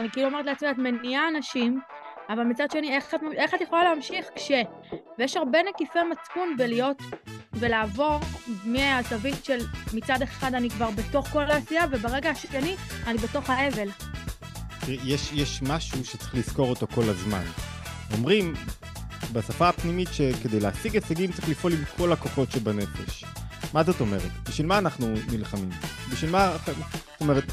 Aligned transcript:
אני 0.00 0.10
כאילו 0.10 0.26
אומרת 0.26 0.46
לעצמי, 0.46 0.70
את 0.70 0.78
מניעה 0.78 1.28
אנשים, 1.28 1.80
אבל 2.28 2.44
מצד 2.44 2.70
שני, 2.70 2.96
איך 2.96 3.14
את, 3.14 3.20
איך 3.36 3.54
את 3.54 3.60
יכולה 3.60 3.84
להמשיך 3.84 4.26
כש... 4.34 4.50
ויש 5.18 5.36
הרבה 5.36 5.58
נקיפי 5.68 5.98
מצפון 6.10 6.56
בלהיות 6.56 7.02
ולעבור 7.52 8.20
מהזווית 8.64 9.44
של 9.44 9.58
מצד 9.94 10.22
אחד 10.22 10.54
אני 10.54 10.70
כבר 10.70 10.90
בתוך 10.90 11.26
כל 11.26 11.42
העשייה, 11.42 11.84
וברגע 11.90 12.30
השני 12.30 12.76
אני 13.06 13.18
בתוך 13.18 13.50
האבל. 13.50 13.88
יש, 14.88 15.32
יש 15.32 15.62
משהו 15.62 16.04
שצריך 16.04 16.34
לזכור 16.34 16.70
אותו 16.70 16.86
כל 16.94 17.04
הזמן. 17.08 17.42
אומרים 18.12 18.54
בשפה 19.32 19.68
הפנימית 19.68 20.08
שכדי 20.12 20.60
להשיג 20.60 20.94
הישגים 20.94 21.32
צריך 21.32 21.48
לפעול 21.48 21.72
עם 21.72 21.84
כל 21.96 22.12
הכוחות 22.12 22.50
שבנפש. 22.50 23.24
מה 23.74 23.82
זאת 23.82 24.00
אומרת? 24.00 24.30
בשביל 24.48 24.66
מה 24.66 24.78
אנחנו 24.78 25.06
נלחמים? 25.32 25.70
בשביל 26.12 26.30
מה... 26.30 26.56
זאת 26.66 27.20
אומרת, 27.20 27.44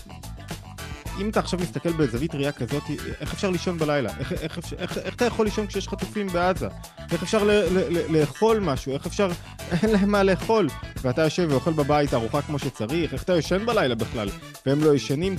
אם 1.19 1.29
אתה 1.29 1.39
עכשיו 1.39 1.59
מסתכל 1.59 1.91
בזווית 1.91 2.35
ראייה 2.35 2.51
כזאת, 2.51 2.83
איך 3.19 3.33
אפשר 3.33 3.49
לישון 3.49 3.77
בלילה? 3.77 4.09
איך, 4.19 4.31
איך, 4.31 4.57
איך, 4.57 4.73
איך, 4.77 4.97
איך 4.97 5.15
אתה 5.15 5.25
יכול 5.25 5.45
לישון 5.45 5.67
כשיש 5.67 5.87
חטופים 5.87 6.27
בעזה? 6.27 6.67
איך 7.11 7.23
אפשר 7.23 7.43
ל, 7.43 7.51
ל, 7.51 7.79
ל, 7.89 8.17
לאכול 8.17 8.59
משהו? 8.59 8.93
איך 8.93 9.05
אפשר... 9.05 9.29
אין 9.81 9.89
להם 9.89 10.11
מה 10.11 10.23
לאכול. 10.23 10.67
ואתה 11.01 11.21
יושב 11.21 11.47
ואוכל 11.51 11.73
בבית 11.73 12.13
ארוחה 12.13 12.41
כמו 12.41 12.59
שצריך? 12.59 13.13
איך 13.13 13.23
אתה 13.23 13.37
ישן 13.37 13.65
בלילה 13.65 13.95
בכלל? 13.95 14.29
והם 14.65 14.83
לא 14.83 14.95
ישנים? 14.95 15.35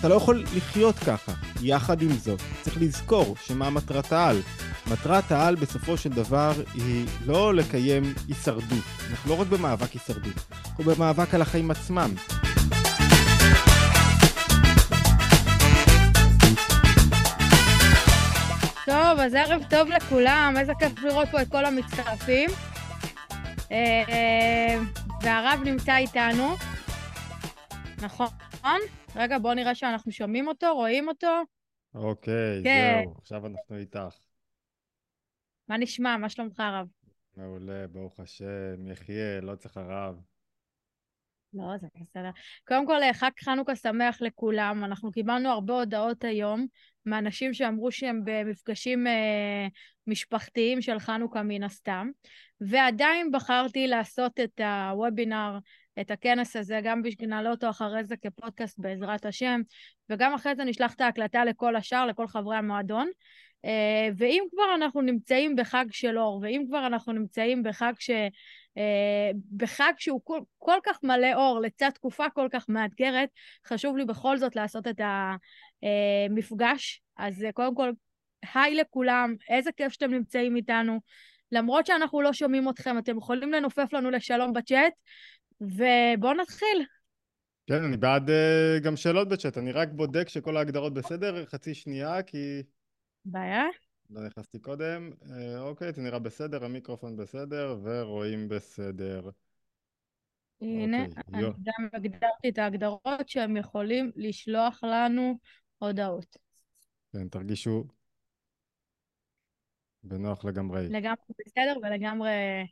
אתה, 0.00 0.08
לא 0.08 0.14
יכול 0.14 0.44
לחיות 0.56 0.98
ככה. 0.98 1.32
יחד 1.62 2.02
עם 2.02 2.12
זאת, 2.12 2.40
צריך 2.62 2.76
לזכור 2.80 3.36
שמה 3.46 3.70
מטרת 3.70 4.12
העל. 4.12 4.40
מטרת 4.90 5.32
העל 5.32 5.54
בסופו 5.54 5.96
של 5.96 6.10
דבר 6.10 6.52
היא 6.74 7.06
לא 7.26 7.54
לקיים 7.54 8.14
הישרדות. 8.28 8.84
אנחנו 9.10 9.30
לא 9.30 9.40
רק 9.40 9.46
במאבק 9.46 9.92
הישרדות, 9.92 10.34
אנחנו 10.66 10.84
במאבק 10.84 11.34
על 11.34 11.42
החיים 11.42 11.70
עצמם. 11.70 12.10
טוב, 18.86 19.18
אז 19.20 19.34
ערב 19.34 19.62
טוב 19.70 19.88
לכולם, 19.88 20.54
איזה 20.58 20.72
כיף 20.78 21.02
לראות 21.02 21.28
פה 21.30 21.42
את 21.42 21.48
כל 21.48 21.64
המצטרפים. 21.64 22.50
אה, 23.72 24.74
והרב 25.22 25.60
נמצא 25.64 25.96
איתנו, 25.96 26.54
נכון? 28.02 28.80
רגע, 29.16 29.38
בואו 29.38 29.54
נראה 29.54 29.74
שאנחנו 29.74 30.12
שומעים 30.12 30.48
אותו, 30.48 30.74
רואים 30.74 31.08
אותו. 31.08 31.42
אוקיי, 31.94 32.60
כן. 32.64 33.02
זהו, 33.04 33.14
עכשיו 33.18 33.46
אנחנו 33.46 33.76
איתך. 33.76 34.18
מה 35.68 35.76
נשמע? 35.76 36.16
מה 36.16 36.28
שלומך, 36.28 36.60
הרב? 36.60 36.86
מעולה, 37.36 37.86
ברוך 37.92 38.20
השם, 38.20 38.86
יחיה, 38.86 39.40
לא 39.40 39.54
צריך 39.54 39.76
הרב. 39.76 40.14
לא, 41.56 41.78
זה 41.78 41.86
בסדר. 42.00 42.30
קודם 42.68 42.86
כל, 42.86 43.12
חג 43.12 43.30
חנוכה 43.44 43.76
שמח 43.76 44.22
לכולם. 44.22 44.84
אנחנו 44.84 45.12
קיבלנו 45.12 45.48
הרבה 45.48 45.74
הודעות 45.74 46.24
היום 46.24 46.66
מאנשים 47.06 47.54
שאמרו 47.54 47.92
שהם 47.92 48.20
במפגשים 48.24 49.06
אה, 49.06 49.66
משפחתיים 50.06 50.82
של 50.82 50.98
חנוכה 50.98 51.42
מן 51.42 51.62
הסתם, 51.62 52.10
ועדיין 52.60 53.32
בחרתי 53.32 53.86
לעשות 53.86 54.40
את 54.40 54.60
הוובינר, 54.60 55.58
את 56.00 56.10
הכנס 56.10 56.56
הזה, 56.56 56.80
גם 56.82 57.02
נעלה 57.20 57.50
אותו 57.50 57.70
אחרי 57.70 58.04
זה 58.04 58.16
כפודקאסט 58.16 58.78
בעזרת 58.78 59.26
השם, 59.26 59.60
וגם 60.10 60.34
אחרי 60.34 60.54
זה 60.56 60.64
נשלח 60.64 60.94
את 60.94 61.00
ההקלטה 61.00 61.44
לכל 61.44 61.76
השאר, 61.76 62.06
לכל 62.06 62.26
חברי 62.26 62.56
המועדון. 62.56 63.08
אה, 63.64 64.08
ואם 64.16 64.42
כבר 64.50 64.74
אנחנו 64.74 65.00
נמצאים 65.00 65.56
בחג 65.56 65.84
של 65.90 66.18
אור, 66.18 66.40
ואם 66.42 66.64
כבר 66.68 66.86
אנחנו 66.86 67.12
נמצאים 67.12 67.62
בחג 67.62 67.92
ש... 67.98 68.10
אה, 68.76 69.30
בחג 69.56 69.92
שהוא 69.98 70.20
כל, 70.24 70.40
כל 70.58 70.78
כך 70.84 70.98
מלא 71.02 71.34
אור, 71.34 71.60
לצד 71.60 71.90
תקופה 71.90 72.30
כל 72.34 72.48
כך 72.52 72.68
מאתגרת, 72.68 73.28
חשוב 73.66 73.96
לי 73.96 74.04
בכל 74.04 74.38
זאת 74.38 74.56
לעשות 74.56 74.86
את 74.86 75.00
המפגש. 75.82 77.02
אז 77.16 77.44
אה, 77.44 77.52
קודם 77.52 77.74
כל, 77.74 77.90
היי 78.54 78.74
לכולם, 78.74 79.34
איזה 79.48 79.70
כיף 79.72 79.92
שאתם 79.92 80.10
נמצאים 80.10 80.56
איתנו. 80.56 81.00
למרות 81.52 81.86
שאנחנו 81.86 82.22
לא 82.22 82.32
שומעים 82.32 82.68
אתכם, 82.68 82.98
אתם 82.98 83.18
יכולים 83.18 83.52
לנופף 83.52 83.92
לנו 83.92 84.10
לשלום 84.10 84.52
בצ'אט, 84.52 84.92
ובואו 85.60 86.34
נתחיל. 86.34 86.84
כן, 87.66 87.84
אני 87.84 87.96
בעד 87.96 88.30
uh, 88.30 88.84
גם 88.84 88.96
שאלות 88.96 89.28
בצ'אט, 89.28 89.58
אני 89.58 89.72
רק 89.72 89.88
בודק 89.92 90.28
שכל 90.28 90.56
ההגדרות 90.56 90.94
בסדר, 90.94 91.46
חצי 91.46 91.74
שנייה, 91.74 92.22
כי... 92.22 92.62
בעיה? 93.24 93.64
לא 94.10 94.26
נכנסתי 94.26 94.58
קודם. 94.58 95.10
אה, 95.30 95.60
אוקיי, 95.60 95.92
זה 95.92 96.02
נראה 96.02 96.18
בסדר, 96.18 96.64
המיקרופון 96.64 97.16
בסדר, 97.16 97.76
ורואים 97.82 98.48
בסדר. 98.48 99.30
הנה, 100.60 101.04
אוקיי, 101.04 101.22
אני 101.34 101.42
יו. 101.42 101.52
גם 101.52 101.88
הגדרתי 101.92 102.48
את 102.48 102.58
ההגדרות 102.58 103.28
שהם 103.28 103.56
יכולים 103.56 104.10
לשלוח 104.16 104.84
לנו 104.84 105.38
הודעות. 105.78 106.36
כן, 107.12 107.28
תרגישו 107.28 107.84
בנוח 110.02 110.44
לגמרי. 110.44 110.88
לגמרי 110.88 111.16
בסדר 111.46 111.76
ולגמרי... 111.82 112.66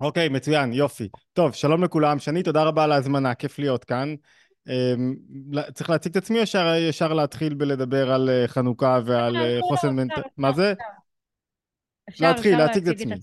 אוקיי, 0.00 0.28
מצוין, 0.28 0.72
יופי. 0.72 1.08
טוב, 1.32 1.54
שלום 1.54 1.84
לכולם. 1.84 2.18
שני, 2.18 2.42
תודה 2.42 2.62
רבה 2.62 2.84
על 2.84 2.92
ההזמנה, 2.92 3.34
כיף 3.34 3.58
להיות 3.58 3.84
כאן. 3.84 4.14
אמ, 4.68 5.14
צריך 5.74 5.90
להציג 5.90 6.10
את 6.10 6.16
עצמי 6.16 6.38
או 6.38 6.42
ישר 6.88 7.12
להתחיל 7.12 7.54
בלדבר 7.54 8.12
על 8.12 8.30
אה, 8.30 8.48
חנוכה 8.48 9.00
ועל 9.04 9.36
אה, 9.36 9.58
חוסן 9.62 9.96
מנטלי? 9.96 10.22
מה 10.36 10.52
זה? 10.52 10.74
להתחיל, 12.20 12.58
להציג 12.58 12.88
את 12.88 12.94
עצמי. 12.94 13.14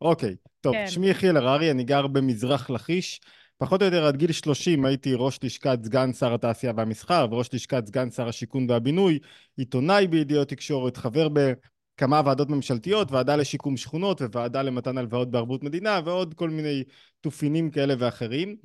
אוקיי, 0.00 0.36
טוב, 0.60 0.72
כן. 0.72 0.86
שמי 0.86 1.08
יחיאל 1.08 1.36
הררי, 1.36 1.70
אני 1.70 1.84
גר 1.84 2.06
במזרח 2.06 2.70
לכיש. 2.70 3.20
פחות 3.58 3.82
או 3.82 3.86
יותר 3.86 4.06
עד 4.06 4.16
גיל 4.16 4.32
30 4.32 4.84
הייתי 4.84 5.14
ראש 5.14 5.38
לשכת 5.42 5.78
סגן 5.84 6.12
שר 6.12 6.34
התעשייה 6.34 6.72
והמסחר 6.76 7.26
וראש 7.30 7.54
לשכת 7.54 7.86
סגן 7.86 8.10
שר 8.10 8.28
השיכון 8.28 8.66
והבינוי, 8.70 9.18
עיתונאי 9.56 10.06
בידיעות 10.06 10.48
תקשורת, 10.48 10.96
חבר 10.96 11.28
בכמה 11.28 12.22
ועדות 12.24 12.50
ממשלתיות, 12.50 13.12
ועדה 13.12 13.36
לשיקום 13.36 13.76
שכונות 13.76 14.20
וועדה 14.20 14.62
למתן 14.62 14.98
הלוואות 14.98 15.30
בערבות 15.30 15.62
מדינה 15.62 16.00
ועוד 16.04 16.34
כל 16.34 16.50
מיני 16.50 16.84
תופינים 17.20 17.70
כאלה 17.70 17.94
ואחרים. 17.98 18.56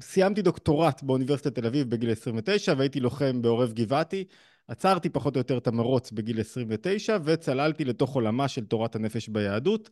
סיימתי 0.00 0.42
דוקטורט 0.42 1.02
באוניברסיטת 1.02 1.54
תל 1.54 1.66
אביב 1.66 1.90
בגיל 1.90 2.10
29 2.10 2.74
והייתי 2.78 3.00
לוחם 3.00 3.42
בעורב 3.42 3.72
גבעתי. 3.72 4.24
עצרתי 4.68 5.08
פחות 5.08 5.36
או 5.36 5.40
יותר 5.40 5.58
את 5.58 5.66
המרוץ 5.66 6.12
בגיל 6.12 6.40
29 6.40 7.18
וצללתי 7.24 7.84
לתוך 7.84 8.14
עולמה 8.14 8.48
של 8.48 8.64
תורת 8.64 8.96
הנפש 8.96 9.28
ביהדות. 9.28 9.90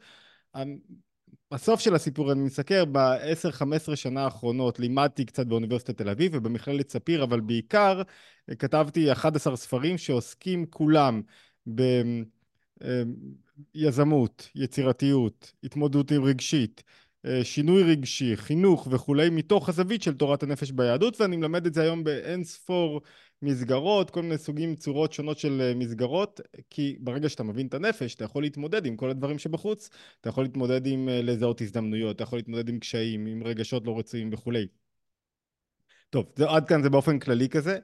הסוף 1.53 1.81
של 1.81 1.95
הסיפור 1.95 2.33
אני 2.33 2.41
מסקר 2.41 2.85
ב-10-15 2.85 3.97
שנה 3.97 4.25
האחרונות 4.25 4.79
לימדתי 4.79 5.25
קצת 5.25 5.47
באוניברסיטת 5.47 5.99
תל 5.99 6.09
אביב 6.09 6.33
ובמכללת 6.35 6.91
ספיר 6.91 7.25
אבל 7.25 7.41
בעיקר 7.41 8.03
כתבתי 8.59 9.13
11 9.13 9.57
ספרים 9.57 9.99
שעוסקים 9.99 10.67
כולם 10.67 11.23
ביזמות, 13.75 14.51
יצירתיות, 14.55 15.53
התמודדות 15.65 16.11
עם 16.11 16.25
רגשית, 16.25 16.83
אה, 16.83 16.87
שינוי 17.43 17.83
רגשי, 17.83 18.37
חינוך 18.37 18.89
וכולי, 18.91 19.31
מתוך 19.31 19.69
הזווית 19.69 20.03
של 20.03 20.15
תורת 20.15 20.43
הנפש 20.43 20.71
ביהדות, 20.71 21.21
ואני 21.21 21.37
מלמד 21.37 21.67
את 21.67 21.75
זה 21.75 21.83
היום 21.83 22.05
באין 22.05 22.45
ספור 22.45 23.01
מסגרות, 23.43 24.11
כל 24.11 24.23
מיני 24.23 24.39
סוגים, 24.39 24.77
צורות 24.77 25.13
שונות 25.13 25.39
של 25.39 25.61
אה, 25.61 25.75
מסגרות, 25.75 26.41
כי 26.71 26.97
ברגע 27.01 27.29
שאתה 27.29 27.43
מבין 27.43 27.67
את 27.67 27.75
הנפש, 27.75 28.15
אתה 28.15 28.25
יכול 28.25 28.43
להתמודד 28.43 28.87
עם 28.87 28.97
כל 28.97 29.11
הדברים 29.11 29.39
שבחוץ, 29.39 29.91
אתה 30.21 30.29
יכול 30.29 30.45
להתמודד 30.45 30.87
עם 30.87 31.09
אה, 31.09 31.23
לזהות 31.23 31.61
הזדמנויות, 31.61 32.17
אתה 32.17 32.23
יכול 32.23 32.39
להתמודד 32.39 32.69
עם 32.69 32.79
קשיים, 32.79 33.27
עם 33.27 33.43
רגשות 33.43 33.87
לא 33.87 33.99
רצויים 33.99 34.31
וכולי. 34.33 34.67
טוב, 36.11 36.33
זה, 36.37 36.51
עד 36.51 36.69
כאן 36.69 36.83
זה 36.83 36.91
באופן 36.91 37.19
כללי 37.19 37.49
כזה. 37.49 37.79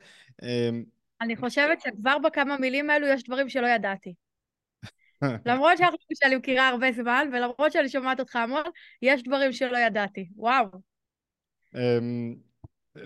אני 1.21 1.37
חושבת 1.37 1.81
שכבר 1.81 2.19
בכמה 2.19 2.59
מילים 2.59 2.91
האלו 2.91 3.07
יש 3.07 3.23
דברים 3.23 3.49
שלא 3.49 3.67
ידעתי. 3.67 4.15
למרות 5.47 5.79
שאנחנו 5.79 5.99
שאני 6.15 6.37
מכירה 6.37 6.69
הרבה 6.69 6.93
זמן, 6.93 7.29
ולמרות 7.33 7.73
שאני 7.73 7.89
שומעת 7.89 8.21
אותך 8.21 8.37
המון, 8.37 8.63
יש 9.03 9.23
דברים 9.23 9.53
שלא 9.53 9.79
ידעתי. 9.79 10.29
וואו. 10.37 10.67
אמ, 11.75 12.35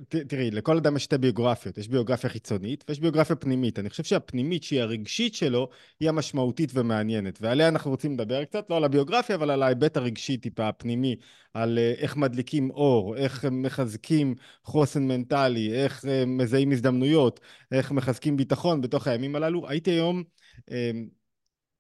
תראי, 0.09 0.51
לכל 0.51 0.77
אדם 0.77 0.97
יש 0.97 1.05
שתי 1.05 1.19
ביוגרפיות, 1.19 1.79
יש 1.79 1.89
ביוגרפיה 1.89 2.31
חיצונית 2.31 2.85
ויש 2.89 3.01
ביוגרפיה 3.01 3.37
פנימית. 3.37 3.79
אני 3.79 3.91
חושב 3.91 4.05
שהפנימית, 4.05 4.63
שהיא 4.63 4.81
הרגשית 4.81 5.35
שלו, 5.35 5.69
היא 6.01 6.09
המשמעותית 6.09 6.71
ומעניינת, 6.75 7.39
ועליה 7.43 7.69
אנחנו 7.69 7.91
רוצים 7.91 8.13
לדבר 8.13 8.45
קצת, 8.45 8.71
לא 8.71 8.77
על 8.77 8.85
הביוגרפיה, 8.85 9.37
אבל 9.37 9.51
על 9.51 9.63
ההיבט 9.63 9.97
הרגשי 9.97 10.37
טיפה, 10.37 10.69
הפנימי, 10.69 11.17
על 11.55 11.79
אה, 11.79 11.93
איך 11.97 12.17
מדליקים 12.17 12.71
אור, 12.71 13.17
איך 13.17 13.45
מחזקים 13.45 14.35
חוסן 14.65 15.03
מנטלי, 15.09 15.73
איך 15.73 16.05
אה, 16.05 16.25
מזהים 16.27 16.73
הזדמנויות, 16.73 17.41
איך 17.73 17.93
מחזקים 17.93 18.37
ביטחון 18.37 18.81
בתוך 18.81 19.07
הימים 19.07 19.37
הללו. 19.37 19.69
הייתי 19.69 19.91
היום... 19.91 20.23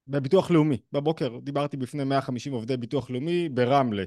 בביטוח 0.08 0.50
לאומי. 0.50 0.78
בבוקר 0.92 1.38
דיברתי 1.42 1.76
בפני 1.76 2.04
150 2.04 2.52
עובדי 2.52 2.76
ביטוח 2.76 3.10
לאומי 3.10 3.48
ברמלה. 3.48 4.04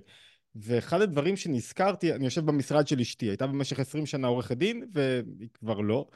ואחד 0.56 1.02
הדברים 1.02 1.36
שנזכרתי, 1.36 2.14
אני 2.14 2.26
יושב 2.26 2.46
במשרד 2.46 2.88
של 2.88 3.00
אשתי, 3.00 3.26
הייתה 3.26 3.48
במשך 3.48 3.80
20 3.80 4.06
שנה 4.06 4.28
עורכת 4.28 4.58
דין, 4.58 4.86
והיא 4.92 5.50
כבר 5.54 5.80
לא. 5.80 6.08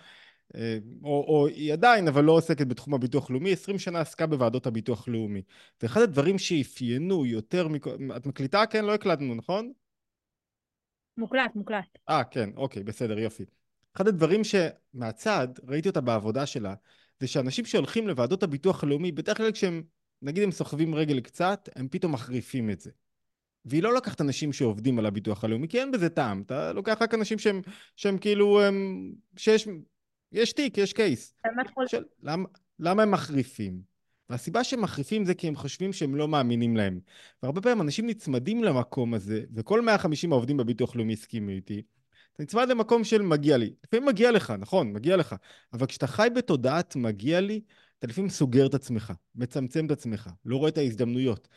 אה, 0.55 0.77
או, 1.03 1.25
או 1.27 1.47
היא 1.47 1.73
עדיין, 1.73 2.07
אבל 2.07 2.23
לא 2.23 2.31
עוסקת 2.31 2.67
בתחום 2.67 2.93
הביטוח 2.93 3.29
לאומי, 3.29 3.53
20 3.53 3.79
שנה 3.79 3.99
עסקה 3.99 4.27
בוועדות 4.27 4.67
הביטוח 4.67 5.07
לאומי. 5.07 5.41
ואחד 5.81 6.01
הדברים 6.01 6.37
שאפיינו 6.37 7.25
יותר 7.25 7.67
מכל... 7.67 7.95
את 8.17 8.25
מקליטה? 8.25 8.65
כן, 8.65 8.85
לא 8.85 8.93
הקלטנו, 8.93 9.35
נכון? 9.35 9.71
מוקלט, 11.17 11.55
מוקלט. 11.55 11.97
אה, 12.09 12.23
כן, 12.23 12.49
אוקיי, 12.55 12.83
בסדר, 12.83 13.19
יופי. 13.19 13.43
אחד 13.95 14.07
הדברים 14.07 14.41
שמהצד, 14.43 15.47
ראיתי 15.67 15.89
אותה 15.89 16.01
בעבודה 16.01 16.45
שלה, 16.45 16.73
זה 17.19 17.27
שאנשים 17.27 17.65
שהולכים 17.65 18.07
לוועדות 18.07 18.43
הביטוח 18.43 18.83
הלאומי, 18.83 19.11
בדרך 19.11 19.37
כלל 19.37 19.51
כשהם, 19.51 19.83
נגיד 20.21 20.43
הם 20.43 20.51
סוחבים 20.51 20.95
רגל 20.95 21.19
קצת, 21.19 21.69
הם 21.75 21.87
פתאום 21.87 22.11
מחריפים 22.11 22.69
את 22.69 22.79
זה. 22.79 22.91
והיא 23.65 23.83
לא 23.83 23.93
לקחת 23.93 24.21
אנשים 24.21 24.53
שעובדים 24.53 24.99
על 24.99 25.05
הביטוח 25.05 25.43
הלאומי, 25.43 25.67
כי 25.67 25.79
אין 25.79 25.91
בזה 25.91 26.09
טעם. 26.09 26.41
אתה 26.41 26.73
לוקח 26.73 26.97
רק 27.01 27.13
אנשים 27.13 27.39
שהם, 27.39 27.61
שהם 27.95 28.17
כאילו, 28.17 28.61
הם, 28.61 29.11
שיש 29.37 29.67
יש 30.31 30.53
תיק, 30.53 30.77
יש 30.77 30.93
קייס. 30.93 31.33
של, 31.87 32.03
למה, 32.23 32.47
למה 32.79 33.03
הם 33.03 33.11
מחריפים? 33.11 33.81
והסיבה 34.29 34.63
שהם 34.63 34.81
מחריפים 34.81 35.25
זה 35.25 35.33
כי 35.33 35.47
הם 35.47 35.55
חושבים 35.55 35.93
שהם 35.93 36.15
לא 36.15 36.27
מאמינים 36.27 36.77
להם. 36.77 36.99
והרבה 37.43 37.61
פעמים 37.61 37.81
אנשים 37.81 38.07
נצמדים 38.07 38.63
למקום 38.63 39.13
הזה, 39.13 39.43
וכל 39.53 39.81
150 39.81 40.31
העובדים 40.31 40.57
בביטוח 40.57 40.95
לאומי 40.95 41.13
הסכימו 41.13 41.49
איתי, 41.49 41.81
אתה 42.37 42.43
נצמד 42.43 42.69
למקום 42.69 43.03
של 43.03 43.21
מגיע 43.21 43.57
לי. 43.57 43.73
לפעמים 43.83 44.07
מגיע 44.07 44.31
לך, 44.31 44.51
נכון, 44.59 44.93
מגיע 44.93 45.17
לך. 45.17 45.35
אבל 45.73 45.85
כשאתה 45.85 46.07
חי 46.07 46.27
בתודעת 46.35 46.95
מגיע 46.95 47.41
לי, 47.41 47.61
אתה 47.99 48.07
לפעמים 48.07 48.29
סוגר 48.29 48.65
את 48.65 48.73
עצמך, 48.73 49.13
מצמצם 49.35 49.85
את 49.85 49.91
עצמך, 49.91 50.29
לא 50.45 50.57
רואה 50.57 50.69
את 50.69 50.77
ההזדמנויות. 50.77 51.47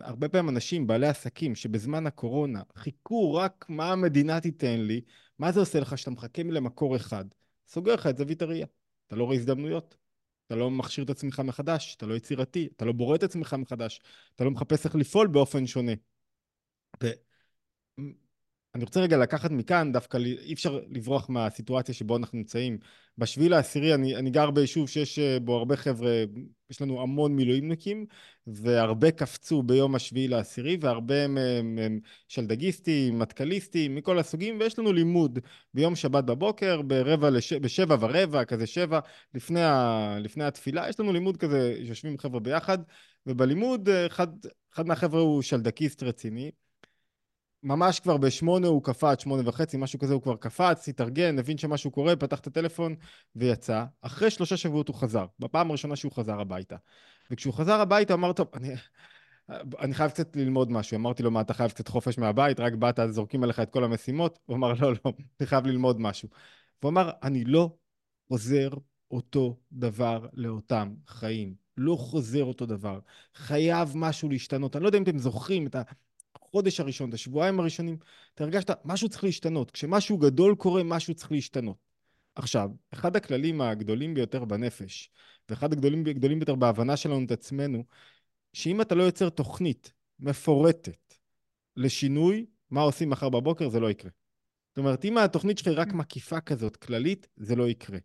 הרבה 0.00 0.28
פעמים 0.28 0.48
אנשים, 0.48 0.86
בעלי 0.86 1.06
עסקים, 1.06 1.54
שבזמן 1.54 2.06
הקורונה 2.06 2.62
חיכו 2.76 3.34
רק 3.34 3.64
מה 3.68 3.92
המדינה 3.92 4.40
תיתן 4.40 4.80
לי, 4.80 5.00
מה 5.38 5.52
זה 5.52 5.60
עושה 5.60 5.80
לך 5.80 5.98
שאתה 5.98 6.10
מחכה 6.10 6.42
למקור 6.42 6.96
אחד? 6.96 7.24
סוגר 7.68 7.94
לך 7.94 8.06
את 8.06 8.18
זווית 8.18 8.42
הראייה. 8.42 8.66
אתה 9.06 9.16
לא 9.16 9.24
רואה 9.24 9.36
הזדמנויות. 9.36 9.96
אתה 10.46 10.56
לא 10.56 10.70
מכשיר 10.70 11.04
את 11.04 11.10
עצמך 11.10 11.42
מחדש, 11.44 11.94
אתה 11.96 12.06
לא 12.06 12.14
יצירתי, 12.14 12.68
אתה 12.76 12.84
לא 12.84 12.92
בורא 12.92 13.16
את 13.16 13.22
עצמך 13.22 13.56
מחדש, 13.58 14.00
אתה 14.34 14.44
לא 14.44 14.50
מחפש 14.50 14.84
איך 14.84 14.94
לפעול 14.94 15.26
באופן 15.26 15.66
שונה. 15.66 15.92
אני 18.76 18.84
רוצה 18.84 19.00
רגע 19.00 19.16
לקחת 19.16 19.50
מכאן, 19.50 19.92
דווקא 19.92 20.16
אי 20.16 20.52
אפשר 20.52 20.80
לברוח 20.90 21.30
מהסיטואציה 21.30 21.94
שבו 21.94 22.16
אנחנו 22.16 22.38
נמצאים. 22.38 22.78
בשביל 23.18 23.52
העשירי, 23.52 23.94
אני, 23.94 24.16
אני 24.16 24.30
גר 24.30 24.50
ביישוב 24.50 24.88
שיש 24.88 25.18
אה, 25.18 25.40
בו 25.40 25.56
הרבה 25.56 25.76
חבר'ה, 25.76 26.24
יש 26.70 26.82
לנו 26.82 27.02
המון 27.02 27.36
מילואימניקים, 27.36 28.06
והרבה 28.46 29.10
קפצו 29.10 29.62
ביום 29.62 29.94
השביעי 29.94 30.28
לעשירי, 30.28 30.76
והרבה 30.80 31.24
הם, 31.24 31.38
הם, 31.38 31.78
הם 31.82 32.00
שלדגיסטים, 32.28 33.18
מטכליסטים, 33.18 33.94
מכל 33.94 34.18
הסוגים, 34.18 34.60
ויש 34.60 34.78
לנו 34.78 34.92
לימוד 34.92 35.38
ביום 35.74 35.96
שבת 35.96 36.24
בבוקר, 36.24 36.82
ברבע 36.82 37.30
לש... 37.30 37.52
בשבע 37.52 37.96
ורבע, 38.00 38.44
כזה 38.44 38.66
שבע, 38.66 39.00
לפני, 39.34 39.62
ה... 39.62 40.18
לפני 40.20 40.44
התפילה, 40.44 40.88
יש 40.88 41.00
לנו 41.00 41.12
לימוד 41.12 41.36
כזה, 41.36 41.76
יושבים 41.78 42.18
חבר'ה 42.18 42.40
ביחד, 42.40 42.78
ובלימוד 43.26 43.88
אה, 43.88 44.06
אחד, 44.06 44.28
אחד 44.74 44.86
מהחבר'ה 44.86 45.20
הוא 45.20 45.42
שלדקיסט 45.42 46.02
רציני. 46.02 46.50
ממש 47.62 48.00
כבר 48.00 48.16
בשמונה 48.16 48.66
הוא 48.66 48.82
קפץ, 48.82 49.22
שמונה 49.22 49.48
וחצי, 49.48 49.76
משהו 49.76 49.98
כזה 49.98 50.14
הוא 50.14 50.22
כבר 50.22 50.36
קפץ, 50.36 50.88
התארגן, 50.88 51.38
הבין 51.38 51.58
שמשהו 51.58 51.90
קורה, 51.90 52.16
פתח 52.16 52.40
את 52.40 52.46
הטלפון 52.46 52.94
ויצא. 53.36 53.84
אחרי 54.02 54.30
שלושה 54.30 54.56
שבועות 54.56 54.88
הוא 54.88 54.96
חזר, 54.96 55.26
בפעם 55.38 55.68
הראשונה 55.68 55.96
שהוא 55.96 56.12
חזר 56.12 56.40
הביתה. 56.40 56.76
וכשהוא 57.30 57.54
חזר 57.54 57.80
הביתה 57.80 58.14
אמר, 58.14 58.32
טוב, 58.32 58.48
אני, 58.54 58.74
אני 59.78 59.94
חייב 59.94 60.10
קצת 60.10 60.36
ללמוד 60.36 60.72
משהו. 60.72 60.96
אמרתי 60.96 61.22
לו, 61.22 61.30
מה, 61.30 61.40
אתה 61.40 61.54
חייב 61.54 61.70
קצת 61.70 61.88
חופש 61.88 62.18
מהבית? 62.18 62.60
רק 62.60 62.74
באת, 62.74 62.98
זורקים 63.08 63.42
עליך 63.42 63.60
את 63.60 63.70
כל 63.70 63.84
המשימות? 63.84 64.38
הוא 64.46 64.56
אמר, 64.56 64.72
לא, 64.80 64.92
לא, 64.92 65.12
אני 65.40 65.46
חייב 65.46 65.66
ללמוד 65.66 66.00
משהו. 66.00 66.28
והוא 66.82 66.90
אמר, 66.90 67.10
אני 67.22 67.44
לא 67.44 67.76
חוזר 68.28 68.68
אותו 69.10 69.56
דבר 69.72 70.26
לאותם 70.32 70.94
חיים. 71.06 71.54
לא 71.76 71.96
חוזר 71.96 72.44
אותו 72.44 72.66
דבר. 72.66 73.00
חייב 73.34 73.92
משהו 73.94 74.28
להשתנות. 74.28 74.76
אני 74.76 74.82
לא 74.82 74.88
יודע 74.88 74.98
אם 74.98 75.02
אתם 75.02 75.18
זוכרים 75.18 75.66
את 75.66 75.74
ה... 75.74 75.82
החודש 76.56 76.80
הראשון, 76.80 77.08
את 77.08 77.14
השבועיים 77.14 77.60
הראשונים, 77.60 77.96
אתה 78.34 78.44
הרגשת, 78.44 78.70
משהו 78.84 79.08
צריך 79.08 79.24
להשתנות. 79.24 79.70
כשמשהו 79.70 80.18
גדול 80.18 80.54
קורה, 80.54 80.82
משהו 80.82 81.14
צריך 81.14 81.32
להשתנות. 81.32 81.76
עכשיו, 82.34 82.70
אחד 82.92 83.16
הכללים 83.16 83.60
הגדולים 83.60 84.14
ביותר 84.14 84.44
בנפש, 84.44 85.10
ואחד 85.48 85.72
הגדולים 85.72 86.06
הגדולים 86.06 86.38
ביותר 86.38 86.54
בהבנה 86.54 86.96
שלנו 86.96 87.24
את 87.24 87.30
עצמנו, 87.30 87.84
שאם 88.52 88.80
אתה 88.80 88.94
לא 88.94 89.02
יוצר 89.02 89.28
תוכנית 89.28 89.92
מפורטת 90.20 91.14
לשינוי, 91.76 92.46
מה 92.70 92.80
עושים 92.80 93.10
מחר 93.10 93.28
בבוקר, 93.28 93.68
זה 93.68 93.80
לא 93.80 93.90
יקרה. 93.90 94.10
זאת 94.68 94.78
אומרת, 94.78 95.04
אם 95.04 95.18
התוכנית 95.18 95.58
שלך 95.58 95.66
היא 95.66 95.76
רק 95.78 95.92
מקיפה 95.92 96.40
כזאת, 96.40 96.76
כללית, 96.76 97.28
זה 97.36 97.56
לא 97.56 97.68
יקרה. 97.68 97.98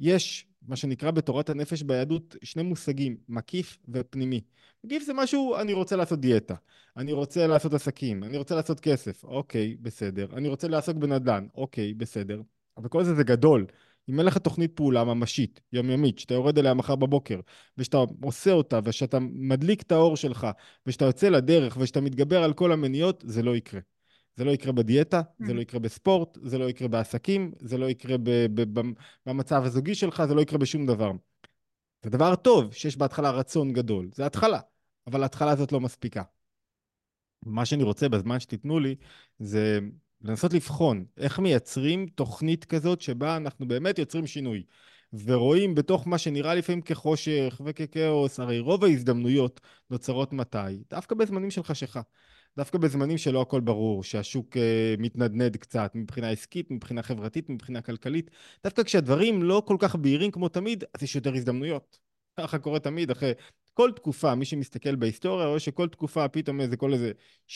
יש 0.00 0.46
מה 0.68 0.76
שנקרא 0.76 1.10
בתורת 1.10 1.50
הנפש 1.50 1.82
ביהדות 1.82 2.36
שני 2.42 2.62
מושגים, 2.62 3.16
מקיף 3.28 3.78
ופנימי. 3.88 4.40
מקיף 4.84 5.02
זה 5.02 5.12
משהו, 5.14 5.56
אני 5.56 5.72
רוצה 5.72 5.96
לעשות 5.96 6.20
דיאטה, 6.20 6.54
אני 6.96 7.12
רוצה 7.12 7.46
לעשות 7.46 7.74
עסקים, 7.74 8.24
אני 8.24 8.36
רוצה 8.36 8.54
לעשות 8.54 8.80
כסף, 8.80 9.24
אוקיי, 9.24 9.76
בסדר. 9.82 10.26
אני 10.36 10.48
רוצה 10.48 10.68
לעסוק 10.68 10.96
בנדל"ן, 10.96 11.46
אוקיי, 11.54 11.94
בסדר. 11.94 12.42
אבל 12.76 12.88
כל 12.88 13.04
זה 13.04 13.14
זה 13.14 13.24
גדול. 13.24 13.66
אם 14.08 14.18
אין 14.18 14.26
לך 14.26 14.38
תוכנית 14.38 14.72
פעולה 14.76 15.04
ממשית, 15.04 15.60
יומיומית, 15.72 16.18
שאתה 16.18 16.34
יורד 16.34 16.58
אליה 16.58 16.74
מחר 16.74 16.96
בבוקר, 16.96 17.40
ושאתה 17.78 17.98
עושה 18.22 18.52
אותה, 18.52 18.80
ושאתה 18.84 19.18
מדליק 19.20 19.82
את 19.82 19.92
האור 19.92 20.16
שלך, 20.16 20.46
ושאתה 20.86 21.04
יוצא 21.04 21.28
לדרך, 21.28 21.76
ושאתה 21.80 22.00
מתגבר 22.00 22.42
על 22.42 22.52
כל 22.52 22.72
המניות, 22.72 23.24
זה 23.26 23.42
לא 23.42 23.56
יקרה. 23.56 23.80
זה 24.36 24.44
לא 24.44 24.50
יקרה 24.50 24.72
בדיאטה, 24.72 25.22
זה 25.38 25.54
לא 25.54 25.58
mm. 25.58 25.62
יקרה 25.62 25.80
בספורט, 25.80 26.38
זה 26.42 26.58
לא 26.58 26.70
יקרה 26.70 26.88
בעסקים, 26.88 27.52
זה 27.60 27.78
לא 27.78 27.90
יקרה 27.90 28.16
במצב 29.26 29.62
הזוגי 29.64 29.94
שלך, 29.94 30.24
זה 30.28 30.34
לא 30.34 30.40
יקרה 30.40 30.58
בשום 30.58 30.86
דבר. 30.86 31.12
זה 32.04 32.10
דבר 32.10 32.36
טוב 32.36 32.72
שיש 32.72 32.96
בהתחלה 32.96 33.30
רצון 33.30 33.72
גדול, 33.72 34.10
זה 34.14 34.26
התחלה, 34.26 34.60
אבל 35.06 35.22
ההתחלה 35.22 35.50
הזאת 35.50 35.72
לא 35.72 35.80
מספיקה. 35.80 36.22
מה 37.46 37.64
שאני 37.64 37.82
רוצה 37.82 38.08
בזמן 38.08 38.40
שתיתנו 38.40 38.78
לי, 38.78 38.94
זה 39.38 39.78
לנסות 40.22 40.52
לבחון 40.52 41.04
איך 41.16 41.38
מייצרים 41.38 42.06
תוכנית 42.06 42.64
כזאת 42.64 43.00
שבה 43.00 43.36
אנחנו 43.36 43.68
באמת 43.68 43.98
יוצרים 43.98 44.26
שינוי. 44.26 44.64
ורואים 45.24 45.74
בתוך 45.74 46.06
מה 46.06 46.18
שנראה 46.18 46.54
לפעמים 46.54 46.82
כחושך 46.82 47.60
וככאוס, 47.64 48.40
הרי 48.40 48.58
רוב 48.58 48.84
ההזדמנויות 48.84 49.60
נוצרות 49.90 50.32
מתי? 50.32 50.84
דווקא 50.90 51.14
בזמנים 51.14 51.50
של 51.50 51.62
חשיכה. 51.62 52.00
דווקא 52.56 52.78
בזמנים 52.78 53.18
שלא 53.18 53.40
הכל 53.42 53.60
ברור, 53.60 54.04
שהשוק 54.04 54.56
uh, 54.56 54.60
מתנדנד 54.98 55.56
קצת 55.56 55.92
מבחינה 55.94 56.30
עסקית, 56.30 56.70
מבחינה 56.70 57.02
חברתית, 57.02 57.50
מבחינה 57.50 57.82
כלכלית, 57.82 58.30
דווקא 58.64 58.82
כשהדברים 58.82 59.42
לא 59.42 59.62
כל 59.66 59.76
כך 59.78 59.96
בהירים 59.96 60.30
כמו 60.30 60.48
תמיד, 60.48 60.84
אז 60.94 61.02
יש 61.02 61.16
יותר 61.16 61.34
הזדמנויות. 61.34 61.98
ככה 62.40 62.58
קורה 62.58 62.80
תמיד, 62.80 63.10
אחרי 63.10 63.32
כל 63.74 63.90
תקופה, 63.96 64.34
מי 64.34 64.44
שמסתכל 64.44 64.96
בהיסטוריה 64.96 65.46
רואה 65.46 65.60
שכל 65.60 65.88
תקופה 65.88 66.28
פתאום 66.28 66.60
איזה 66.60 66.76
כל 66.76 66.92
איזה 66.92 67.12
60-70 67.48 67.52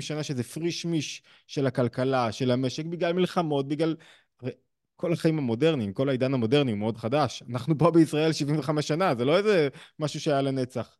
שנה 0.00 0.22
שזה 0.22 0.42
פריש 0.42 0.84
מיש 0.84 1.22
של 1.46 1.66
הכלכלה, 1.66 2.32
של 2.32 2.50
המשק, 2.50 2.84
בגלל 2.84 3.12
מלחמות, 3.12 3.68
בגלל... 3.68 3.96
כל 4.96 5.12
החיים 5.12 5.38
המודרניים, 5.38 5.92
כל 5.92 6.08
העידן 6.08 6.34
המודרני 6.34 6.70
הוא 6.70 6.78
מאוד 6.78 6.96
חדש. 6.96 7.42
אנחנו 7.50 7.78
פה 7.78 7.90
בישראל 7.90 8.32
75 8.32 8.88
שנה, 8.88 9.14
זה 9.14 9.24
לא 9.24 9.36
איזה 9.36 9.68
משהו 9.98 10.20
שהיה 10.20 10.42
לנצח. 10.42 10.96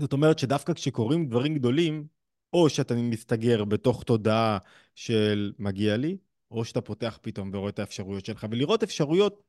זאת 0.00 0.12
אומרת 0.12 0.38
שדווקא 0.38 0.72
כשקורים 0.72 1.26
דברים 1.26 1.54
גדולים, 1.54 2.06
או 2.52 2.68
שאתה 2.68 2.94
מסתגר 2.94 3.64
בתוך 3.64 4.02
תודעה 4.02 4.58
של 4.94 5.52
מגיע 5.58 5.96
לי, 5.96 6.16
או 6.50 6.64
שאתה 6.64 6.80
פותח 6.80 7.18
פתאום 7.22 7.50
ורואה 7.54 7.70
את 7.70 7.78
האפשרויות 7.78 8.24
שלך. 8.24 8.46
ולראות 8.50 8.82
אפשרויות, 8.82 9.42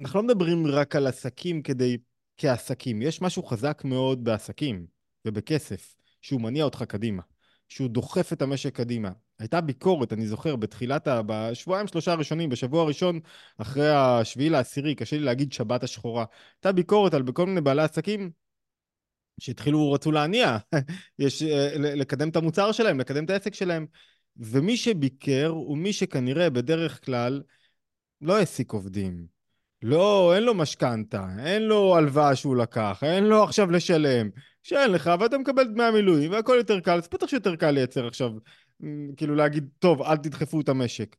אנחנו 0.00 0.18
לא 0.18 0.26
מדברים 0.26 0.66
רק 0.66 0.96
על 0.96 1.06
עסקים 1.06 1.62
כדי, 1.62 1.96
כעסקים. 2.36 3.02
יש 3.02 3.22
משהו 3.22 3.42
חזק 3.42 3.82
מאוד 3.84 4.24
בעסקים 4.24 4.86
ובכסף, 5.24 5.96
שהוא 6.22 6.40
מניע 6.40 6.64
אותך 6.64 6.82
קדימה, 6.82 7.22
שהוא 7.68 7.88
דוחף 7.88 8.32
את 8.32 8.42
המשק 8.42 8.74
קדימה. 8.74 9.10
הייתה 9.38 9.60
ביקורת, 9.60 10.12
אני 10.12 10.26
זוכר, 10.26 10.56
בתחילת, 10.56 11.08
ה... 11.08 11.20
בשבועיים 11.26 11.86
שלושה 11.86 12.12
הראשונים, 12.12 12.48
בשבוע 12.50 12.82
הראשון 12.82 13.20
אחרי 13.58 13.90
השביעי 13.90 14.50
לעשירי, 14.50 14.94
קשה 14.94 15.16
לי 15.16 15.22
להגיד 15.22 15.52
שבת 15.52 15.82
השחורה, 15.82 16.24
הייתה 16.56 16.72
ביקורת 16.72 17.14
על 17.14 17.32
כל 17.32 17.46
מיני 17.46 17.60
בעלי 17.60 17.82
עסקים 17.82 18.30
שהתחילו, 19.40 19.92
רצו 19.92 20.12
להניע, 20.12 20.56
יש, 21.18 21.42
אה, 21.42 21.72
לקדם 21.76 22.28
את 22.28 22.36
המוצר 22.36 22.72
שלהם, 22.72 23.00
לקדם 23.00 23.24
את 23.24 23.30
העסק 23.30 23.54
שלהם. 23.54 23.86
ומי 24.36 24.76
שביקר 24.76 25.46
הוא 25.46 25.78
מי 25.78 25.92
שכנראה 25.92 26.50
בדרך 26.50 27.04
כלל 27.04 27.42
לא 28.20 28.36
העסיק 28.36 28.72
עובדים. 28.72 29.26
לא, 29.82 30.34
אין 30.34 30.42
לו 30.42 30.54
משכנתה, 30.54 31.26
אין 31.38 31.62
לו 31.62 31.96
הלוואה 31.96 32.36
שהוא 32.36 32.56
לקח, 32.56 33.00
אין 33.02 33.24
לו 33.24 33.42
עכשיו 33.44 33.70
לשלם. 33.70 34.30
שאין 34.62 34.90
לך 34.90 35.10
ואתה 35.20 35.38
מקבל 35.38 35.64
דמי 35.64 35.82
המילואים 35.82 36.30
והכל 36.30 36.54
יותר 36.56 36.80
קל, 36.80 36.96
אז 36.96 37.08
בטח 37.12 37.26
שיותר 37.26 37.56
קל 37.56 37.70
לייצר 37.70 38.06
עכשיו, 38.06 38.32
כאילו 39.16 39.34
להגיד, 39.34 39.68
טוב, 39.78 40.02
אל 40.02 40.16
תדחפו 40.16 40.60
את 40.60 40.68
המשק. 40.68 41.16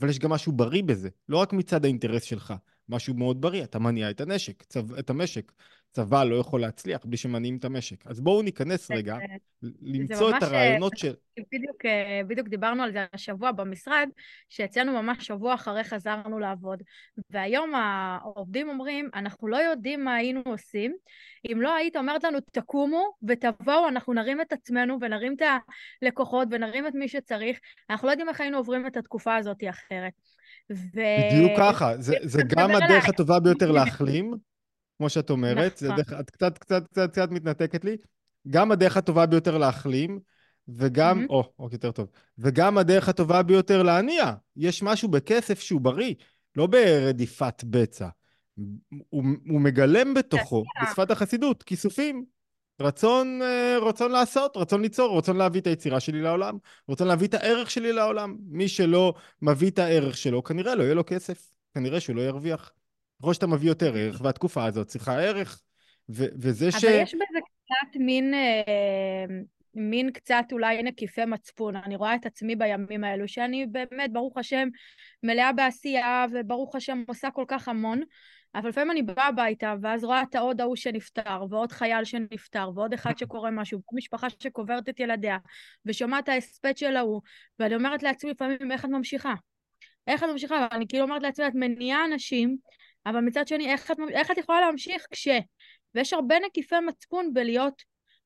אבל 0.00 0.08
יש 0.08 0.18
גם 0.18 0.30
משהו 0.30 0.52
בריא 0.52 0.82
בזה, 0.82 1.08
לא 1.28 1.36
רק 1.36 1.52
מצד 1.52 1.84
האינטרס 1.84 2.22
שלך, 2.22 2.54
משהו 2.88 3.14
מאוד 3.14 3.40
בריא, 3.40 3.64
אתה 3.64 3.78
מניע 3.78 4.10
את 4.10 4.20
הנשק, 4.20 4.64
את 4.98 5.10
המשק. 5.10 5.52
צבא 5.94 6.24
לא 6.24 6.36
יכול 6.36 6.60
להצליח 6.60 7.04
בלי 7.04 7.16
שמניעים 7.16 7.56
את 7.56 7.64
המשק. 7.64 8.06
אז 8.06 8.20
בואו 8.20 8.42
ניכנס 8.42 8.90
רגע, 8.90 9.16
למצוא 9.82 10.36
את 10.36 10.42
הרעיונות 10.42 10.96
של... 10.96 11.14
בדיוק, 11.52 11.76
בדיוק 12.28 12.48
דיברנו 12.48 12.82
על 12.82 12.92
זה 12.92 13.04
השבוע 13.12 13.52
במשרד, 13.52 14.08
שאצלנו 14.48 15.02
ממש 15.02 15.26
שבוע 15.26 15.54
אחרי 15.54 15.84
חזרנו 15.84 16.38
לעבוד. 16.38 16.82
והיום 17.30 17.74
העובדים 17.74 18.68
אומרים, 18.68 19.08
אנחנו 19.14 19.48
לא 19.48 19.56
יודעים 19.56 20.04
מה 20.04 20.14
היינו 20.14 20.42
עושים. 20.46 20.94
אם 21.52 21.60
לא 21.60 21.74
היית 21.74 21.96
אומרת 21.96 22.24
לנו, 22.24 22.38
תקומו 22.52 23.14
ותבואו, 23.28 23.88
אנחנו 23.88 24.12
נרים 24.12 24.40
את 24.40 24.52
עצמנו 24.52 24.98
ונרים 25.00 25.34
את 25.34 25.42
הלקוחות 26.02 26.48
ונרים 26.50 26.86
את 26.86 26.94
מי 26.94 27.08
שצריך. 27.08 27.58
אנחנו 27.90 28.06
לא 28.06 28.12
יודעים 28.12 28.28
איך 28.28 28.40
היינו 28.40 28.56
עוברים 28.56 28.86
את 28.86 28.96
התקופה 28.96 29.36
הזאת 29.36 29.62
אחרת. 29.70 30.12
ו... 30.72 31.00
בדיוק 31.30 31.52
ככה, 31.58 31.92
זה, 31.98 32.14
זה 32.22 32.42
גם 32.46 32.70
הדרך 32.70 33.08
הטובה 33.08 33.40
ביותר 33.40 33.72
להחלים, 33.76 34.34
כמו 34.98 35.08
שאת 35.08 35.30
אומרת, 35.30 35.82
נכון. 35.82 35.96
דרך, 35.96 36.12
את 36.20 36.30
קצת, 36.30 36.58
קצת, 36.58 36.86
קצת, 36.86 37.10
קצת 37.10 37.30
מתנתקת 37.30 37.84
לי, 37.84 37.96
גם 38.48 38.72
הדרך 38.72 38.96
הטובה 38.96 39.26
ביותר 39.26 39.58
להחלים, 39.58 40.18
וגם, 40.68 41.20
mm-hmm. 41.20 41.30
או, 41.30 41.52
או 41.58 41.68
יותר 41.72 41.92
טוב, 41.92 42.08
וגם 42.38 42.78
הדרך 42.78 43.08
הטובה 43.08 43.42
ביותר 43.42 43.82
להניע. 43.82 44.32
יש 44.56 44.82
משהו 44.82 45.08
בכסף 45.08 45.60
שהוא 45.60 45.80
בריא, 45.80 46.14
לא 46.56 46.66
ברדיפת 46.66 47.64
בצע. 47.64 48.08
הוא, 49.08 49.24
הוא 49.48 49.60
מגלם 49.60 50.14
בתוכו, 50.14 50.64
בשפת 50.82 51.10
החסידות, 51.10 51.62
כיסופים. 51.62 52.24
רצון, 52.80 53.42
אה, 53.42 53.78
רצון 53.82 54.12
לעשות, 54.12 54.56
רצון 54.56 54.82
ליצור, 54.82 55.18
רצון 55.18 55.36
להביא 55.36 55.60
את 55.60 55.66
היצירה 55.66 56.00
שלי 56.00 56.22
לעולם, 56.22 56.58
רצון 56.90 57.08
להביא 57.08 57.28
את 57.28 57.34
הערך 57.34 57.70
שלי 57.70 57.92
לעולם. 57.92 58.36
מי 58.46 58.68
שלא 58.68 59.14
מביא 59.42 59.70
את 59.70 59.78
הערך 59.78 60.16
שלו, 60.16 60.44
כנראה 60.44 60.74
לא 60.74 60.82
יהיה 60.82 60.94
לו 60.94 61.04
כסף, 61.06 61.50
כנראה 61.74 62.00
שהוא 62.00 62.16
לא 62.16 62.22
ירוויח. 62.22 62.72
ככל 63.22 63.34
שאתה 63.34 63.46
מביא 63.46 63.68
יותר 63.68 63.94
ערך, 63.96 64.20
והתקופה 64.24 64.64
הזאת 64.64 64.86
צריכה 64.86 65.20
ערך, 65.20 65.62
ו- 66.08 66.32
וזה 66.40 66.68
אבל 66.68 66.78
ש... 66.78 66.84
אבל 66.84 67.02
יש 67.02 67.14
בזה 67.14 67.38
קצת 67.40 67.96
מין, 68.00 68.34
אה, 68.34 69.24
מין 69.74 70.10
קצת 70.10 70.44
אולי 70.52 70.82
נקיפי 70.82 71.24
מצפון. 71.24 71.76
אני 71.76 71.96
רואה 71.96 72.14
את 72.14 72.26
עצמי 72.26 72.56
בימים 72.56 73.04
האלו, 73.04 73.28
שאני 73.28 73.66
באמת, 73.66 74.12
ברוך 74.12 74.38
השם, 74.38 74.68
מלאה 75.22 75.52
בעשייה, 75.52 76.26
וברוך 76.32 76.76
השם 76.76 77.04
עושה 77.08 77.30
כל 77.30 77.44
כך 77.48 77.68
המון. 77.68 78.02
אבל 78.54 78.68
לפעמים 78.68 78.90
אני 78.90 79.02
באה 79.02 79.26
הביתה, 79.26 79.74
ואז 79.82 80.04
רואה 80.04 80.22
את 80.22 80.34
העוד 80.34 80.60
ההוא 80.60 80.76
שנפטר, 80.76 81.44
ועוד 81.50 81.72
חייל 81.72 82.04
שנפטר, 82.04 82.70
ועוד 82.74 82.92
אחד 82.92 83.18
שקורה 83.18 83.50
משהו, 83.50 83.80
ומשפחה 83.92 84.30
שקוברת 84.30 84.88
את 84.88 85.00
ילדיה, 85.00 85.38
ושומעת 85.86 86.24
את 86.24 86.28
ההספד 86.28 86.76
של 86.76 86.96
ההוא, 86.96 87.20
ואני 87.58 87.74
אומרת 87.74 88.02
לעצמי 88.02 88.30
לפעמים, 88.30 88.72
איך 88.72 88.84
את 88.84 88.90
ממשיכה? 88.90 89.34
איך 90.06 90.24
את 90.24 90.28
ממשיכה? 90.28 90.66
ואני 90.70 90.88
כאילו 90.88 91.04
אומרת 91.04 91.22
לעצמי, 91.22 91.46
את 91.46 91.54
מניעה 91.54 92.04
אנשים, 92.04 92.56
אבל 93.06 93.20
מצד 93.20 93.48
שני, 93.48 93.72
איך 93.72 93.90
את, 93.90 93.96
איך 94.10 94.30
את 94.30 94.38
יכולה 94.38 94.60
להמשיך 94.60 95.06
כש... 95.10 95.28
ויש 95.94 96.12
הרבה 96.12 96.34
נקיפי 96.46 96.80
מצפון 96.88 97.34
בלהיות 97.34 97.82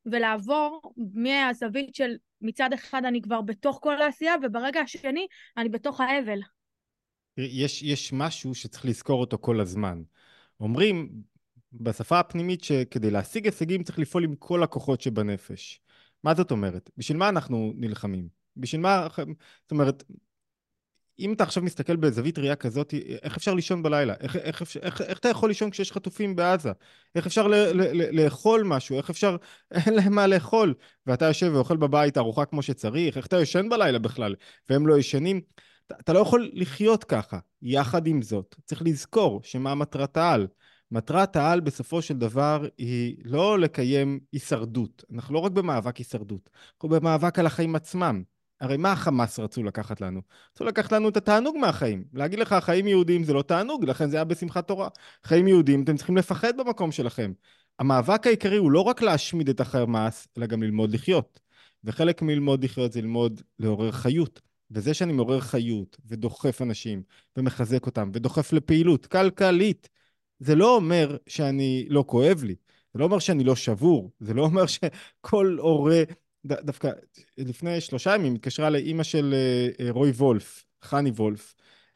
ולעבור 0.07 0.95
מהזווית 1.15 1.95
של 1.95 2.17
מצד 2.41 2.73
אחד 2.73 3.05
אני 3.05 3.23
כבר 3.23 3.41
בתוך 3.41 3.79
כל 3.83 4.03
העשייה, 4.03 4.35
וברגע 4.43 4.81
השני 4.81 5.27
אני 5.57 5.69
בתוך 5.69 6.01
האבל. 6.01 6.41
יש, 7.37 7.83
יש 7.83 8.13
משהו 8.13 8.55
שצריך 8.55 8.85
לזכור 8.85 9.21
אותו 9.21 9.39
כל 9.41 9.61
הזמן. 9.61 10.03
אומרים 10.61 11.11
בשפה 11.73 12.21
הפנימית 12.21 12.65
שכדי 12.65 13.11
להשיג 13.11 13.45
הישגים 13.45 13.83
צריך 13.83 13.99
לפעול 13.99 14.25
עם 14.25 14.37
כל 14.37 14.63
הכוחות 14.63 15.01
שבנפש. 15.01 15.81
מה 16.25 16.35
זאת 16.35 16.51
אומרת? 16.51 16.91
בשביל 16.97 17.19
מה 17.19 17.29
אנחנו 17.29 17.73
נלחמים? 17.77 18.29
בשביל 18.57 18.81
מה... 18.81 19.09
זאת 19.63 19.71
אומרת, 19.71 20.05
אם 21.19 21.33
אתה 21.33 21.45
עכשיו 21.45 21.63
מסתכל 21.63 21.97
בזווית 21.97 22.39
ראייה 22.39 22.57
כזאת, 22.57 22.95
איך 23.23 23.37
אפשר 23.37 23.55
לישון 23.55 23.83
בלילה? 23.83 24.15
איך, 24.21 24.37
איך, 24.37 24.61
איך, 24.63 24.77
איך, 24.83 25.01
איך 25.01 25.19
אתה 25.19 25.29
יכול 25.29 25.51
לישון 25.51 25.71
כשיש 25.71 25.93
חטופים 25.93 26.37
בעזה? 26.37 26.73
איך 27.15 27.27
אפשר 27.27 27.47
ל, 27.47 27.55
ל, 27.55 27.83
ל, 27.93 28.21
לאכול 28.23 28.63
משהו? 28.63 28.97
איך 28.97 29.11
אפשר... 29.11 29.37
אין 29.87 29.95
להם 29.95 30.15
מה 30.15 30.27
לאכול. 30.27 30.75
ואתה 31.07 31.25
יושב 31.25 31.51
ואוכל 31.55 31.77
בבית 31.77 32.19
ארוחה 32.19 32.45
כמו 32.45 32.63
שצריך? 32.63 33.17
איך 33.17 33.27
אתה 33.27 33.41
ישן 33.41 33.69
בלילה 33.69 33.99
בכלל? 33.99 34.35
והם 34.69 34.87
לא 34.87 34.99
ישנים? 34.99 35.41
אתה, 35.87 35.95
אתה 36.01 36.13
לא 36.13 36.19
יכול 36.19 36.51
לחיות 36.53 37.05
ככה. 37.05 37.39
יחד 37.63 38.07
עם 38.07 38.23
זאת, 38.23 38.55
צריך 38.65 38.83
לזכור 38.83 39.41
שמה 39.45 39.75
מטרת 39.75 40.17
העל. 40.17 40.47
מטרת 40.91 41.37
העל 41.37 41.61
בסופו 41.61 42.03
של 42.03 42.19
דבר 42.19 42.67
היא 42.79 43.17
לא 43.25 43.59
לקיים 43.59 44.21
הישרדות. 44.33 45.05
אנחנו 45.15 45.35
לא 45.35 45.39
רק 45.39 45.53
במאבק 45.53 45.97
הישרדות, 45.97 46.51
אנחנו 46.75 46.89
במאבק 46.89 47.39
על 47.39 47.47
החיים 47.47 47.75
עצמם. 47.75 48.23
הרי 48.61 48.77
מה 48.77 48.93
החמאס 48.93 49.39
רצו 49.39 49.63
לקחת 49.63 50.01
לנו? 50.01 50.21
רצו 50.55 50.65
לקחת 50.65 50.93
לנו 50.93 51.09
את 51.09 51.17
התענוג 51.17 51.57
מהחיים. 51.57 52.05
להגיד 52.13 52.39
לך, 52.39 52.57
חיים 52.61 52.87
יהודיים 52.87 53.25
זה 53.25 53.33
לא 53.33 53.43
תענוג, 53.43 53.85
לכן 53.85 54.11
זה 54.11 54.17
היה 54.17 54.25
בשמחת 54.25 54.69
תורה. 54.69 54.89
חיים 55.25 55.49
יהודיים, 55.49 55.83
אתם 55.83 55.97
צריכים 55.97 56.17
לפחד 56.17 56.57
במקום 56.57 56.93
שלכם. 56.93 57.33
המאבק 57.79 58.27
העיקרי 58.27 58.57
הוא 58.57 58.71
לא 58.71 58.81
רק 58.81 59.03
להשמיד 59.03 59.49
את 59.49 59.61
החמאס, 59.61 60.29
אלא 60.39 60.47
גם 60.47 60.63
ללמוד 60.63 60.91
לחיות. 60.91 61.41
וחלק 61.85 62.23
מללמוד 62.23 62.65
לחיות 62.65 62.93
זה 62.93 63.01
ללמוד 63.01 63.41
לעורר 63.59 63.93
חיות. 63.93 64.41
וזה 64.71 64.95
שאני 64.95 65.13
מעורר 65.13 65.41
חיות, 65.41 65.97
ודוחף 66.07 66.63
אנשים, 66.63 67.03
ומחזק 67.37 67.87
אותם, 67.87 68.11
ודוחף 68.15 68.53
לפעילות 68.53 69.07
כלכלית, 69.07 69.89
זה 70.39 70.55
לא 70.55 70.77
אומר 70.77 71.17
שאני 71.27 71.87
לא 71.89 72.05
כואב 72.07 72.43
לי. 72.45 72.55
זה 72.95 72.99
לא 72.99 73.05
אומר 73.05 73.19
שאני 73.19 73.45
לא 73.45 73.57
שבור, 73.57 74.11
זה 74.21 74.35
לא 74.35 74.43
אומר 74.43 74.65
שכל 74.67 75.57
הורה 75.61 76.03
ד, 76.47 76.53
דווקא 76.53 76.91
לפני 77.39 77.81
שלושה 77.81 78.15
ימים 78.15 78.35
התקשרה 78.35 78.71
לאימא 78.71 79.03
של 79.03 79.35
אה, 79.35 79.87
אה, 79.87 79.91
רועי 79.91 80.11
וולף, 80.11 80.65
חני 80.83 81.11
וולף, 81.11 81.55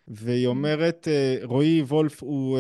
והיא 0.09 0.47
mm. 0.47 0.51
אומרת, 0.51 1.09
אה, 1.09 1.37
רועי 1.43 1.83
וולף 1.83 2.23
הוא 2.23 2.59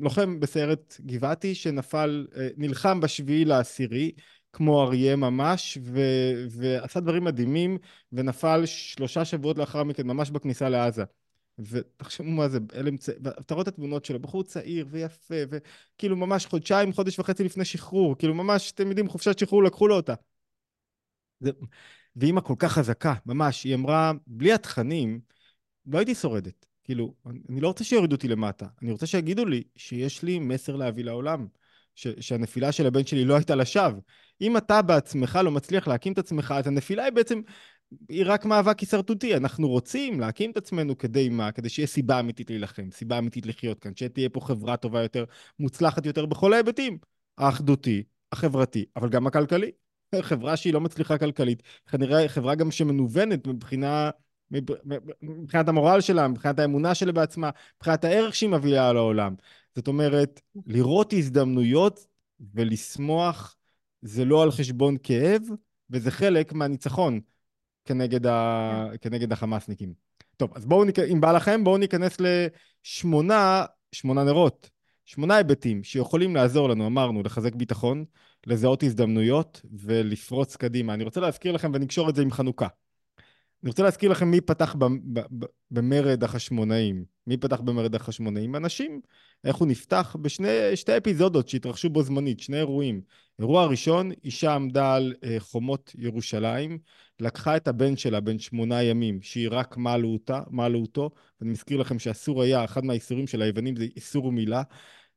לוחם 0.00 0.40
בסיירת 0.40 0.96
גבעתי 1.00 1.54
שנפל, 1.54 2.26
נלחם 2.56 3.00
בשביעי 3.00 3.44
לעשירי, 3.44 4.12
כמו 4.52 4.82
אריה 4.82 5.16
ממש, 5.16 5.78
ו, 5.82 6.00
ועשה 6.50 7.00
דברים 7.00 7.24
מדהימים, 7.24 7.78
ונפל 8.12 8.62
שלושה 8.66 9.24
שבועות 9.24 9.58
לאחר 9.58 9.84
מכן, 9.84 10.06
ממש 10.06 10.30
בכניסה 10.30 10.68
לעזה. 10.68 11.04
ותחשבו 11.58 12.30
מה 12.30 12.48
זה, 12.48 12.58
אלה 12.74 12.88
אמצעים, 12.90 13.18
ואתה 13.22 13.54
רואה 13.54 13.62
את 13.62 13.68
התמונות 13.68 14.04
שלו, 14.04 14.20
בחור 14.20 14.44
צעיר 14.44 14.86
ויפה, 14.90 15.34
וכאילו 15.50 16.16
ממש 16.16 16.46
חודשיים, 16.46 16.92
חודש 16.92 17.18
וחצי 17.18 17.44
לפני 17.44 17.64
שחרור, 17.64 18.18
כאילו 18.18 18.34
ממש, 18.34 18.72
אתם 18.72 18.88
יודעים, 18.88 19.08
חופשת 19.08 19.38
שחרור 19.38 19.62
לקחו 19.64 19.88
לו 19.88 19.96
אותה. 19.96 20.14
זה... 21.44 21.50
ואימא 22.16 22.40
כל 22.40 22.54
כך 22.58 22.72
חזקה, 22.72 23.14
ממש, 23.26 23.64
היא 23.64 23.74
אמרה, 23.74 24.12
בלי 24.26 24.52
התכנים, 24.52 25.20
לא 25.86 25.98
הייתי 25.98 26.14
שורדת. 26.14 26.66
כאילו, 26.84 27.14
אני 27.50 27.60
לא 27.60 27.68
רוצה 27.68 27.84
שיורידו 27.84 28.16
אותי 28.16 28.28
למטה, 28.28 28.66
אני 28.82 28.92
רוצה 28.92 29.06
שיגידו 29.06 29.44
לי 29.44 29.62
שיש 29.76 30.22
לי 30.22 30.38
מסר 30.38 30.76
להביא 30.76 31.04
לעולם, 31.04 31.46
ש- 31.94 32.08
שהנפילה 32.20 32.72
של 32.72 32.86
הבן 32.86 33.06
שלי 33.06 33.24
לא 33.24 33.34
הייתה 33.34 33.54
לשווא. 33.54 34.00
אם 34.40 34.56
אתה 34.56 34.82
בעצמך 34.82 35.38
לא 35.44 35.50
מצליח 35.50 35.88
להקים 35.88 36.12
את 36.12 36.18
עצמך, 36.18 36.54
אז 36.56 36.66
הנפילה 36.66 37.04
היא 37.04 37.12
בעצם, 37.12 37.40
היא 38.08 38.22
רק 38.26 38.44
מאבק 38.44 38.80
הישרדותי. 38.80 39.36
אנחנו 39.36 39.68
רוצים 39.68 40.20
להקים 40.20 40.50
את 40.50 40.56
עצמנו 40.56 40.98
כדי 40.98 41.28
מה? 41.28 41.52
כדי 41.52 41.68
שיהיה 41.68 41.86
סיבה 41.86 42.20
אמיתית 42.20 42.50
להילחם, 42.50 42.90
סיבה 42.90 43.18
אמיתית 43.18 43.46
לחיות 43.46 43.78
כאן, 43.78 43.92
שתהיה 43.96 44.28
פה 44.28 44.40
חברה 44.40 44.76
טובה 44.76 45.02
יותר, 45.02 45.24
מוצלחת 45.58 46.06
יותר 46.06 46.26
בכל 46.26 46.52
ההיבטים. 46.52 46.98
האחדותי, 47.38 48.02
החברתי, 48.32 48.84
אבל 48.96 49.08
גם 49.08 49.26
הכלכלי. 49.26 49.70
חברה 50.22 50.56
שהיא 50.56 50.74
לא 50.74 50.80
מצליחה 50.80 51.18
כלכלית, 51.18 51.62
כנראה 51.86 52.28
חברה 52.28 52.54
גם 52.54 52.70
שמנוונת 52.70 53.46
מבחינה, 53.46 54.10
מבחינת 55.22 55.68
המורל 55.68 56.00
שלה, 56.00 56.28
מבחינת 56.28 56.58
האמונה 56.58 56.94
שלה 56.94 57.12
בעצמה, 57.12 57.50
מבחינת 57.76 58.04
הערך 58.04 58.34
שהיא 58.34 58.50
מביאה 58.50 58.92
לעולם. 58.92 59.34
זאת 59.74 59.88
אומרת, 59.88 60.40
לראות 60.66 61.12
הזדמנויות 61.12 62.06
ולשמוח 62.54 63.56
זה 64.02 64.24
לא 64.24 64.42
על 64.42 64.50
חשבון 64.50 64.96
כאב, 65.02 65.42
וזה 65.90 66.10
חלק 66.10 66.52
מהניצחון 66.52 67.20
כנגד, 67.84 68.26
ה... 68.26 68.86
כנגד 69.00 69.32
החמאסניקים. 69.32 69.94
טוב, 70.36 70.52
אז 70.54 70.66
בואו, 70.66 70.84
ניכ... 70.84 70.98
אם 70.98 71.20
בא 71.20 71.32
לכם, 71.32 71.64
בואו 71.64 71.78
ניכנס 71.78 72.16
לשמונה, 72.20 73.64
שמונה 73.92 74.24
נרות, 74.24 74.70
שמונה 75.04 75.36
היבטים 75.36 75.84
שיכולים 75.84 76.36
לעזור 76.36 76.68
לנו, 76.68 76.86
אמרנו, 76.86 77.22
לחזק 77.22 77.54
ביטחון, 77.54 78.04
לזהות 78.46 78.82
הזדמנויות 78.82 79.60
ולפרוץ 79.72 80.56
קדימה. 80.56 80.94
אני 80.94 81.04
רוצה 81.04 81.20
להזכיר 81.20 81.52
לכם, 81.52 81.70
ונקשור 81.74 82.10
את 82.10 82.14
זה 82.14 82.22
עם 82.22 82.30
חנוכה. 82.30 82.68
אני 83.62 83.68
רוצה 83.68 83.82
להזכיר 83.82 84.10
לכם 84.10 84.30
מי 84.30 84.40
פתח 84.40 84.76
במרד 85.70 86.24
החשמונאים. 86.24 87.04
מי 87.26 87.36
פתח 87.36 87.60
במרד 87.60 87.94
החשמונאים? 87.94 88.56
אנשים. 88.56 89.00
איך 89.44 89.56
הוא 89.56 89.68
נפתח? 89.68 90.16
בשתי 90.20 90.96
אפיזודות 90.96 91.48
שהתרחשו 91.48 91.90
בו 91.90 92.02
זמנית, 92.02 92.40
שני 92.40 92.56
אירועים. 92.56 93.00
אירוע 93.38 93.66
ראשון, 93.66 94.10
אישה 94.24 94.54
עמדה 94.54 94.94
על 94.94 95.14
uh, 95.14 95.26
חומות 95.38 95.92
ירושלים, 95.98 96.78
לקחה 97.20 97.56
את 97.56 97.68
הבן 97.68 97.96
שלה, 97.96 98.20
בן 98.20 98.38
שמונה 98.38 98.82
ימים, 98.82 99.22
שהיא 99.22 99.48
רק 99.50 99.76
מעלו 99.76 100.78
אותו, 100.80 101.10
ואני 101.40 101.52
מזכיר 101.52 101.80
לכם 101.80 101.98
שאסור 101.98 102.42
היה, 102.42 102.64
אחד 102.64 102.84
מהאיסורים 102.84 103.26
של 103.26 103.42
היוונים 103.42 103.76
זה 103.76 103.86
איסור 103.96 104.32
מילה, 104.32 104.62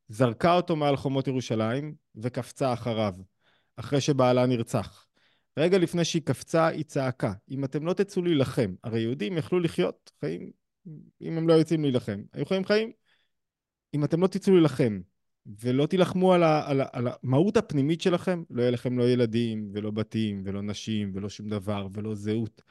זרקה 0.09 0.53
אותו 0.53 0.75
מעל 0.75 0.95
חומות 0.95 1.27
ירושלים 1.27 1.95
וקפצה 2.15 2.73
אחריו, 2.73 3.13
אחרי 3.75 4.01
שבעלה 4.01 4.45
נרצח. 4.45 5.07
רגע 5.57 5.77
לפני 5.77 6.05
שהיא 6.05 6.21
קפצה, 6.21 6.67
היא 6.67 6.83
צעקה, 6.83 7.33
אם 7.51 7.63
אתם 7.63 7.85
לא 7.85 7.93
תצאו 7.93 8.21
להילחם, 8.21 8.75
הרי 8.83 8.99
יהודים 8.99 9.37
יכלו 9.37 9.59
לחיות 9.59 10.11
חיים 10.19 10.51
אם 11.21 11.37
הם 11.37 11.47
לא 11.47 11.53
יוצאים 11.53 11.81
להילחם. 11.81 12.21
היו 12.33 12.45
חיים 12.45 12.65
חיים? 12.65 12.91
אם 13.93 14.03
אתם 14.03 14.21
לא 14.21 14.27
תצאו 14.27 14.53
להילחם 14.53 14.99
ולא 15.61 15.85
תילחמו 15.85 16.33
על, 16.33 16.43
ה, 16.43 16.69
על, 16.69 16.81
ה, 16.81 16.85
על 16.93 17.07
המהות 17.07 17.57
הפנימית 17.57 18.01
שלכם, 18.01 18.43
לא 18.49 18.61
יהיה 18.61 18.71
לכם 18.71 18.99
לא 18.99 19.09
ילדים, 19.09 19.69
ולא 19.73 19.91
בתים, 19.91 20.41
ולא 20.45 20.61
נשים, 20.61 21.11
ולא 21.15 21.29
שום 21.29 21.49
דבר, 21.49 21.87
ולא 21.93 22.15
זהות. 22.15 22.61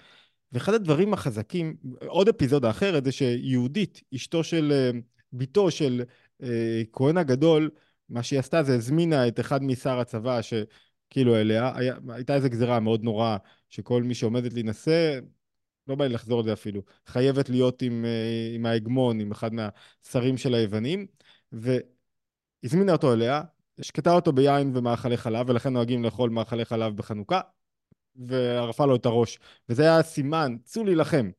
ואחד 0.52 0.74
הדברים 0.74 1.12
החזקים, 1.12 1.76
עוד 2.06 2.28
אפיזודה 2.28 2.70
אחרת, 2.70 3.04
זה 3.04 3.12
שיהודית, 3.12 4.02
אשתו 4.14 4.44
של, 4.44 4.72
אה, 4.72 4.98
בתו 5.32 5.70
של 5.70 6.02
כהן 6.92 7.16
הגדול, 7.16 7.70
מה 8.08 8.22
שהיא 8.22 8.38
עשתה 8.38 8.62
זה 8.62 8.74
הזמינה 8.74 9.28
את 9.28 9.40
אחד 9.40 9.62
משר 9.62 9.98
הצבא 9.98 10.40
שכאילו 10.42 11.36
אליה, 11.36 11.72
היה, 11.76 11.94
הייתה 12.08 12.34
איזו 12.34 12.48
גזירה 12.50 12.80
מאוד 12.80 13.02
נוראה, 13.02 13.36
שכל 13.70 14.02
מי 14.02 14.14
שעומדת 14.14 14.52
להינשא, 14.52 15.20
לא 15.88 15.94
בא 15.94 16.06
לי 16.06 16.14
לחזור 16.14 16.38
על 16.38 16.44
זה 16.44 16.52
אפילו, 16.52 16.82
חייבת 17.06 17.48
להיות 17.48 17.82
עם, 17.82 18.04
אה, 18.04 18.54
עם 18.54 18.66
ההגמון, 18.66 19.20
עם 19.20 19.32
אחד 19.32 19.50
מהשרים 19.52 20.36
של 20.36 20.54
היוונים, 20.54 21.06
והזמינה 21.52 22.92
אותו 22.92 23.12
אליה, 23.12 23.42
השקטה 23.78 24.12
אותו 24.12 24.32
ביין 24.32 24.76
ומאכלי 24.76 25.16
חלב, 25.16 25.48
ולכן 25.48 25.72
נוהגים 25.72 26.04
לאכול 26.04 26.30
מאכלי 26.30 26.64
חלב 26.64 26.96
בחנוכה, 26.96 27.40
וערפה 28.16 28.86
לו 28.86 28.96
את 28.96 29.06
הראש. 29.06 29.38
וזה 29.68 29.82
היה 29.82 30.02
סימן, 30.02 30.56
צאו 30.64 30.84
להילחם. 30.84 31.30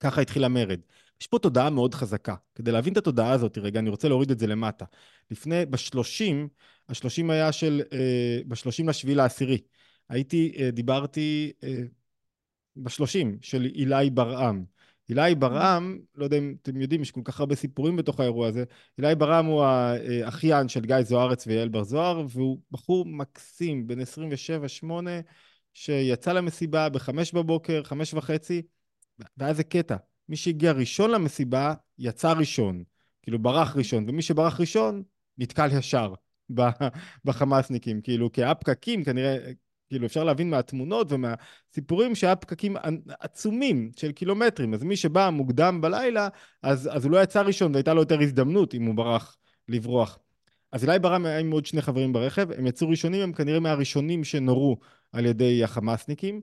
ככה 0.00 0.20
התחיל 0.20 0.44
המרד. 0.44 0.80
יש 1.20 1.26
פה 1.26 1.38
תודעה 1.38 1.70
מאוד 1.70 1.94
חזקה. 1.94 2.34
כדי 2.54 2.72
להבין 2.72 2.92
את 2.92 2.98
התודעה 2.98 3.32
הזאת, 3.32 3.58
רגע, 3.58 3.80
אני 3.80 3.90
רוצה 3.90 4.08
להוריד 4.08 4.30
את 4.30 4.38
זה 4.38 4.46
למטה. 4.46 4.84
לפני, 5.30 5.66
בשלושים, 5.66 6.48
השלושים 6.88 7.30
היה 7.30 7.52
של, 7.52 7.82
אה, 7.92 8.40
בשלושים 8.48 8.88
לשביעי 8.88 9.14
לעשירי. 9.14 9.58
הייתי, 10.08 10.52
אה, 10.58 10.70
דיברתי 10.70 11.52
אה, 11.64 11.82
בשלושים 12.76 13.38
של 13.40 13.64
אילי 13.64 14.10
ברעם. 14.10 14.64
אילי 15.08 15.34
ברעם, 15.34 15.98
לא 16.14 16.24
יודע 16.24 16.38
אם 16.38 16.54
אתם 16.62 16.80
יודעים, 16.80 17.02
יש 17.02 17.10
כל 17.10 17.20
כך 17.24 17.40
הרבה 17.40 17.54
סיפורים 17.54 17.96
בתוך 17.96 18.20
האירוע 18.20 18.48
הזה. 18.48 18.64
אילי 18.98 19.14
ברעם 19.14 19.46
הוא 19.46 19.64
האחיין 19.64 20.68
של 20.68 20.80
גיא 20.80 21.02
זוארץ 21.02 21.46
ויעל 21.46 21.68
בר 21.68 21.84
זוהר, 21.84 22.24
והוא 22.28 22.58
בחור 22.70 23.06
מקסים, 23.06 23.86
בן 23.86 24.00
27-8, 24.00 25.20
שיצא 25.74 26.32
למסיבה 26.32 26.88
בחמש 26.88 27.32
בבוקר, 27.32 27.82
חמש 27.84 28.14
וחצי, 28.14 28.62
והיה 29.36 29.50
איזה 29.50 29.64
קטע. 29.64 29.96
מי 30.28 30.36
שהגיע 30.36 30.72
ראשון 30.72 31.10
למסיבה, 31.10 31.74
יצא 31.98 32.32
ראשון. 32.32 32.84
כאילו, 33.22 33.38
ברח 33.38 33.76
ראשון, 33.76 34.04
ומי 34.08 34.22
שברח 34.22 34.60
ראשון, 34.60 35.02
נתקל 35.38 35.68
ישר 35.78 36.14
בחמאסניקים. 37.24 38.00
כאילו, 38.00 38.32
כי 38.32 38.44
היה 38.44 38.54
פקקים, 38.54 39.04
כנראה, 39.04 39.36
כאילו, 39.88 40.06
אפשר 40.06 40.24
להבין 40.24 40.50
מהתמונות 40.50 41.12
ומהסיפורים 41.12 42.14
שהיה 42.14 42.36
פקקים 42.36 42.76
עצומים 43.20 43.90
של 43.96 44.12
קילומטרים. 44.12 44.74
אז 44.74 44.82
מי 44.82 44.96
שבא 44.96 45.30
מוקדם 45.30 45.80
בלילה, 45.80 46.28
אז, 46.62 46.90
אז 46.92 47.04
הוא 47.04 47.12
לא 47.12 47.22
יצא 47.22 47.40
ראשון 47.42 47.72
והייתה 47.72 47.94
לו 47.94 48.00
יותר 48.00 48.20
הזדמנות 48.20 48.74
אם 48.74 48.84
הוא 48.84 48.94
ברח 48.94 49.36
לברוח. 49.68 50.18
אז 50.72 50.84
אלי 50.84 50.98
ברם 50.98 51.26
היה 51.26 51.38
עם 51.38 51.50
עוד 51.50 51.66
שני 51.66 51.82
חברים 51.82 52.12
ברכב, 52.12 52.52
הם 52.52 52.66
יצאו 52.66 52.88
ראשונים, 52.88 53.20
הם 53.20 53.32
כנראה 53.32 53.60
מהראשונים 53.60 54.24
שנורו 54.24 54.76
על 55.12 55.26
ידי 55.26 55.64
החמאסניקים, 55.64 56.40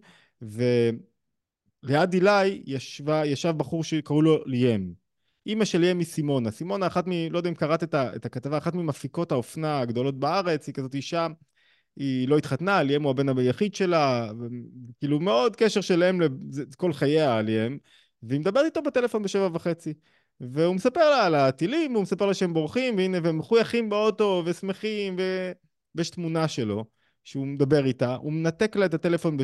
וליד 1.84 2.14
אילי 2.14 2.64
ישבה, 2.66 3.26
ישב 3.26 3.54
בחור 3.58 3.84
שקראו 3.84 4.22
לו 4.22 4.44
ליאם. 4.46 4.92
אימא 5.46 5.66
של 5.66 5.80
ליאם 5.80 6.00
היא 6.00 6.08
סימונה. 6.08 6.52
סימונה, 6.52 6.88
אחת 6.88 7.08
מ... 7.08 7.12
לא 7.32 7.38
יודע 7.38 7.50
אם 7.50 7.56
קראת 7.56 7.84
את, 7.84 7.94
ה, 7.94 8.16
את 8.16 8.26
הכתבה, 8.26 8.58
אחת 8.58 8.76
ממפיקות 8.76 9.32
האופנה 9.32 9.80
הגדולות 9.80 10.20
בארץ, 10.20 10.68
היא 10.68 10.76
כזאת 10.76 10.96
אישה, 10.96 11.28
היא 11.96 12.28
לא 12.28 12.38
התחתנה, 12.38 12.84
ליאם 12.84 13.04
הוא 13.04 13.12
הבן 13.12 13.38
היחיד 13.38 13.76
שלה, 13.76 14.32
כאילו 15.00 15.20
מאוד 15.20 15.56
קשר 15.56 15.82
של 15.82 16.04
אם 16.04 16.20
כל 16.76 16.94
חייה, 16.94 17.42
ליאם, 17.42 17.78
והיא 18.24 18.40
מדברת 18.40 18.66
איתו 18.66 18.82
בטלפון 18.82 19.24
בשבע 19.24 19.50
וחצי. 19.54 19.94
והוא 20.40 20.76
מספר 20.76 21.10
לה 21.10 21.26
על 21.26 21.36
הטילים, 21.36 21.94
הוא 21.94 22.04
מספר 22.04 22.26
לה 22.26 22.34
שהם 22.34 22.54
בורחים, 22.54 22.98
והנה, 22.98 23.18
והם 23.24 23.38
מחויכים 23.38 23.90
באוטו, 23.90 24.44
ושמחים, 24.46 25.16
ו... 25.20 25.52
ויש 25.96 26.10
תמונה 26.10 26.48
שלו, 26.48 26.86
שהוא 27.24 27.48
מדבר 27.48 27.86
איתה, 27.86 28.16
הוא 28.16 28.34
מנתק 28.34 28.76
לה 28.76 28.86
את 28.86 28.94
הטלפון 28.94 29.38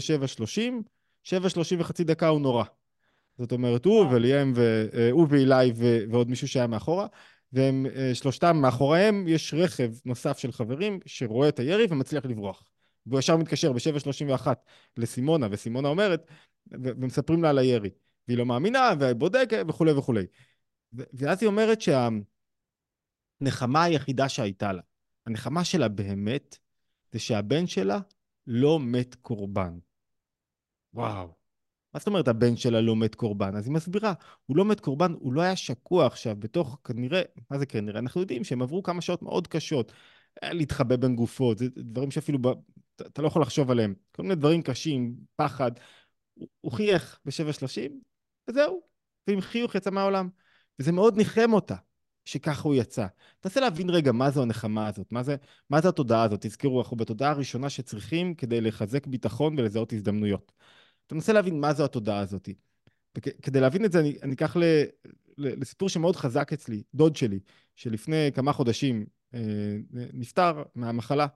ב-7.30, 1.34 1.76
7.30 1.76 1.76
וחצי 1.80 2.04
דקה 2.04 2.28
הוא 2.28 2.42
נורא. 2.42 2.64
זאת 3.38 3.52
אומרת, 3.52 3.86
הוא 3.86 4.06
וליאם, 4.06 4.54
הוא 5.12 5.26
אה, 5.26 5.30
ואילי 5.30 5.72
ועוד 6.12 6.30
מישהו 6.30 6.48
שהיה 6.48 6.68
מאחורה, 6.68 7.08
והם 7.54 7.86
אה, 7.96 8.16
שלושתם, 8.16 8.58
מאחוריהם 8.58 9.28
יש 9.28 9.54
רכב 9.54 9.92
נוסף 10.06 10.38
של 10.38 10.52
חברים 10.52 11.00
שרואה 11.06 11.50
את 11.50 11.60
הירי 11.60 11.86
ומצליח 11.90 12.26
לברוח. 12.26 12.64
והוא 13.06 13.20
ישר 13.20 13.38
מתקשר 13.38 13.72
ב-7.31 13.72 14.48
לסימונה, 14.98 15.48
וסימונה 15.52 15.88
אומרת, 15.88 16.32
ומספרים 16.72 17.44
לה 17.44 17.50
על 17.50 17.58
הירי. 17.58 17.90
והיא 18.28 18.38
לא 18.38 18.46
מאמינה, 18.46 18.94
ובודקת 19.00 19.66
וכולי 19.68 19.92
וכולי. 19.92 20.26
ואז 20.94 21.42
היא 21.42 21.48
אומרת 21.48 21.80
שהנחמה 23.42 23.84
היחידה 23.84 24.30
שהייתה 24.30 24.74
לה, 24.74 24.82
הנחמה 25.26 25.64
שלה 25.64 25.88
באמת, 25.88 26.58
זה 27.12 27.20
שהבן 27.20 27.68
שלה 27.68 28.00
לא 28.48 28.80
מת 28.80 29.16
קורבן. 29.16 29.78
וואו. 30.98 31.28
מה 31.94 32.00
זאת 32.00 32.08
אומרת 32.08 32.28
הבן 32.28 32.56
שלה 32.56 32.82
לא 32.82 32.96
מת 32.96 33.16
קורבן? 33.16 33.56
אז 33.56 33.66
היא 33.66 33.74
מסבירה, 33.74 34.14
הוא 34.46 34.58
לא 34.58 34.66
מת 34.66 34.80
קורבן, 34.80 35.14
הוא 35.20 35.34
לא 35.34 35.42
היה 35.42 35.56
שקוע 35.56 36.06
עכשיו 36.06 36.36
בתוך, 36.40 36.78
כנראה, 36.84 37.22
מה 37.52 37.58
זה 37.60 37.66
כנראה? 37.66 38.00
אנחנו 38.00 38.22
יודעים 38.22 38.44
שהם 38.44 38.62
עברו 38.62 38.84
כמה 38.84 39.02
שעות 39.02 39.22
מאוד 39.22 39.48
קשות. 39.48 39.92
להתחבא 40.44 40.96
בין 40.96 41.16
גופות, 41.16 41.58
זה 41.58 41.66
דברים 41.78 42.12
שאפילו, 42.12 42.40
ב... 42.42 42.48
אתה 43.02 43.22
לא 43.22 43.28
יכול 43.28 43.42
לחשוב 43.42 43.72
עליהם. 43.72 43.94
כל 44.12 44.24
מיני 44.24 44.36
דברים 44.36 44.62
קשים, 44.62 45.16
פחד. 45.36 45.72
הוא 46.62 46.72
חייך 46.72 47.20
ב-7.30, 47.26 47.92
וזהו. 48.50 48.82
ועם 49.28 49.42
חיוך 49.42 49.76
יצא 49.76 49.90
מהעולם. 49.90 50.30
וזה 50.80 50.92
מאוד 50.92 51.18
ניחם 51.18 51.54
אותה 51.54 51.76
שככה 52.26 52.62
הוא 52.64 52.76
יצא. 52.76 53.08
תנסה 53.40 53.60
להבין 53.60 53.90
רגע 53.90 54.12
מה 54.12 54.32
זו 54.32 54.42
הנחמה 54.42 54.88
הזאת, 54.88 55.12
מה 55.12 55.24
זה, 55.24 55.36
מה 55.70 55.82
זה 55.82 55.90
התודעה 55.90 56.24
הזאת. 56.24 56.46
תזכרו, 56.46 56.82
אנחנו 56.82 56.98
בתודעה 56.98 57.32
הראשונה 57.32 57.70
שצריכים 57.70 58.36
כדי 58.36 58.62
לחזק 58.62 59.08
ביטחון 59.08 59.60
ולזהות 59.60 59.94
הזדמנויות. 59.94 60.52
תנסה 61.08 61.34
להבין 61.34 61.62
מה 61.62 61.74
זו 61.74 61.86
התודעה 61.86 62.20
הזאת. 62.20 62.50
וכדי 63.18 63.60
להבין 63.60 63.86
את 63.86 63.92
זה, 63.92 64.00
אני, 64.00 64.18
אני 64.24 64.34
אקח 64.34 64.58
ל, 64.58 64.64
ל, 65.38 65.62
לסיפור 65.62 65.90
שמאוד 65.90 66.16
חזק 66.16 66.54
אצלי, 66.54 66.84
דוד 66.94 67.16
שלי, 67.16 67.40
שלפני 67.76 68.32
כמה 68.34 68.54
חודשים 68.54 69.06
אה, 69.34 69.78
נפטר 69.92 70.64
מהמחלה, 70.76 71.28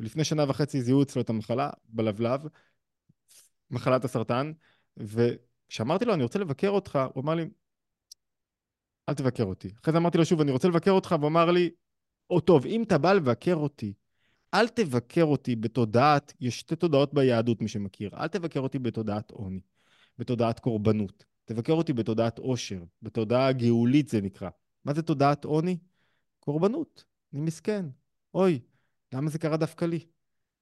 ולפני 0.00 0.24
שנה 0.24 0.44
וחצי 0.48 0.82
זיהו 0.82 1.02
אצלו 1.02 1.22
את 1.22 1.30
המחלה 1.30 1.70
בלבלב, 1.84 2.40
מחלת 3.70 4.04
הסרטן, 4.04 4.52
וכשאמרתי 4.96 6.04
לו, 6.04 6.14
אני 6.14 6.22
רוצה 6.22 6.38
לבקר 6.38 6.70
אותך, 6.70 6.98
הוא 7.14 7.22
אמר 7.22 7.34
לי, 7.34 7.48
אל 9.08 9.14
תבקר 9.14 9.44
אותי. 9.44 9.70
אחרי 9.82 9.92
זה 9.92 9.98
אמרתי 9.98 10.18
לו 10.18 10.24
שוב, 10.24 10.40
אני 10.40 10.50
רוצה 10.50 10.68
לבקר 10.68 10.90
אותך, 10.90 11.14
והוא 11.18 11.28
אמר 11.28 11.50
לי, 11.50 11.70
או 12.30 12.40
טוב, 12.40 12.66
אם 12.66 12.82
אתה 12.82 12.98
בא 12.98 13.12
לבקר 13.12 13.54
אותי, 13.54 13.92
אל 14.56 14.68
תבקר 14.68 15.24
אותי 15.24 15.56
בתודעת, 15.56 16.32
יש 16.40 16.60
שתי 16.60 16.76
תודעות 16.76 17.14
ביהדות, 17.14 17.62
מי 17.62 17.68
שמכיר, 17.68 18.10
אל 18.16 18.28
תבקר 18.28 18.60
אותי 18.60 18.78
בתודעת 18.78 19.30
עוני, 19.30 19.60
בתודעת 20.18 20.60
קורבנות. 20.60 21.24
תבקר 21.44 21.72
אותי 21.72 21.92
בתודעת 21.92 22.38
עושר, 22.38 22.82
בתודעה 23.02 23.52
גאולית 23.52 24.08
זה 24.08 24.20
נקרא. 24.20 24.50
מה 24.84 24.94
זה 24.94 25.02
תודעת 25.02 25.44
עוני? 25.44 25.78
קורבנות. 26.40 27.04
אני 27.32 27.40
מסכן. 27.40 27.86
אוי, 28.34 28.60
למה 29.12 29.30
זה 29.30 29.38
קרה 29.38 29.56
דווקא 29.56 29.84
לי? 29.84 30.00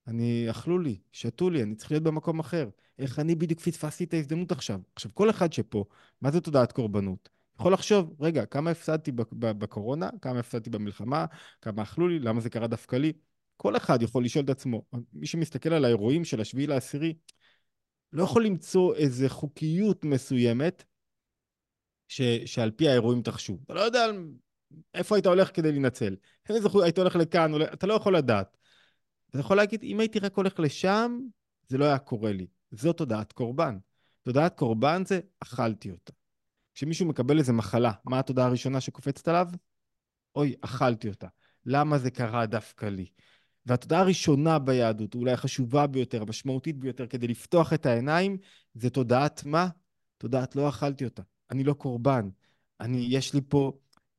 אני, 0.06 0.46
אכלו 0.50 0.78
לי, 0.78 0.98
שתו 1.12 1.50
לי, 1.50 1.62
אני 1.62 1.74
צריך 1.74 1.90
להיות 1.90 2.04
במקום 2.04 2.38
אחר. 2.38 2.68
איך 2.98 3.18
אני 3.18 3.34
בדיוק 3.34 3.60
פספסתי 3.60 4.04
את 4.04 4.14
ההזדמנות 4.14 4.52
עכשיו? 4.52 4.80
עכשיו, 4.94 5.10
כל 5.14 5.30
אחד 5.30 5.52
שפה, 5.52 5.84
מה 6.20 6.30
זה 6.30 6.40
תודעת 6.40 6.72
קורבנות? 6.72 7.28
יכול 7.60 7.72
לחשוב, 7.72 8.14
רגע, 8.20 8.46
כמה 8.46 8.70
הפסדתי 8.70 9.12
בקורונה, 9.38 10.10
כמה 10.22 10.38
הפסדתי 10.38 10.70
במלחמה, 10.70 11.26
כמה 11.62 11.82
אכלו 11.82 12.08
לי, 12.08 12.18
למה 12.18 12.40
זה 12.40 12.50
קרה 12.50 12.66
דווקא 12.66 12.96
לי? 12.96 13.12
כל 13.56 13.76
אחד 13.76 14.02
יכול 14.02 14.24
לשאול 14.24 14.44
את 14.44 14.50
עצמו. 14.50 14.82
מי 15.12 15.26
שמסתכל 15.26 15.72
על 15.72 15.84
האירועים 15.84 16.24
של 16.24 16.40
השביעי 16.40 16.66
לעשירי, 16.66 17.14
לא 18.12 18.22
יכול 18.22 18.46
למצוא 18.46 18.94
איזו 18.94 19.28
חוקיות 19.28 20.04
מסוימת 20.04 20.84
ש, 22.08 22.22
שעל 22.22 22.70
פי 22.70 22.88
האירועים 22.88 23.22
תחשו. 23.22 23.58
אתה 23.64 23.74
לא 23.74 23.80
יודע 23.80 24.06
איפה 24.94 25.16
היית 25.16 25.26
הולך 25.26 25.50
כדי 25.54 25.72
להינצל. 25.72 26.16
איזה 26.48 26.68
חוק, 26.68 26.82
היית 26.82 26.98
הולך 26.98 27.16
לכאן, 27.16 27.52
אתה 27.62 27.86
לא 27.86 27.94
יכול 27.94 28.16
לדעת. 28.16 28.56
אתה 29.30 29.38
יכול 29.38 29.56
להגיד, 29.56 29.82
אם 29.82 30.00
הייתי 30.00 30.18
רק 30.18 30.36
הולך 30.36 30.60
לשם, 30.60 31.18
זה 31.68 31.78
לא 31.78 31.84
היה 31.84 31.98
קורה 31.98 32.32
לי. 32.32 32.46
זו 32.70 32.92
תודעת 32.92 33.32
קורבן. 33.32 33.78
תודעת 34.22 34.58
קורבן 34.58 35.02
זה, 35.06 35.20
אכלתי 35.40 35.90
אותה. 35.90 36.12
כשמישהו 36.74 37.06
מקבל 37.06 37.38
איזה 37.38 37.52
מחלה, 37.52 37.92
מה 38.04 38.18
התודעה 38.18 38.46
הראשונה 38.46 38.80
שקופצת 38.80 39.28
עליו? 39.28 39.48
אוי, 40.36 40.54
אכלתי 40.60 41.08
אותה. 41.08 41.26
למה 41.66 41.98
זה 41.98 42.10
קרה 42.10 42.46
דווקא 42.46 42.86
לי? 42.86 43.06
והתודעה 43.66 44.00
הראשונה 44.00 44.58
ביהדות, 44.58 45.14
אולי 45.14 45.32
החשובה 45.32 45.86
ביותר, 45.86 46.22
המשמעותית 46.22 46.78
ביותר, 46.78 47.06
כדי 47.06 47.28
לפתוח 47.28 47.72
את 47.72 47.86
העיניים, 47.86 48.38
זה 48.74 48.90
תודעת 48.90 49.44
מה? 49.44 49.68
תודעת 50.18 50.56
לא 50.56 50.68
אכלתי 50.68 51.04
אותה. 51.04 51.22
אני 51.50 51.64
לא 51.64 51.72
קורבן. 51.72 52.28
אני, 52.80 53.06
יש 53.10 53.34
לי 53.34 53.40
פה, 53.48 53.72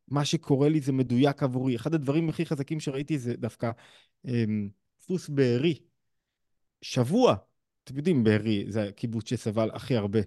מה 0.08 0.26
שקורה 0.26 0.70
לי 0.70 0.82
זה 0.82 0.92
מדויק 0.92 1.44
עבורי. 1.44 1.76
אחד 1.76 1.94
הדברים 1.94 2.30
הכי 2.30 2.46
חזקים 2.46 2.80
שראיתי 2.80 3.20
זה 3.20 3.34
דווקא 3.38 3.72
אמ, 4.26 4.70
דפוס 5.00 5.30
בארי. 5.30 5.80
שבוע, 6.82 7.36
אתם 7.84 7.98
יודעים, 7.98 8.24
בארי 8.24 8.66
זה 8.70 8.84
הקיבוץ 8.84 9.30
שסבל 9.30 9.70
הכי 9.74 9.96
הרבה. 9.96 10.20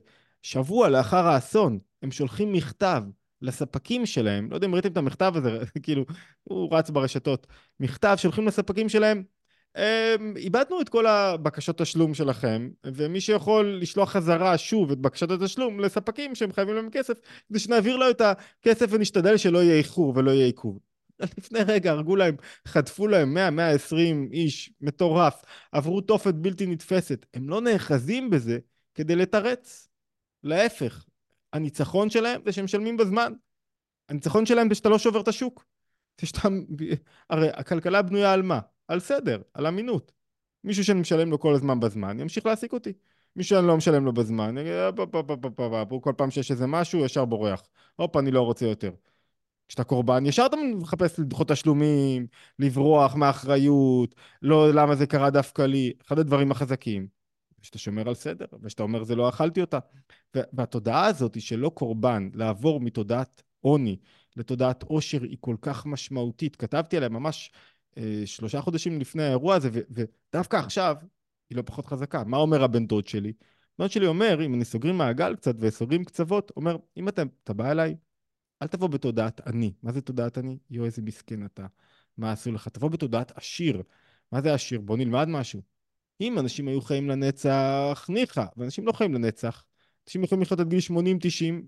שבוע 0.43 0.89
לאחר 0.89 1.27
האסון, 1.27 1.79
הם 2.03 2.11
שולחים 2.11 2.53
מכתב 2.53 3.03
לספקים 3.43 4.07
שלהם, 4.07 4.51
לא 4.51 4.55
יודע 4.55 4.67
אם 4.67 4.75
ראיתם 4.75 4.93
את 4.93 4.97
המכתב 4.97 5.33
הזה, 5.37 5.59
כאילו, 5.83 6.05
הוא 6.45 6.77
רץ 6.77 6.91
ברשתות, 6.91 7.47
מכתב 7.81 8.17
שולחים 8.19 8.47
לספקים 8.47 8.89
שלהם, 8.89 9.23
אמ, 9.77 10.35
איבדנו 10.37 10.81
את 10.81 10.89
כל 10.89 11.07
הבקשות 11.07 11.79
תשלום 11.79 12.15
שלכם, 12.15 12.69
ומי 12.87 13.21
שיכול 13.21 13.79
לשלוח 13.83 14.11
חזרה 14.11 14.59
שוב 14.59 14.91
את 14.91 14.99
בקשת 14.99 15.31
התשלום 15.31 15.81
לספקים 15.81 16.35
שהם 16.35 16.53
חייבים 16.53 16.75
להם 16.75 16.91
כסף, 16.91 17.15
כדי 17.49 17.59
שנעביר 17.59 17.97
לו 17.97 18.11
את 18.11 18.21
הכסף 18.21 18.87
ונשתדל 18.91 19.37
שלא 19.37 19.63
יהיה 19.63 19.75
איחור 19.75 20.13
ולא 20.17 20.31
יהיה 20.31 20.47
עיכוב. 20.47 20.79
לפני 21.39 21.61
רגע 21.61 21.91
הרגו 21.91 22.17
להם, 22.17 22.37
חטפו 22.69 23.07
להם 23.07 23.37
100-120 23.37 23.95
איש, 24.33 24.71
מטורף, 24.81 25.43
עברו 25.73 26.01
תופת 26.01 26.35
בלתי 26.35 26.67
נתפסת. 26.67 27.27
הם 27.35 27.49
לא 27.49 27.61
נאחזים 27.61 28.31
בזה 28.31 28.59
כדי 28.95 29.17
לתרץ. 29.17 29.89
להפך, 30.43 31.05
הניצחון 31.53 32.11
שלהם 32.11 32.41
זה 32.45 32.53
שהם 32.53 32.65
משלמים 32.65 32.97
בזמן. 32.97 33.33
הניצחון 34.09 34.47
שלהם 34.47 34.69
זה 34.69 34.75
שאתה 34.75 34.89
לא 34.89 34.99
שובר 34.99 35.21
את 35.21 35.29
השוק. 35.29 35.65
זה 36.21 36.27
שאתה... 36.27 36.49
הרי 37.31 37.49
הכלכלה 37.51 38.03
בנויה 38.03 38.33
על 38.33 38.43
מה? 38.43 38.61
על 38.89 39.01
סדר, 39.01 39.43
על 39.55 39.67
אמינות. 39.67 40.13
מישהו 40.65 40.85
שאני 40.85 41.01
משלם 41.01 41.31
לו 41.31 41.41
כל 41.41 41.55
הזמן 41.55 41.81
בזמן, 41.81 42.21
ימשיך 42.21 42.47
להעסיק 42.47 42.73
אותי. 42.73 42.93
מישהו 43.37 43.57
שאני 43.57 43.67
לא 43.67 43.77
משלם 43.77 44.05
לו 44.05 44.13
בזמן, 44.13 44.55
כל 46.01 46.13
פעם 46.17 46.31
שיש 46.31 46.51
איזה 46.51 46.67
משהו, 46.67 47.05
ישר 47.05 47.25
בורח. 47.25 47.63
הופ, 47.97 48.17
אני 48.17 48.31
לא 48.31 48.43
רוצה 48.43 48.67
יותר. 48.67 48.91
כשאתה 49.69 49.85
קורבן, 49.85 50.27
ישר 50.27 50.47
אתה 50.47 50.57
מחפש 50.77 51.19
לדחות 51.19 51.49
תשלומים, 51.49 52.27
לברוח 52.59 53.15
מאחריות, 53.15 54.15
לא 54.43 54.75
למה 54.75 54.95
זה 54.95 55.07
קרה 55.07 55.31
דווקא 55.31 55.63
לי, 55.63 55.93
אחד 56.07 56.19
הדברים 56.19 56.51
החזקים. 56.51 57.18
שאתה 57.63 57.79
שומר 57.79 58.09
על 58.09 58.15
סדר, 58.15 58.47
ושאתה 58.63 58.83
אומר 58.83 59.05
זה 59.05 59.17
לא 59.17 59.29
אכלתי 59.29 59.61
אותה. 59.61 59.79
והתודעה 60.35 61.07
הזאת 61.07 61.35
היא 61.35 61.43
שלא 61.43 61.69
קורבן, 61.69 62.31
לעבור 62.35 62.81
מתודעת 62.81 63.43
עוני 63.61 63.97
לתודעת 64.37 64.83
עושר 64.83 65.23
היא 65.23 65.37
כל 65.41 65.57
כך 65.61 65.87
משמעותית. 65.87 66.57
כתבתי 66.57 66.97
עליה 66.97 67.09
ממש 67.09 67.53
אה, 67.99 68.23
שלושה 68.25 68.61
חודשים 68.61 69.01
לפני 69.01 69.23
האירוע 69.23 69.55
הזה, 69.55 69.71
ודווקא 69.91 70.57
עכשיו 70.57 70.97
היא 71.51 71.57
לא 71.57 71.63
פחות 71.63 71.87
חזקה. 71.87 72.25
מה 72.25 72.37
אומר 72.37 72.63
הבן 72.63 72.87
דוד 72.87 73.07
שלי? 73.07 73.29
הבן 73.29 73.85
דוד 73.85 73.91
שלי 73.91 74.07
אומר, 74.07 74.45
אם 74.47 74.55
אני 74.55 74.65
סוגרים 74.65 74.99
מעגל 74.99 75.37
קצת 75.37 75.55
וסוגרים 75.59 76.05
קצוות, 76.05 76.53
אומר, 76.57 76.77
אם 76.97 77.09
אתה, 77.09 77.23
אתה 77.45 77.53
בא 77.53 77.71
אליי, 77.71 77.97
אל 78.63 78.67
תבוא 78.67 78.89
בתודעת 78.89 79.47
אני. 79.47 79.73
מה 79.83 79.93
זה 79.93 80.01
תודעת 80.01 80.39
אני? 80.39 80.59
יואו, 80.71 80.87
איזה 80.87 81.03
מסכן 81.03 81.45
אתה. 81.45 81.67
מה 82.17 82.33
עשו 82.33 82.53
לך? 82.53 82.69
תבוא 82.69 82.89
בתודעת 82.89 83.39
עשיר. 83.39 83.83
מה 84.33 84.43
זה 84.43 84.55
עשיר? 84.55 84.81
בוא 84.81 84.97
נלמד 84.97 85.29
משהו. 85.29 85.63
אם 86.21 86.39
אנשים 86.39 86.69
היו 86.69 86.81
חיים 86.81 87.09
לנצח, 87.09 88.07
ניחא, 88.09 88.45
ואנשים 88.57 88.87
לא 88.87 88.93
חיים 88.93 89.15
לנצח. 89.15 89.65
אנשים 90.07 90.25
יכולים 90.25 90.43
לחיות 90.43 90.61
עד 90.61 90.69
גיל 90.69 90.79
80-90, 90.79 90.93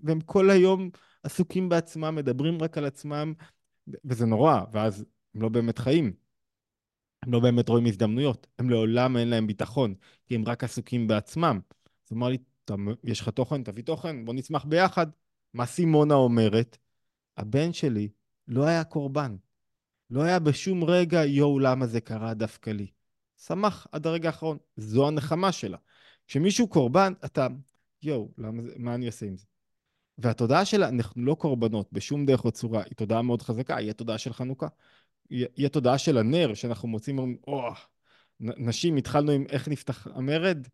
והם 0.03 0.21
כל 0.21 0.49
היום 0.49 0.89
עסוקים 1.23 1.69
בעצמם, 1.69 2.15
מדברים 2.15 2.61
רק 2.61 2.77
על 2.77 2.85
עצמם, 2.85 3.33
וזה 4.05 4.25
נורא, 4.25 4.61
ואז 4.71 5.05
הם 5.35 5.41
לא 5.41 5.49
באמת 5.49 5.79
חיים. 5.79 6.13
הם 7.23 7.33
לא 7.33 7.39
באמת 7.39 7.69
רואים 7.69 7.85
הזדמנויות. 7.85 8.47
הם 8.59 8.69
לעולם 8.69 9.17
אין 9.17 9.27
להם 9.27 9.47
ביטחון, 9.47 9.93
כי 10.25 10.35
הם 10.35 10.45
רק 10.45 10.63
עסוקים 10.63 11.07
בעצמם. 11.07 11.59
אז 12.05 12.11
הוא 12.11 12.17
אמר 12.17 12.29
לי, 12.29 12.37
יש 13.03 13.21
לך 13.21 13.29
תוכן? 13.29 13.63
תביא 13.63 13.83
תוכן, 13.83 14.25
בוא 14.25 14.33
נצמח 14.33 14.65
ביחד. 14.65 15.07
מה 15.53 15.65
סימונה 15.65 16.13
אומרת? 16.13 16.77
הבן 17.37 17.73
שלי 17.73 18.09
לא 18.47 18.65
היה 18.65 18.83
קורבן. 18.83 19.35
לא 20.09 20.21
היה 20.21 20.39
בשום 20.39 20.83
רגע, 20.83 21.25
יואו, 21.25 21.59
למה 21.59 21.87
זה 21.87 22.01
קרה 22.01 22.33
דווקא 22.33 22.69
לי. 22.69 22.87
שמח 23.47 23.87
עד 23.91 24.07
הרגע 24.07 24.29
האחרון. 24.29 24.57
זו 24.77 25.07
הנחמה 25.07 25.51
שלה. 25.51 25.77
כשמישהו 26.27 26.67
קורבן, 26.67 27.13
אתה, 27.25 27.47
יואו, 28.03 28.31
מה 28.77 28.95
אני 28.95 29.05
עושה 29.05 29.25
עם 29.25 29.37
זה? 29.37 29.45
והתודעה 30.17 30.65
שלה, 30.65 30.89
אנחנו 30.89 31.25
לא 31.25 31.35
קורבנות 31.35 31.93
בשום 31.93 32.25
דרך 32.25 32.45
או 32.45 32.51
צורה, 32.51 32.83
היא 32.83 32.95
תודעה 32.95 33.21
מאוד 33.21 33.41
חזקה, 33.41 33.75
היא 33.75 33.89
התודעה 33.89 34.17
של 34.17 34.33
חנוכה. 34.33 34.67
היא 35.29 35.65
התודעה 35.65 35.97
של 35.97 36.17
הנר, 36.17 36.53
שאנחנו 36.53 36.87
מוצאים, 36.87 37.37
או, 37.47 37.69
נשים, 38.39 38.95
התחלנו 38.95 39.31
עם 39.31 39.45
איך 39.49 39.67
נפתח 39.67 40.07
המרד, 40.13 40.67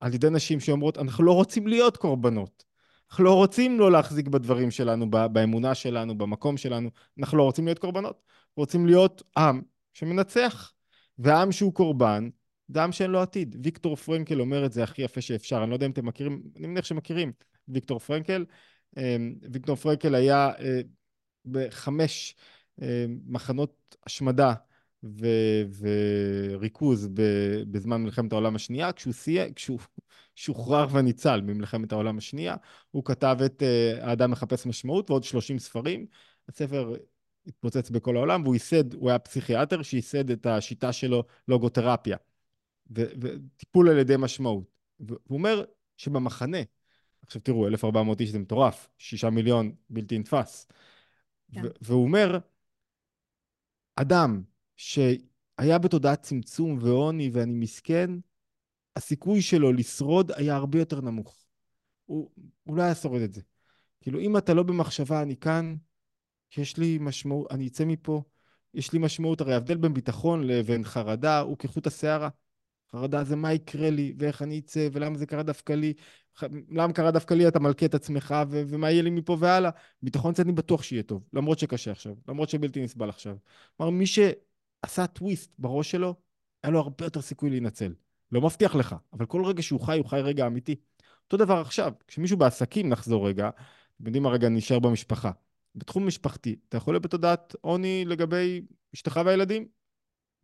על 0.00 0.14
ידי 0.14 0.30
נשים 0.30 0.60
שאומרות, 0.60 0.98
אנחנו 0.98 1.24
לא 1.24 1.32
רוצים 1.32 1.66
להיות 1.66 1.96
קורבנות. 1.96 2.64
אנחנו 3.10 3.24
לא 3.24 3.34
רוצים 3.34 3.78
לא 3.78 3.92
להחזיק 3.92 4.28
בדברים 4.28 4.70
שלנו, 4.70 5.10
באמונה 5.10 5.74
שלנו, 5.74 6.18
במקום 6.18 6.56
שלנו, 6.56 6.90
אנחנו 7.18 7.38
לא 7.38 7.42
רוצים 7.42 7.64
להיות 7.64 7.78
קורבנות. 7.78 8.22
רוצים 8.56 8.86
להיות 8.86 9.22
עם 9.36 9.62
שמנצח. 9.92 10.73
ועם 11.18 11.52
שהוא 11.52 11.74
קורבן, 11.74 12.28
זה 12.68 12.82
עם 12.82 12.92
שאין 12.92 13.10
לו 13.10 13.20
עתיד. 13.22 13.56
ויקטור 13.62 13.96
פרנקל 13.96 14.40
אומר 14.40 14.66
את 14.66 14.72
זה 14.72 14.82
הכי 14.82 15.02
יפה 15.02 15.20
שאפשר, 15.20 15.62
אני 15.62 15.70
לא 15.70 15.74
יודע 15.74 15.86
אם 15.86 15.90
אתם 15.90 16.06
מכירים, 16.06 16.42
אני 16.56 16.66
מניח 16.66 16.84
שמכירים, 16.84 17.32
ויקטור 17.68 17.98
פרנקל. 17.98 18.44
אמ, 18.96 19.34
ויקטור 19.52 19.76
פרנקל 19.76 20.14
היה 20.14 20.50
אה, 20.58 20.80
בחמש 21.44 22.34
אה, 22.82 23.04
מחנות 23.26 23.96
השמדה 24.06 24.54
ו- 25.04 25.62
וריכוז 25.78 27.08
בזמן 27.70 28.02
מלחמת 28.02 28.32
העולם 28.32 28.56
השנייה, 28.56 28.92
כשהוא, 28.92 29.12
סייע, 29.12 29.44
כשהוא 29.56 29.78
שוחרר 30.34 30.86
וניצל 30.92 31.40
ממלחמת 31.40 31.92
העולם 31.92 32.18
השנייה, 32.18 32.56
הוא 32.90 33.04
כתב 33.04 33.36
את 33.46 33.62
אה, 33.62 34.08
האדם 34.10 34.30
מחפש 34.30 34.66
משמעות 34.66 35.10
ועוד 35.10 35.24
30 35.24 35.58
ספרים. 35.58 36.06
הספר 36.48 36.94
התפוצץ 37.46 37.90
בכל 37.90 38.16
העולם, 38.16 38.42
והוא 38.42 38.54
ייסד, 38.54 38.94
הוא 38.94 39.10
היה 39.10 39.18
פסיכיאטר 39.18 39.82
שייסד 39.82 40.30
את 40.30 40.46
השיטה 40.46 40.92
שלו, 40.92 41.24
לוגותרפיה, 41.48 42.16
וטיפול 42.90 43.88
על 43.88 43.98
ידי 43.98 44.14
משמעות. 44.18 44.64
והוא 45.00 45.18
אומר 45.30 45.64
שבמחנה, 45.96 46.58
עכשיו 47.22 47.42
תראו, 47.42 47.66
1,400 47.66 48.20
איש 48.20 48.30
זה 48.30 48.38
מטורף, 48.38 48.88
שישה 48.98 49.30
מיליון 49.30 49.74
בלתי 49.90 50.18
נתפס. 50.18 50.66
כן. 51.52 51.62
והוא 51.80 52.02
אומר, 52.02 52.38
אדם 53.96 54.42
שהיה 54.76 55.78
בתודעת 55.78 56.22
צמצום 56.22 56.78
ועוני 56.80 57.30
ואני 57.32 57.54
מסכן, 57.54 58.10
הסיכוי 58.96 59.42
שלו 59.42 59.72
לשרוד 59.72 60.32
היה 60.32 60.56
הרבה 60.56 60.78
יותר 60.78 61.00
נמוך. 61.00 61.44
הוא, 62.04 62.30
הוא 62.62 62.76
לא 62.76 62.82
היה 62.82 62.94
שורד 62.94 63.22
את 63.22 63.32
זה. 63.32 63.40
כאילו, 64.00 64.20
אם 64.20 64.36
אתה 64.36 64.54
לא 64.54 64.62
במחשבה, 64.62 65.22
אני 65.22 65.36
כאן, 65.36 65.76
יש 66.56 66.76
לי 66.76 66.98
משמעות, 67.00 67.46
אני 67.50 67.66
אצא 67.68 67.84
מפה, 67.84 68.22
יש 68.74 68.92
לי 68.92 68.98
משמעות, 68.98 69.40
הרי 69.40 69.54
ההבדל 69.54 69.76
בין 69.76 69.94
ביטחון 69.94 70.46
לבין 70.46 70.84
חרדה 70.84 71.40
הוא 71.40 71.58
כחוט 71.58 71.86
השערה. 71.86 72.28
חרדה 72.92 73.24
זה 73.24 73.36
מה 73.36 73.52
יקרה 73.52 73.90
לי, 73.90 74.14
ואיך 74.18 74.42
אני 74.42 74.58
אצא, 74.58 74.88
ולמה 74.92 75.18
זה 75.18 75.26
קרה 75.26 75.42
דווקא 75.42 75.72
לי, 75.72 75.92
למה 76.68 76.92
קרה 76.92 77.10
דווקא 77.10 77.34
לי, 77.34 77.48
אתה 77.48 77.60
מלכה 77.60 77.86
את 77.86 77.94
עצמך, 77.94 78.34
ו- 78.50 78.62
ומה 78.66 78.90
יהיה 78.90 79.02
לי 79.02 79.10
מפה 79.10 79.36
והלאה. 79.40 79.70
ביטחון 80.02 80.34
זה 80.34 80.42
אני 80.42 80.52
בטוח 80.52 80.82
שיהיה 80.82 81.02
טוב, 81.02 81.22
למרות 81.32 81.58
שקשה 81.58 81.90
עכשיו, 81.90 82.14
למרות 82.28 82.48
שבלתי 82.48 82.82
נסבל 82.82 83.08
עכשיו. 83.08 83.36
כלומר, 83.76 83.90
מי 83.90 84.06
שעשה 84.06 85.06
טוויסט 85.06 85.54
בראש 85.58 85.90
שלו, 85.90 86.14
היה 86.62 86.70
לו 86.70 86.78
הרבה 86.78 87.04
יותר 87.04 87.20
סיכוי 87.20 87.50
להינצל. 87.50 87.94
לא 88.32 88.40
מבטיח 88.40 88.74
לך, 88.74 88.96
אבל 89.12 89.26
כל 89.26 89.44
רגע 89.44 89.62
שהוא 89.62 89.80
חי, 89.80 89.98
הוא 89.98 90.06
חי 90.06 90.20
רגע 90.20 90.46
אמיתי. 90.46 90.76
אותו 91.24 91.36
דבר 91.36 91.60
עכשיו, 91.60 91.92
כשמישהו 92.06 92.36
בעסקים, 92.36 92.88
נחזור 92.88 93.28
רגע, 93.28 93.48
אתם 93.96 94.06
יודעים 94.06 94.22
מה 94.22 94.30
רגע 94.30 94.48
נשאר 94.48 94.78
במשפחה. 94.78 95.30
בתחום 95.74 96.06
משפחתי, 96.06 96.56
אתה 96.68 96.76
יכול 96.76 96.94
להיות 96.94 97.02
בתודעת 97.02 97.56
עוני 97.60 98.04
לגבי 98.04 98.62
אשתך 98.94 99.20
והילדים? 99.24 99.68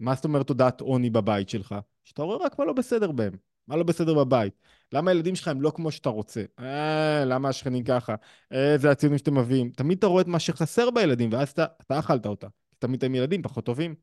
מה 0.01 0.15
זאת 0.15 0.25
אומרת 0.25 0.47
תודעת 0.47 0.81
עוני 0.81 1.11
בבית 1.11 1.49
שלך? 1.49 1.75
שאתה 2.05 2.23
רואה 2.23 2.47
רק 2.47 2.59
מה 2.59 2.65
לא 2.65 2.73
בסדר 2.73 3.13
בהם, 3.13 3.33
מה 3.69 3.77
לא 3.77 3.83
בסדר 3.83 4.15
בבית. 4.15 4.53
למה 4.93 5.11
הילדים 5.11 5.37
שלך 5.37 5.49
הם 5.49 5.63
לא 5.63 5.73
כמו 5.77 5.91
שאתה 5.91 6.09
רוצה? 6.09 6.45
אה, 6.59 7.25
למה 7.25 7.49
השכנים 7.49 7.85
ככה? 7.85 8.15
איזה 8.51 8.87
אה, 8.87 8.93
הציונים 8.93 9.19
שאתם 9.19 9.39
מביאים. 9.39 9.71
תמיד 9.71 9.99
אתה 9.99 10.07
רואה 10.07 10.23
את 10.23 10.27
מה 10.27 10.39
שחסר 10.39 10.91
בילדים, 10.91 11.33
ואז 11.33 11.49
אתה, 11.51 11.67
אתה 11.81 11.99
אכלת 11.99 12.27
אותה. 12.27 12.47
תמיד 12.79 13.05
הם 13.05 13.15
ילדים 13.15 13.43
פחות 13.43 13.65
טובים. 13.65 13.95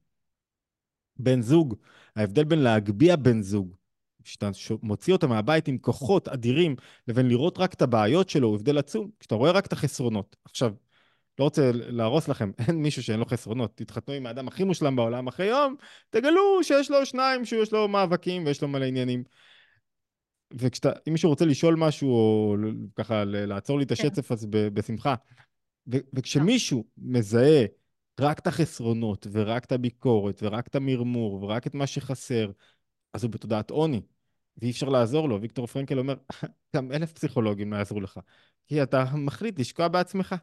בן 1.20 1.42
זוג, 1.42 1.76
ההבדל 2.16 2.44
בין 2.44 2.60
להגביה 2.60 3.16
בן 3.16 3.42
זוג, 3.42 3.76
כשאתה 4.24 4.50
מוציא 4.82 5.14
אותו 5.14 5.28
מהבית 5.28 5.68
עם 5.68 5.78
כוחות 5.78 6.28
אדירים, 6.28 6.76
לבין 7.08 7.28
לראות 7.28 7.58
רק 7.58 7.74
את 7.74 7.82
הבעיות 7.82 8.30
שלו, 8.30 8.48
הוא 8.48 8.56
הבדל 8.56 8.78
עצום, 8.78 9.10
כשאתה 9.20 9.36
רואה 9.36 9.52
רק 9.52 9.66
את 9.66 9.74
החסרונות. 9.74 10.36
עכשיו, 10.46 10.74
לא 11.40 11.44
רוצה 11.44 11.72
להרוס 11.74 12.28
לכם, 12.28 12.52
אין 12.68 12.76
מישהו 12.76 13.04
שאין 13.04 13.20
לו 13.20 13.26
חסרונות. 13.26 13.72
תתחתנו 13.76 14.14
עם 14.14 14.26
האדם 14.26 14.48
הכי 14.48 14.64
מושלם 14.64 14.96
בעולם 14.96 15.28
אחרי 15.28 15.46
יום, 15.46 15.76
תגלו 16.10 16.64
שיש 16.64 16.92
לו 16.92 17.06
שניים, 17.06 17.46
שיש 17.46 17.74
לו 17.74 17.88
מאבקים 17.88 18.46
ויש 18.46 18.62
לו 18.62 18.68
מלא 18.68 18.86
עניינים. 18.86 19.24
וכשאתה, 20.54 20.92
אם 21.08 21.14
מישהו 21.14 21.30
רוצה 21.30 21.46
לשאול 21.46 21.76
משהו, 21.76 22.10
או 22.10 22.56
ככה 22.96 23.24
לעצור 23.26 23.78
לי 23.78 23.84
את 23.84 23.88
כן. 23.88 23.94
השצף, 23.94 24.32
אז 24.32 24.48
בשמחה. 24.50 25.16
וכשמישהו 25.88 26.86
מזהה 26.98 27.66
רק 28.20 28.40
את 28.40 28.48
החסרונות, 28.48 29.28
ורק 29.32 29.66
את 29.66 29.72
הביקורת, 29.72 30.40
ורק 30.44 30.68
את 30.68 30.76
המרמור, 30.76 31.44
ורק 31.44 31.68
את 31.68 31.74
מה 31.74 31.88
שחסר, 31.88 32.52
אז 33.14 33.24
הוא 33.24 33.32
בתודעת 33.32 33.70
עוני, 33.70 34.02
ואי 34.58 34.72
אפשר 34.72 34.90
לעזור 34.90 35.30
לו. 35.30 35.42
ויקטור 35.42 35.68
פרנקל 35.68 36.00
אומר, 36.00 36.16
גם 36.76 36.92
אלף 36.92 37.14
פסיכולוגים 37.14 37.74
לא 37.74 37.78
יעזרו 37.78 38.02
לך, 38.02 38.20
כי 38.68 38.84
אתה 38.84 39.06
מחליט 39.16 39.60
לשקוע 39.60 39.88
בעצמך. 39.88 40.36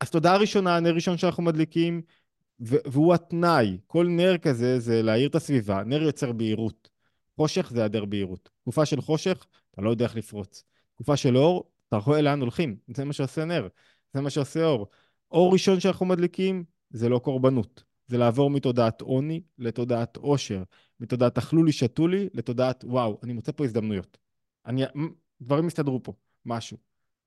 אז 0.00 0.10
תודה 0.10 0.36
ראשונה, 0.36 0.80
נר 0.80 0.94
ראשון 0.94 1.18
שאנחנו 1.18 1.42
מדליקים, 1.42 2.02
והוא 2.60 3.14
התנאי. 3.14 3.78
כל 3.86 4.06
נר 4.08 4.38
כזה 4.38 4.80
זה 4.80 5.02
להאיר 5.02 5.28
את 5.28 5.34
הסביבה. 5.34 5.84
נר 5.84 6.02
יוצר 6.02 6.32
בהירות. 6.32 6.88
חושך 7.36 7.70
זה 7.70 7.80
היעדר 7.80 8.04
בהירות. 8.04 8.50
תקופה 8.62 8.86
של 8.86 9.00
חושך, 9.00 9.46
אתה 9.70 9.80
לא 9.82 9.90
יודע 9.90 10.04
איך 10.04 10.16
לפרוץ. 10.16 10.64
תקופה 10.94 11.16
של 11.16 11.36
אור, 11.36 11.70
אתה 11.88 11.96
רואה 11.96 12.22
לאן 12.22 12.40
הולכים. 12.40 12.76
זה 12.96 13.04
מה 13.04 13.12
שעושה 13.12 13.44
נר. 13.44 13.68
זה 14.14 14.20
מה 14.20 14.30
שעושה 14.30 14.64
אור. 14.64 14.86
אור 15.30 15.52
ראשון 15.52 15.80
שאנחנו 15.80 16.06
מדליקים 16.06 16.64
זה 16.90 17.08
לא 17.08 17.18
קורבנות. 17.18 17.84
זה 18.08 18.18
לעבור 18.18 18.50
מתודעת 18.50 19.00
עוני 19.00 19.42
לתודעת 19.58 20.16
עושר, 20.16 20.62
מתודעת 21.00 21.38
אכלו 21.38 21.64
לי, 21.64 21.72
שתו 21.72 22.08
לי, 22.08 22.28
לתודעת 22.34 22.84
וואו, 22.84 23.18
אני 23.22 23.32
מוצא 23.32 23.52
פה 23.52 23.64
הזדמנויות. 23.64 24.18
אני, 24.66 24.82
דברים 25.40 25.66
יסתדרו 25.66 26.02
פה, 26.02 26.12
משהו. 26.44 26.76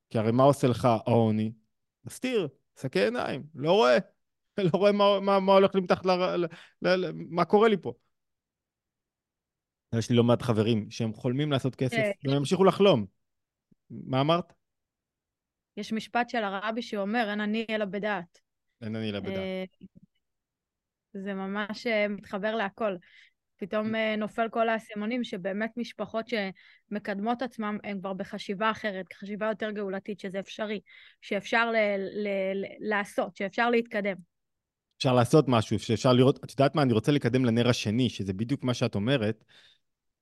כי 0.10 0.18
הרי 0.18 0.32
מה 0.32 0.44
עושה 0.44 0.68
לך 0.68 0.86
העוני? 0.86 1.52
מסתיר, 2.06 2.48
שקי 2.82 3.00
עיניים, 3.00 3.44
לא 3.56 3.72
רואה. 3.72 3.98
לא 4.74 4.78
רואה 4.78 4.92
מה, 4.92 5.20
מה, 5.20 5.40
מה 5.40 5.54
הולך 5.54 5.76
לי 5.76 5.82
מתחת 5.82 6.06
ל... 6.06 6.10
ל, 6.12 6.46
ל, 6.82 6.88
ל 6.88 7.12
מה 7.14 7.46
קורה 7.46 7.70
לי 7.70 7.78
פה. 7.78 7.94
יש 9.96 10.10
לי 10.10 10.16
לא 10.16 10.24
מעט 10.24 10.42
חברים 10.42 10.92
שהם 10.92 11.14
חולמים 11.14 11.52
לעשות 11.52 11.76
כסף, 11.76 11.98
אה, 11.98 12.12
והם 12.24 12.38
ימשיכו 12.38 12.64
לחלום. 12.64 13.06
מה 13.90 14.22
אמרת? 14.22 14.54
יש 15.78 15.94
משפט 15.94 16.30
של 16.30 16.44
הרבי 16.44 16.82
שאומר, 16.82 17.30
אין 17.30 17.42
אני 17.42 17.66
אלא 17.70 17.86
בדעת. 17.86 18.40
אין 18.82 18.96
אני 18.96 19.10
אלא 19.10 19.20
בדעת. 19.20 19.38
אה, 19.38 19.64
זה 21.14 21.34
ממש 21.34 21.88
אה, 21.88 22.08
מתחבר 22.08 22.56
להכל. 22.56 22.96
פתאום 23.60 23.96
נופל 24.18 24.48
כל 24.52 24.70
האסימונים 24.70 25.24
שבאמת 25.24 25.72
משפחות 25.78 26.26
שמקדמות 26.28 27.42
עצמם 27.42 27.78
הן 27.84 28.00
כבר 28.00 28.14
בחשיבה 28.14 28.72
אחרת, 28.72 29.14
חשיבה 29.14 29.48
יותר 29.48 29.72
גאולתית, 29.72 30.20
שזה 30.20 30.40
אפשרי, 30.40 30.80
שאפשר 31.22 31.72
ל- 31.72 31.76
ל- 31.98 32.54
ל- 32.54 32.90
לעשות, 32.90 33.36
שאפשר 33.36 33.70
להתקדם. 33.70 34.16
אפשר 34.98 35.14
לעשות 35.14 35.46
משהו, 35.48 35.80
שאפשר 35.80 36.14
לראות, 36.14 36.44
את 36.44 36.52
יודעת 36.52 36.76
מה, 36.76 36.82
אני 36.82 36.94
רוצה 36.94 37.12
לקדם 37.12 37.46
לנר 37.46 37.70
השני, 37.70 38.10
שזה 38.10 38.34
בדיוק 38.34 38.64
מה 38.64 38.74
שאת 38.74 38.96
אומרת. 38.96 39.44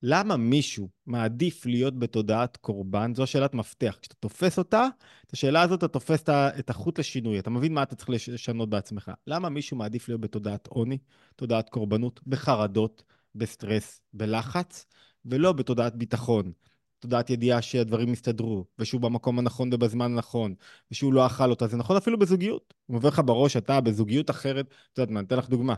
למה 0.04 0.38
מישהו 0.38 0.90
מעדיף 1.06 1.66
להיות 1.66 2.00
בתודעת 2.00 2.58
קורבן? 2.58 3.16
זו 3.16 3.28
שאלת 3.28 3.54
מפתח. 3.54 3.98
כשאתה 4.02 4.16
תופס 4.20 4.58
אותה, 4.58 4.88
את 5.28 5.34
השאלה 5.34 5.62
הזאת 5.62 5.80
אתה 5.80 5.88
תופס 5.88 6.24
את 6.30 6.70
החוט 6.70 7.00
לשינוי, 7.00 7.40
אתה 7.40 7.50
מבין 7.50 7.74
מה 7.74 7.84
אתה 7.84 7.96
צריך 7.96 8.10
לשנות 8.10 8.70
בעצמך. 8.70 9.12
למה 9.28 9.50
מישהו 9.50 9.78
מעדיף 9.78 10.10
להיות 10.10 10.22
בתודעת 10.22 10.68
עוני, 10.68 10.98
תודעת 11.36 11.70
קורבנות, 11.70 12.20
בחרדות, 12.28 13.04
בסטרס, 13.36 14.02
בלחץ, 14.14 14.86
ולא 15.26 15.52
בתודעת 15.52 15.96
ביטחון? 15.96 16.52
תודעת 17.00 17.30
ידיעה 17.30 17.62
שהדברים 17.62 18.14
יסתדרו, 18.14 18.66
ושהוא 18.80 19.02
במקום 19.02 19.40
הנכון 19.40 19.74
ובזמן 19.74 20.12
הנכון, 20.12 20.56
ושהוא 20.92 21.14
לא 21.14 21.26
אכל 21.26 21.50
אותה. 21.50 21.68
זה 21.68 21.78
נכון 21.78 21.98
אפילו 21.98 22.20
בזוגיות. 22.20 22.74
הוא 22.86 22.98
עובר 22.98 23.10
לך 23.10 23.22
בראש, 23.26 23.58
אתה 23.58 23.82
בזוגיות 23.82 24.30
אחרת, 24.30 24.66
את 24.94 24.98
יודעת 24.98 25.12
מה, 25.12 25.20
אני 25.20 25.28
אתן 25.28 25.38
לך 25.38 25.50
דוגמה. 25.50 25.76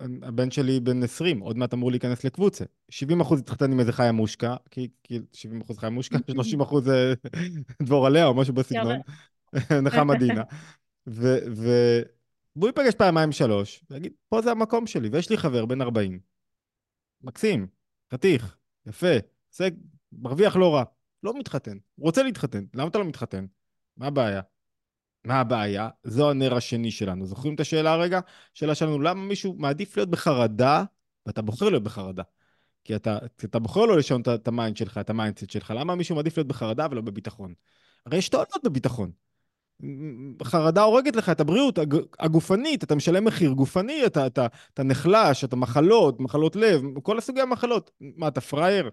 הבן 0.00 0.50
שלי 0.50 0.80
בן 0.80 1.02
20, 1.02 1.40
עוד 1.40 1.58
מעט 1.58 1.74
אמור 1.74 1.90
להיכנס 1.90 2.24
לקבוצה. 2.24 2.64
70 2.88 3.20
אחוז 3.20 3.40
התחתן 3.40 3.72
עם 3.72 3.80
איזה 3.80 3.92
חיה 3.92 4.12
מושקע, 4.12 4.56
כי, 4.70 4.88
כי 5.02 5.18
70 5.32 5.60
אחוז 5.60 5.78
חיה 5.78 5.90
מושקע, 5.90 6.18
30 6.32 6.60
אחוז 6.66 6.90
דבורה 7.82 8.10
לאה 8.10 8.24
או 8.24 8.34
משהו 8.34 8.54
בסגנון, 8.54 8.96
נחמה 9.84 10.14
דינה. 10.18 10.42
והוא 12.56 12.66
ייפגש 12.66 12.94
פעמיים 12.94 13.32
שלוש, 13.32 13.84
ויגיד, 13.90 14.12
פה 14.28 14.42
זה 14.42 14.50
המקום 14.50 14.86
שלי, 14.86 15.08
ויש 15.08 15.30
לי 15.30 15.36
חבר 15.36 15.66
בן 15.66 15.80
40, 15.80 16.18
מקסים, 17.22 17.66
חתיך, 18.12 18.56
יפה, 18.86 19.16
זה 19.50 19.68
מרוויח 20.12 20.56
לא 20.56 20.74
רע, 20.74 20.84
לא 21.22 21.38
מתחתן, 21.38 21.78
רוצה 21.98 22.22
להתחתן, 22.22 22.64
למה 22.74 22.88
אתה 22.88 22.98
לא 22.98 23.04
מתחתן? 23.04 23.46
מה 23.96 24.06
הבעיה? 24.06 24.40
מה 25.24 25.40
הבעיה? 25.40 25.88
זו 26.04 26.30
הנר 26.30 26.54
השני 26.54 26.90
שלנו. 26.90 27.26
זוכרים 27.26 27.54
את 27.54 27.60
השאלה 27.60 27.92
הרגע? 27.92 28.20
השאלה 28.56 28.74
שלנו, 28.74 29.00
למה 29.00 29.22
מישהו 29.22 29.54
מעדיף 29.58 29.96
להיות 29.96 30.10
בחרדה, 30.10 30.84
ואתה 31.26 31.42
בוחר 31.42 31.68
להיות 31.68 31.82
בחרדה? 31.82 32.22
כי 32.84 32.96
אתה, 32.96 33.18
אתה 33.44 33.58
בוחר 33.58 33.80
לא 33.80 33.98
לשנות 33.98 34.28
את 34.28 34.48
ה 34.48 34.54
mind 34.54 34.76
שלך, 34.76 34.98
את 34.98 35.10
ה 35.10 35.15
mindset 35.15 35.50
שלך. 35.50 35.72
למה 35.76 35.94
מישהו 35.94 36.16
מעדיף 36.16 36.36
להיות 36.36 36.48
בחרדה 36.48 36.86
ולא 36.90 37.00
בביטחון? 37.00 37.54
הרי 38.06 38.18
יש 38.18 38.28
תועלות 38.28 38.64
בביטחון. 38.64 39.10
חרדה 40.42 40.82
הורגת 40.82 41.16
לך 41.16 41.30
את 41.30 41.40
הבריאות 41.40 41.78
הגופנית, 42.18 42.84
אתה 42.84 42.94
משלם 42.94 43.24
מחיר 43.24 43.50
גופני, 43.50 44.06
אתה, 44.06 44.26
אתה, 44.26 44.46
אתה 44.74 44.82
נחלש, 44.82 45.44
אתה 45.44 45.56
מחלות, 45.56 46.20
מחלות 46.20 46.56
לב, 46.56 46.82
כל 47.02 47.18
הסוגי 47.18 47.40
המחלות. 47.40 47.90
מה, 48.00 48.28
אתה 48.28 48.40
פראייר? 48.40 48.90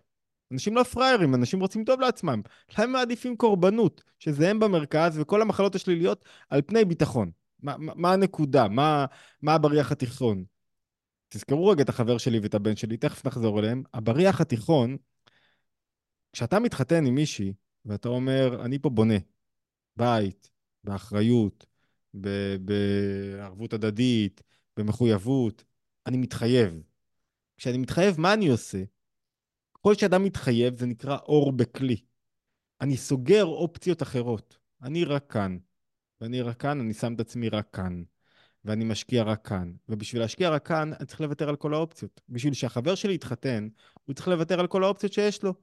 אנשים 0.51 0.75
לא 0.75 0.83
פראיירים, 0.83 1.35
אנשים 1.35 1.59
רוצים 1.59 1.83
טוב 1.83 1.99
לעצמם. 1.99 2.41
להם 2.77 2.91
מעדיפים 2.91 3.37
קורבנות, 3.37 4.03
שזה 4.19 4.49
הם 4.49 4.59
במרכז, 4.59 5.19
וכל 5.19 5.41
המחלות 5.41 5.75
השליליות 5.75 6.25
על 6.49 6.61
פני 6.61 6.85
ביטחון. 6.85 7.31
מה, 7.59 7.77
מה, 7.77 7.93
מה 7.95 8.13
הנקודה? 8.13 8.67
מה, 8.67 9.05
מה 9.41 9.53
הבריח 9.53 9.91
התיכון? 9.91 10.43
תזכרו 11.29 11.67
רגע 11.67 11.83
את 11.83 11.89
החבר 11.89 12.17
שלי 12.17 12.39
ואת 12.39 12.53
הבן 12.53 12.75
שלי, 12.75 12.97
תכף 12.97 13.27
נחזור 13.27 13.59
אליהם. 13.59 13.83
הבריח 13.93 14.41
התיכון, 14.41 14.97
כשאתה 16.33 16.59
מתחתן 16.59 17.05
עם 17.05 17.15
מישהי, 17.15 17.53
ואתה 17.85 18.09
אומר, 18.09 18.65
אני 18.65 18.79
פה 18.79 18.89
בונה, 18.89 19.15
בית, 19.97 20.50
באחריות, 20.83 21.65
בערבות 22.59 23.73
הדדית, 23.73 24.41
במחויבות, 24.77 25.63
אני 26.05 26.17
מתחייב. 26.17 26.81
כשאני 27.57 27.77
מתחייב, 27.77 28.19
מה 28.19 28.33
אני 28.33 28.47
עושה? 28.47 28.83
כל 29.71 29.95
שאדם 29.95 30.23
מתחייב 30.23 30.79
זה 30.79 30.85
נקרא 30.85 31.17
אור 31.17 31.51
בכלי. 31.51 31.97
אני 32.81 32.97
סוגר 32.97 33.45
אופציות 33.45 34.01
אחרות. 34.01 34.57
אני 34.83 35.03
רק 35.03 35.31
כאן. 35.31 35.57
ואני 36.21 36.41
רק 36.41 36.61
כאן, 36.61 36.79
אני 36.79 36.93
שם 36.93 37.13
את 37.13 37.19
עצמי 37.19 37.49
רק 37.49 37.67
כאן. 37.73 38.03
ואני 38.65 38.85
משקיע 38.85 39.23
רק 39.23 39.47
כאן. 39.47 39.73
ובשביל 39.89 40.21
להשקיע 40.21 40.49
רק 40.49 40.67
כאן, 40.67 40.93
אני 40.93 41.05
צריך 41.05 41.21
לוותר 41.21 41.49
על 41.49 41.55
כל 41.55 41.73
האופציות. 41.73 42.21
בשביל 42.29 42.53
שהחבר 42.53 42.95
שלי 42.95 43.13
יתחתן, 43.13 43.67
הוא 44.03 44.13
צריך 44.13 44.27
לוותר 44.27 44.59
על 44.59 44.67
כל 44.67 44.83
האופציות 44.83 45.13
שיש 45.13 45.43
לו. 45.43 45.53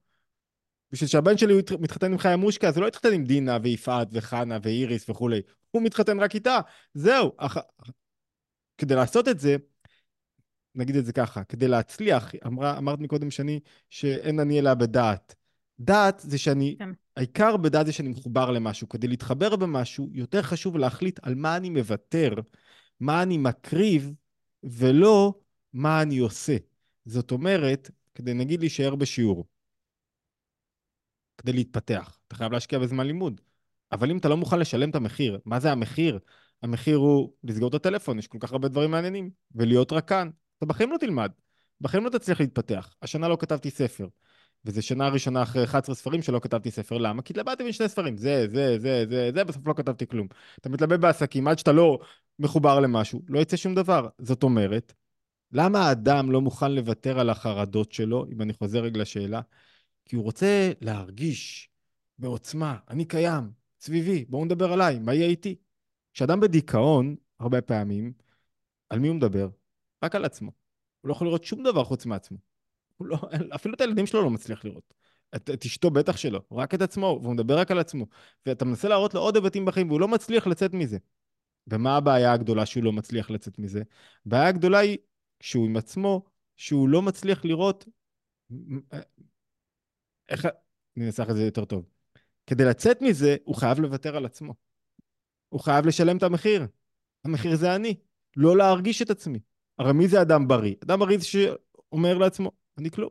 בשביל 0.92 1.08
שהבן 1.08 1.38
שלי 1.38 1.54
מתחתן 1.80 2.12
עם 2.12 2.18
חיה 2.18 2.36
מושקה, 2.36 2.72
זה 2.72 2.80
לא 2.80 2.86
יתחתן 2.86 3.12
עם 3.12 3.24
דינה 3.24 3.58
ויפעת 3.62 4.08
וחנה 4.12 4.58
ואיריס 4.62 5.10
וכולי. 5.10 5.40
הוא 5.70 5.82
מתחתן 5.82 6.20
רק 6.20 6.34
איתה. 6.34 6.60
זהו. 6.94 7.32
אח... 7.36 7.56
כדי 8.78 8.94
לעשות 8.94 9.28
את 9.28 9.40
זה, 9.40 9.56
נגיד 10.74 10.96
את 10.96 11.06
זה 11.06 11.12
ככה, 11.12 11.44
כדי 11.44 11.68
להצליח, 11.68 12.32
אמרה, 12.46 12.78
אמרת 12.78 12.98
מקודם 12.98 13.30
שאני, 13.30 13.60
שאין 13.90 14.40
אני 14.40 14.58
אלא 14.58 14.74
בדעת. 14.74 15.34
דעת 15.80 16.20
זה 16.24 16.38
שאני, 16.38 16.76
כן. 16.78 16.90
העיקר 17.16 17.56
בדעת 17.56 17.86
זה 17.86 17.92
שאני 17.92 18.08
מחובר 18.08 18.50
למשהו. 18.50 18.88
כדי 18.88 19.08
להתחבר 19.08 19.56
במשהו, 19.56 20.08
יותר 20.12 20.42
חשוב 20.42 20.76
להחליט 20.76 21.20
על 21.22 21.34
מה 21.34 21.56
אני 21.56 21.70
מוותר, 21.70 22.34
מה 23.00 23.22
אני 23.22 23.38
מקריב, 23.38 24.12
ולא 24.62 25.34
מה 25.72 26.02
אני 26.02 26.18
עושה. 26.18 26.56
זאת 27.04 27.30
אומרת, 27.30 27.90
כדי 28.14 28.34
נגיד 28.34 28.60
להישאר 28.60 28.94
בשיעור, 28.94 29.46
כדי 31.38 31.52
להתפתח, 31.52 32.18
אתה 32.28 32.36
חייב 32.36 32.52
להשקיע 32.52 32.78
בזמן 32.78 33.06
לימוד. 33.06 33.40
אבל 33.92 34.10
אם 34.10 34.18
אתה 34.18 34.28
לא 34.28 34.36
מוכן 34.36 34.58
לשלם 34.58 34.90
את 34.90 34.94
המחיר, 34.94 35.38
מה 35.44 35.60
זה 35.60 35.72
המחיר? 35.72 36.18
המחיר 36.62 36.96
הוא 36.96 37.32
לסגור 37.44 37.68
את 37.68 37.74
הטלפון, 37.74 38.18
יש 38.18 38.26
כל 38.26 38.38
כך 38.40 38.52
הרבה 38.52 38.68
דברים 38.68 38.90
מעניינים, 38.90 39.30
ולהיות 39.54 39.92
רק 39.92 40.08
כאן. 40.08 40.30
אתה 40.58 40.66
בחיים 40.66 40.90
לא 40.90 40.96
תלמד, 40.96 41.32
בחיים 41.80 42.04
לא 42.04 42.10
תצליח 42.10 42.40
להתפתח. 42.40 42.94
השנה 43.02 43.28
לא 43.28 43.36
כתבתי 43.40 43.70
ספר, 43.70 44.08
וזו 44.64 44.82
שנה 44.82 45.08
ראשונה 45.08 45.42
אחרי 45.42 45.64
11 45.64 45.94
ספרים 45.94 46.22
שלא 46.22 46.38
כתבתי 46.38 46.70
ספר. 46.70 46.98
למה? 46.98 47.22
כי 47.22 47.32
התלבטתי 47.32 47.62
בין 47.64 47.72
שני 47.72 47.88
ספרים, 47.88 48.16
זה, 48.16 48.46
זה, 48.50 48.78
זה, 48.78 49.04
זה, 49.08 49.30
זה, 49.34 49.44
בסוף 49.44 49.66
לא 49.66 49.72
כתבתי 49.72 50.06
כלום. 50.06 50.26
אתה 50.60 50.68
מתלבט 50.68 51.00
בעסקים, 51.00 51.48
עד 51.48 51.58
שאתה 51.58 51.72
לא 51.72 51.98
מחובר 52.38 52.80
למשהו, 52.80 53.22
לא 53.28 53.38
יצא 53.38 53.56
שום 53.56 53.74
דבר. 53.74 54.08
זאת 54.18 54.42
אומרת, 54.42 54.92
למה 55.52 55.88
האדם 55.88 56.30
לא 56.30 56.40
מוכן 56.40 56.72
לוותר 56.72 57.20
על 57.20 57.30
החרדות 57.30 57.92
שלו, 57.92 58.26
אם 58.32 58.42
אני 58.42 58.52
חוזר 58.52 58.78
רגע 58.80 59.00
לשאלה? 59.00 59.40
כי 60.08 60.16
הוא 60.16 60.24
רוצה 60.24 60.72
להרגיש 60.80 61.70
בעוצמה, 62.18 62.78
אני 62.88 63.04
קיים, 63.04 63.50
סביבי, 63.80 64.24
בואו 64.28 64.44
נדבר 64.44 64.72
עליי, 64.72 64.98
מה 64.98 65.14
יהיה 65.14 65.26
איתי? 65.26 65.56
כשאדם 66.12 66.40
בדיכאון, 66.40 67.16
הרבה 67.40 67.62
פעמים, 67.62 68.12
על 68.88 68.98
מי 68.98 69.08
הוא 69.08 69.16
מדבר? 69.16 69.48
רק 70.04 70.14
על 70.14 70.24
עצמו. 70.24 70.50
הוא 71.00 71.08
לא 71.08 71.12
יכול 71.12 71.26
לראות 71.26 71.44
שום 71.44 71.62
דבר 71.62 71.84
חוץ 71.84 72.06
מעצמו. 72.06 72.38
לא, 73.00 73.18
אפילו 73.54 73.74
את 73.74 73.80
הילדים 73.80 74.06
שלו 74.06 74.22
לא 74.22 74.30
מצליח 74.30 74.64
לראות. 74.64 74.94
את, 75.36 75.50
את 75.50 75.64
אשתו 75.64 75.90
בטח 75.90 76.16
שלא, 76.16 76.40
רק 76.52 76.74
את 76.74 76.82
עצמו, 76.82 77.18
והוא 77.22 77.34
מדבר 77.34 77.58
רק 77.58 77.70
על 77.70 77.78
עצמו. 77.78 78.06
ואתה 78.46 78.64
מנסה 78.64 78.88
להראות 78.88 79.14
לו 79.14 79.20
עוד 79.20 79.36
היבטים 79.36 79.64
בחיים, 79.64 79.88
והוא 79.88 80.00
לא 80.00 80.08
מצליח 80.08 80.46
לצאת 80.46 80.72
מזה. 80.74 80.98
ומה 81.66 81.96
הבעיה 81.96 82.32
הגדולה 82.32 82.66
שהוא 82.66 82.84
לא 82.84 82.92
מצליח 82.92 83.30
לצאת 83.30 83.58
מזה? 83.58 83.82
הבעיה 84.26 84.46
הגדולה 84.46 84.78
היא 84.78 84.98
שהוא 85.40 85.66
עם 85.66 85.76
עצמו, 85.76 86.24
שהוא 86.56 86.88
לא 86.88 87.02
מצליח 87.02 87.44
לראות... 87.44 87.88
איך... 90.28 90.48
אני 90.96 91.06
אנסח 91.06 91.26
את 91.30 91.36
זה 91.36 91.44
יותר 91.44 91.64
טוב. 91.64 91.84
כדי 92.46 92.64
לצאת 92.64 93.02
מזה, 93.02 93.36
הוא 93.44 93.54
חייב 93.54 93.80
לוותר 93.80 94.16
על 94.16 94.26
עצמו. 94.26 94.54
הוא 95.48 95.60
חייב 95.60 95.86
לשלם 95.86 96.16
את 96.16 96.22
המחיר. 96.22 96.66
המחיר 97.24 97.56
זה 97.56 97.74
אני. 97.74 97.94
לא 98.36 98.56
להרגיש 98.56 99.02
את 99.02 99.10
עצמי. 99.10 99.38
הרי 99.78 99.92
מי 99.92 100.08
זה 100.08 100.22
אדם 100.22 100.48
בריא? 100.48 100.74
אדם 100.84 101.00
בריא 101.00 101.18
זה 101.18 101.24
שאומר 101.24 102.18
לעצמו, 102.18 102.50
אני 102.78 102.90
כלום. 102.90 103.10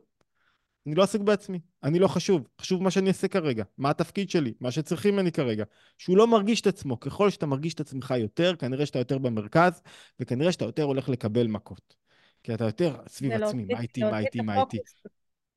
אני 0.86 0.94
לא 0.94 1.02
עסק 1.02 1.20
בעצמי, 1.20 1.60
אני 1.82 1.98
לא 1.98 2.08
חשוב, 2.08 2.48
חשוב 2.60 2.82
מה 2.82 2.90
שאני 2.90 3.08
אעשה 3.08 3.28
כרגע, 3.28 3.64
מה 3.78 3.90
התפקיד 3.90 4.30
שלי, 4.30 4.52
מה 4.60 4.70
שצריכים 4.70 5.14
ממני 5.14 5.32
כרגע. 5.32 5.64
שהוא 5.98 6.16
לא 6.16 6.26
מרגיש 6.26 6.60
את 6.60 6.66
עצמו, 6.66 7.00
ככל 7.00 7.30
שאתה 7.30 7.46
מרגיש 7.46 7.74
את 7.74 7.80
עצמך 7.80 8.14
יותר, 8.18 8.56
כנראה 8.56 8.86
שאתה 8.86 8.98
יותר 8.98 9.18
במרכז, 9.18 9.82
וכנראה 10.20 10.52
שאתה 10.52 10.64
יותר 10.64 10.82
הולך 10.82 11.08
לקבל 11.08 11.46
מכות. 11.46 11.96
כי 12.42 12.54
אתה 12.54 12.64
יותר 12.64 12.96
סביב 13.08 13.32
עצמי, 13.32 13.64
מה 13.64 13.80
איתי, 13.80 14.02
מה 14.02 14.18
איתי, 14.18 14.40
מה 14.40 14.60
איתי. 14.60 14.78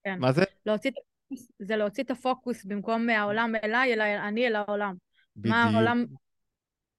כן. 0.04 0.20
מה 0.20 0.32
זה? 0.32 0.44
להוציא, 0.66 0.92
זה 1.60 1.76
להוציא 1.76 2.04
את 2.04 2.12
הפוקוס 2.12 2.66
במקום 2.66 3.06
מהעולם 3.06 3.54
אליי, 3.64 3.94
אלא 3.94 4.04
אני 4.28 4.48
אל 4.48 4.56
העולם. 4.56 4.96
בדיוק. 5.36 5.56
מה 5.56 5.64
העולם 5.64 6.06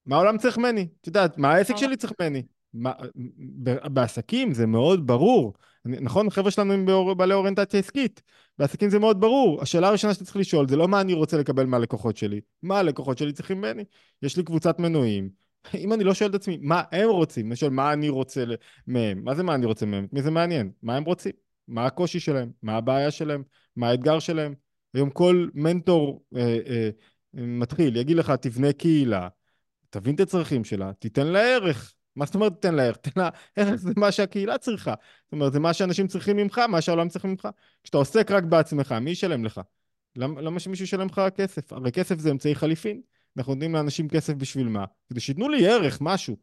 מה 0.06 0.16
העולם 0.16 0.38
צריך 0.38 0.58
ממני? 0.58 0.88
את 1.00 1.06
יודעת, 1.06 1.38
מה 1.38 1.52
העסק 1.52 1.76
שלי 1.76 1.96
צריך 1.96 2.12
ממני? 2.20 2.42
מה, 2.74 2.92
בעסקים 3.84 4.54
זה 4.54 4.66
מאוד 4.66 5.06
ברור. 5.06 5.54
נכון, 5.84 6.30
חבר'ה 6.30 6.50
שלנו 6.50 6.72
הם 6.72 6.86
בעלי 7.16 7.34
אוריינטציה 7.34 7.80
עסקית. 7.80 8.22
בעסקים 8.58 8.90
זה 8.90 8.98
מאוד 8.98 9.20
ברור. 9.20 9.62
השאלה 9.62 9.88
הראשונה 9.88 10.14
שאתה 10.14 10.24
צריך 10.24 10.36
לשאול 10.36 10.68
זה 10.68 10.76
לא 10.76 10.88
מה 10.88 11.00
אני 11.00 11.12
רוצה 11.12 11.36
לקבל 11.36 11.66
מהלקוחות 11.66 12.16
שלי, 12.16 12.40
מה 12.62 12.78
הלקוחות 12.78 13.18
שלי 13.18 13.32
צריכים 13.32 13.58
ממני. 13.58 13.84
יש 14.22 14.36
לי 14.36 14.42
קבוצת 14.42 14.78
מנויים. 14.78 15.28
אם 15.74 15.92
אני 15.92 16.04
לא 16.04 16.14
שואל 16.14 16.30
את 16.30 16.34
עצמי 16.34 16.58
מה 16.60 16.82
הם 16.92 17.10
רוצים, 17.10 17.46
אני 17.46 17.56
שואל 17.56 17.70
מה 17.70 17.92
אני 17.92 18.08
רוצה 18.08 18.44
מהם. 18.86 19.24
מה 19.24 19.34
זה 19.34 19.42
מה 19.42 19.54
אני 19.54 19.66
רוצה 19.66 19.86
מהם? 19.86 20.06
מי 20.12 20.22
זה 20.22 20.30
מעניין? 20.30 20.70
מה 20.82 20.96
הם 20.96 21.04
רוצים? 21.04 21.32
מה 21.68 21.86
הקושי 21.86 22.20
שלהם? 22.20 22.50
מה 22.62 22.76
הבעיה 22.76 23.10
שלהם? 23.10 23.42
מה 23.76 23.88
האתגר 23.88 24.18
שלהם? 24.18 24.54
היום 24.94 25.10
כל 25.10 25.48
מנטור 25.54 26.24
אה, 26.36 26.58
אה, 26.66 26.90
מתחיל, 27.34 27.96
יגיד 27.96 28.16
לך, 28.16 28.30
תבנה 28.30 28.72
קהילה, 28.72 29.28
תבין 29.90 30.14
את 30.14 30.20
הצרכים 30.20 30.64
שלה, 30.64 30.92
תיתן 30.92 31.26
לה 31.26 31.40
ערך. 31.40 31.94
מה 32.16 32.26
זאת 32.26 32.34
אומרת 32.34 32.52
תיתן 32.52 32.74
לה 32.74 32.82
ערך? 32.82 32.96
תן 32.96 33.20
לה 33.20 33.28
ערך 33.56 33.74
זה 33.74 33.90
מה 33.96 34.12
שהקהילה 34.12 34.58
צריכה. 34.58 34.94
זאת 35.24 35.32
אומרת, 35.32 35.52
זה 35.52 35.60
מה 35.60 35.72
שאנשים 35.72 36.06
צריכים 36.06 36.36
ממך, 36.36 36.58
מה 36.58 36.80
שהעולם 36.80 37.08
צריך 37.08 37.24
ממך. 37.24 37.48
כשאתה 37.82 37.98
עוסק 37.98 38.30
רק 38.30 38.44
בעצמך, 38.44 38.92
מי 38.92 39.10
ישלם 39.10 39.44
לך? 39.44 39.60
למה, 40.16 40.40
למה 40.40 40.60
שמישהו 40.60 40.84
ישלם 40.84 41.06
לך 41.06 41.20
כסף? 41.36 41.72
הרי 41.72 41.92
כסף 41.92 42.18
זה 42.18 42.30
אמצעי 42.30 42.54
חליפין. 42.54 43.00
אנחנו 43.36 43.54
נותנים 43.54 43.74
לאנשים 43.74 44.08
כסף 44.08 44.34
בשביל 44.34 44.68
מה? 44.68 44.84
כדי 45.10 45.20
שייתנו 45.20 45.48
לי 45.48 45.68
ערך, 45.68 45.98
משהו. 46.00 46.36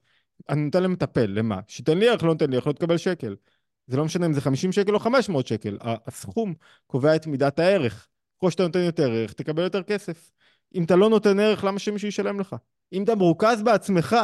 אני 0.49 0.61
נותן 0.61 0.81
להם 0.81 0.91
מטפל, 0.91 1.25
למה? 1.25 1.59
שייתן 1.67 1.97
לי 1.97 2.09
ערך, 2.09 2.23
לא 2.23 2.29
נותן 2.29 2.49
לי 2.49 2.55
ערך, 2.55 2.67
לא 2.67 2.71
תקבל 2.71 2.97
שקל. 2.97 3.35
זה 3.89 3.97
לא 3.97 4.05
משנה 4.05 4.25
אם 4.25 4.33
זה 4.33 4.41
50 4.41 4.71
שקל 4.71 4.93
או 4.93 4.99
500 4.99 5.47
שקל. 5.47 5.77
הסכום 5.81 6.53
קובע 6.87 7.15
את 7.15 7.27
מידת 7.27 7.59
הערך. 7.59 8.07
ככל 8.37 8.51
שאתה 8.51 8.63
נותן 8.63 8.79
יותר 8.79 9.11
ערך, 9.11 9.33
תקבל 9.33 9.63
יותר 9.63 9.83
כסף. 9.83 10.31
אם 10.75 10.83
אתה 10.83 10.95
לא 10.95 11.09
נותן 11.09 11.39
ערך, 11.39 11.63
למה 11.63 11.79
שמישהו 11.79 12.07
ישלם 12.07 12.39
לך? 12.39 12.55
אם 12.93 13.03
אתה 13.03 13.15
מרוכז 13.15 13.61
בעצמך, 13.63 14.15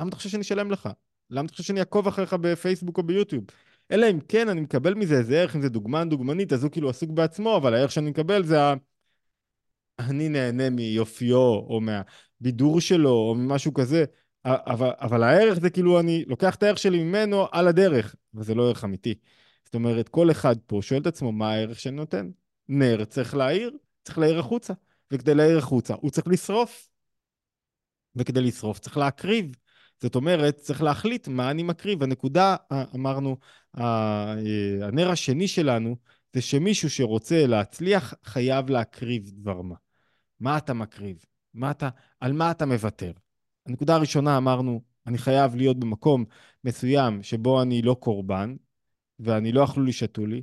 למה 0.00 0.08
אתה 0.08 0.16
חושב 0.16 0.28
שאני 0.28 0.42
אשלם 0.42 0.70
לך? 0.70 0.88
למה 1.30 1.46
אתה 1.46 1.52
חושב 1.52 1.64
שאני 1.64 1.80
אעקוב 1.80 2.08
אחריך 2.08 2.32
בפייסבוק 2.40 2.98
או 2.98 3.02
ביוטיוב? 3.02 3.44
אלא 3.90 4.10
אם 4.10 4.20
כן 4.20 4.48
אני 4.48 4.60
מקבל 4.60 4.94
מזה 4.94 5.18
איזה 5.18 5.40
ערך, 5.40 5.56
אם 5.56 5.62
זה 5.62 5.68
דוגמן 5.68 6.08
דוגמנית, 6.08 6.52
אז 6.52 6.64
הוא 6.64 6.72
כאילו 6.72 6.90
עסוק 6.90 7.10
בעצמו, 7.10 7.56
אבל 7.56 7.74
הערך 7.74 7.92
שאני 7.92 8.10
מקבל 8.10 8.44
זה 8.44 8.62
ה... 8.62 8.74
אני 9.98 10.28
נהנה 10.28 10.70
מיופיו, 10.70 11.36
או 11.38 11.80
מהבידור 11.80 12.80
שלו, 12.80 13.10
או 13.10 13.34
ממשהו 13.34 13.74
כזה, 13.74 14.04
אבל, 14.44 14.90
אבל 15.00 15.22
הערך 15.22 15.58
זה 15.58 15.70
כאילו 15.70 16.00
אני 16.00 16.24
לוקח 16.26 16.54
את 16.54 16.62
הערך 16.62 16.78
שלי 16.78 17.02
ממנו 17.02 17.46
על 17.52 17.68
הדרך, 17.68 18.14
וזה 18.34 18.54
לא 18.54 18.68
ערך 18.68 18.84
אמיתי. 18.84 19.14
זאת 19.64 19.74
אומרת, 19.74 20.08
כל 20.08 20.30
אחד 20.30 20.56
פה 20.66 20.78
שואל 20.82 21.00
את 21.00 21.06
עצמו 21.06 21.32
מה 21.32 21.52
הערך 21.52 21.80
שאני 21.80 21.96
נותן. 21.96 22.30
נר 22.68 23.04
צריך 23.04 23.34
להעיר, 23.34 23.76
צריך 24.02 24.18
להעיר 24.18 24.38
החוצה. 24.38 24.72
וכדי 25.12 25.34
להעיר 25.34 25.58
החוצה 25.58 25.94
הוא 25.94 26.10
צריך 26.10 26.26
לשרוף. 26.28 26.88
וכדי 28.16 28.40
לשרוף 28.40 28.78
צריך 28.78 28.96
להקריב. 28.96 29.56
זאת 30.02 30.14
אומרת, 30.14 30.56
צריך 30.56 30.82
להחליט 30.82 31.28
מה 31.28 31.50
אני 31.50 31.62
מקריב. 31.62 32.02
הנקודה, 32.02 32.56
אמרנו, 32.94 33.36
הנר 33.74 35.10
השני 35.10 35.48
שלנו, 35.48 35.96
זה 36.34 36.40
שמישהו 36.40 36.90
שרוצה 36.90 37.46
להצליח 37.46 38.14
חייב 38.24 38.70
להקריב 38.70 39.30
דבר 39.30 39.62
מה. 39.62 39.74
מה 40.40 40.58
אתה 40.58 40.74
מקריב? 40.74 41.24
מה 41.54 41.70
אתה, 41.70 41.88
על 42.20 42.32
מה 42.32 42.50
אתה 42.50 42.66
מוותר? 42.66 43.12
הנקודה 43.68 43.94
הראשונה 43.94 44.36
אמרנו, 44.36 44.80
אני 45.06 45.18
חייב 45.18 45.56
להיות 45.56 45.78
במקום 45.78 46.24
מסוים 46.64 47.22
שבו 47.22 47.62
אני 47.62 47.82
לא 47.82 47.94
קורבן, 47.94 48.56
ואני 49.20 49.52
לא 49.52 49.64
אכלו 49.64 49.84
לי, 49.84 49.92
שתו 49.92 50.26
לי. 50.26 50.42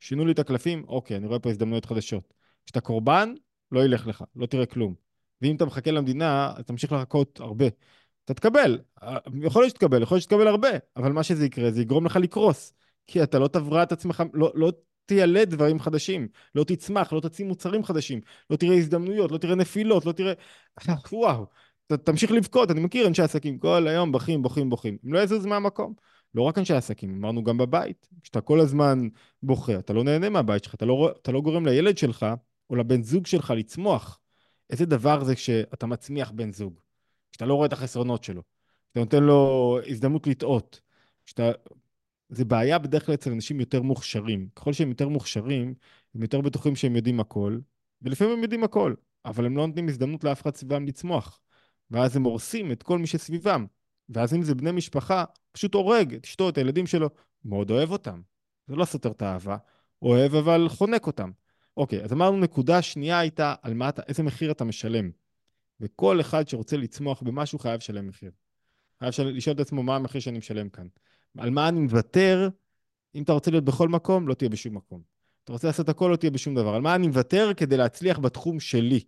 שינו 0.00 0.24
לי 0.24 0.32
את 0.32 0.38
הקלפים, 0.38 0.84
אוקיי, 0.88 1.16
אני 1.16 1.26
רואה 1.26 1.38
פה 1.38 1.50
הזדמנויות 1.50 1.84
חדשות. 1.84 2.34
כשאתה 2.66 2.80
קורבן, 2.80 3.34
לא 3.72 3.84
ילך 3.84 4.06
לך, 4.06 4.24
לא 4.36 4.46
תראה 4.46 4.66
כלום. 4.66 4.94
ואם 5.42 5.56
אתה 5.56 5.64
מחכה 5.64 5.90
למדינה, 5.90 6.52
אז 6.56 6.64
תמשיך 6.64 6.92
לחכות 6.92 7.40
הרבה. 7.40 7.66
אתה 8.24 8.34
תקבל, 8.34 8.78
יכול 9.42 9.62
להיות 9.62 9.70
שתקבל, 9.70 10.02
יכול 10.02 10.14
להיות 10.14 10.22
שתקבל 10.22 10.48
הרבה, 10.48 10.68
אבל 10.96 11.12
מה 11.12 11.22
שזה 11.22 11.46
יקרה, 11.46 11.70
זה 11.70 11.82
יגרום 11.82 12.06
לך 12.06 12.16
לקרוס. 12.16 12.72
כי 13.06 13.22
אתה 13.22 13.38
לא 13.38 13.48
תברא 13.48 13.82
את 13.82 13.92
עצמך, 13.92 14.22
לא, 14.34 14.52
לא 14.54 14.72
תיילד 15.06 15.50
דברים 15.50 15.80
חדשים, 15.80 16.28
לא 16.54 16.64
תצמח, 16.64 17.12
לא 17.12 17.20
תוציא 17.20 17.44
מוצרים 17.44 17.84
חדשים, 17.84 18.20
לא 18.50 18.56
תראה 18.56 18.76
הזדמנויות, 18.76 19.32
לא 19.32 19.38
תראה 19.38 19.54
נפילות, 19.54 20.06
לא 20.06 20.12
תראה... 20.12 20.32
וואו, 21.12 21.46
ת, 21.88 21.92
תמשיך 21.92 22.30
לבכות, 22.30 22.70
אני 22.70 22.80
מכיר 22.80 23.06
אנשי 23.06 23.22
עסקים, 23.22 23.58
כל 23.58 23.88
היום 23.88 24.12
בוכים, 24.12 24.42
בוכים, 24.42 24.70
בוכים. 24.70 24.98
הם 25.04 25.12
לא 25.12 25.18
יזוז 25.18 25.46
מהמקום. 25.46 25.94
לא 26.34 26.42
רק 26.42 26.58
אנשי 26.58 26.74
עסקים, 26.74 27.14
אמרנו 27.14 27.44
גם 27.44 27.58
בבית. 27.58 28.08
כשאתה 28.22 28.40
כל 28.40 28.60
הזמן 28.60 29.08
בוכה, 29.42 29.78
אתה 29.78 29.92
לא 29.92 30.04
נהנה 30.04 30.28
מהבית 30.28 30.64
שלך, 30.64 30.74
אתה 30.74 30.86
לא, 30.86 31.12
אתה 31.22 31.32
לא 31.32 31.40
גורם 31.40 31.66
לילד 31.66 31.98
שלך 31.98 32.26
או 32.70 32.76
לבן 32.76 33.02
זוג 33.02 33.26
שלך 33.26 33.52
לצמוח. 33.56 34.20
איזה 34.70 34.86
דבר 34.86 35.24
זה 35.24 35.34
כשאתה 35.34 35.86
מצמיח 35.86 36.30
בן 36.30 36.52
זוג? 36.52 36.80
כשאתה 37.30 37.46
לא 37.46 37.54
רואה 37.54 37.66
את 37.66 37.72
החסרונות 37.72 38.24
שלו, 38.24 38.42
כשאתה 38.86 39.00
נותן 39.00 39.22
לו 39.22 39.78
הזדמנות 39.86 40.26
לטעות, 40.26 40.80
כשאתה... 41.26 41.50
זה 42.28 42.44
בעיה 42.44 42.78
בדרך 42.78 43.06
כלל 43.06 43.14
אצל 43.14 43.32
אנשים 43.32 43.60
יותר 43.60 43.82
מוכשרים. 43.82 44.48
ככל 44.56 44.72
שהם 44.72 44.88
יותר 44.88 45.08
מוכשרים, 45.08 45.74
הם 46.14 46.22
יותר 46.22 46.40
בטוחים 46.40 46.76
שהם 46.76 46.96
יודעים 46.96 47.20
הכל, 47.20 47.58
ולפעמים 48.02 48.32
הם 48.32 48.42
יודעים 48.42 48.64
הכל, 48.64 48.94
אבל 49.24 49.46
הם 49.46 49.56
לא 49.56 49.66
נותנים 49.66 49.88
הזדמנות 49.88 50.24
לאף 50.24 50.42
אחד 50.42 50.56
סביבם 50.56 50.86
לצמוח. 50.86 51.40
ואז 51.90 52.16
הם 52.16 52.22
הורסים 52.22 52.72
את 52.72 52.82
כל 52.82 52.98
מי 52.98 53.06
שסביבם. 53.06 53.66
ואז 54.08 54.34
אם 54.34 54.42
זה 54.42 54.54
בני 54.54 54.72
משפחה, 54.72 55.24
פשוט 55.52 55.74
הורג 55.74 56.14
את 56.14 56.24
אשתו, 56.24 56.48
את 56.48 56.58
הילדים 56.58 56.86
שלו. 56.86 57.08
מאוד 57.44 57.70
אוהב 57.70 57.90
אותם. 57.90 58.20
זה 58.66 58.76
לא 58.76 58.84
סותר 58.84 59.10
את 59.10 59.22
האהבה. 59.22 59.56
אוהב 60.02 60.34
אבל 60.34 60.68
חונק 60.68 61.06
אותם. 61.06 61.30
אוקיי, 61.76 62.04
אז 62.04 62.12
אמרנו 62.12 62.36
נקודה 62.36 62.82
שנייה 62.82 63.18
הייתה 63.18 63.54
על 63.62 63.74
מה 63.74 63.88
אתה, 63.88 64.02
איזה 64.08 64.22
מחיר 64.22 64.50
אתה 64.50 64.64
משלם. 64.64 65.10
וכל 65.80 66.20
אחד 66.20 66.48
שרוצה 66.48 66.76
לצמוח 66.76 67.22
במשהו 67.22 67.58
חייב 67.58 67.76
לשלם 67.76 68.06
מחיר. 68.06 68.30
חייב 68.98 69.10
של... 69.10 69.26
לשאול 69.26 69.54
את 69.54 69.60
עצמו 69.60 69.82
מה 69.82 69.96
המחיר 69.96 70.20
שאני 70.20 70.38
משלם 70.38 70.68
כאן. 70.68 70.86
על 71.38 71.50
מה 71.50 71.68
אני 71.68 71.80
מוותר, 71.80 72.48
אם 73.14 73.22
אתה 73.22 73.32
רוצה 73.32 73.50
להיות 73.50 73.64
בכל 73.64 73.88
מקום, 73.88 74.28
לא 74.28 74.34
תהיה 74.34 74.48
בשום 74.48 74.76
מקום. 74.76 75.02
אתה 75.44 75.52
רוצה 75.52 75.66
לעשות 75.66 75.88
הכל, 75.88 76.08
לא 76.12 76.16
תהיה 76.16 76.30
בשום 76.30 76.54
דבר. 76.54 76.74
על 76.74 76.80
מה 76.80 76.94
אני 76.94 77.06
מוותר 77.06 77.50
כדי 77.56 77.76
להצליח 77.76 78.18
בתחום 78.18 78.60
שלי. 78.60 79.00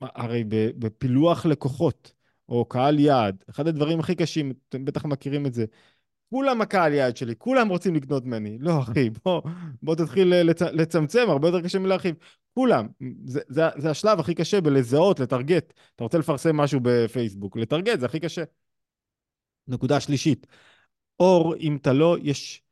הרי 0.00 0.44
בפילוח 0.78 1.46
לקוחות, 1.46 2.12
או 2.48 2.64
קהל 2.64 2.98
יעד, 2.98 3.44
אחד 3.50 3.66
הדברים 3.66 4.00
הכי 4.00 4.14
קשים, 4.14 4.52
אתם 4.68 4.84
בטח 4.84 5.04
מכירים 5.04 5.46
את 5.46 5.54
זה, 5.54 5.64
כולם 6.30 6.60
הקהל 6.60 6.92
יעד 6.92 7.16
שלי, 7.16 7.34
כולם 7.38 7.68
רוצים 7.68 7.94
לקנות 7.94 8.24
ממני. 8.24 8.58
לא, 8.60 8.82
אחי, 8.82 9.10
בוא, 9.24 9.42
בוא 9.82 9.94
תתחיל 9.94 10.42
לצ... 10.42 10.62
לצמצם, 10.62 11.26
הרבה 11.28 11.48
יותר 11.48 11.60
קשה 11.60 11.78
מלהרחיב. 11.78 12.14
כולם. 12.54 12.88
זה, 13.24 13.40
זה, 13.48 13.62
זה 13.76 13.90
השלב 13.90 14.20
הכי 14.20 14.34
קשה 14.34 14.60
בלזהות, 14.60 15.20
לטרגט. 15.20 15.72
אתה 15.94 16.04
רוצה 16.04 16.18
לפרסם 16.18 16.56
משהו 16.56 16.80
בפייסבוק, 16.82 17.56
לטרגט 17.56 18.00
זה 18.00 18.06
הכי 18.06 18.20
קשה. 18.20 18.44
נקודה 19.68 20.00
שלישית, 20.00 20.46
אור, 21.20 21.56
אם 21.56 21.76
אתה 21.76 21.92
לא, 21.92 22.16
יש, 22.22 22.62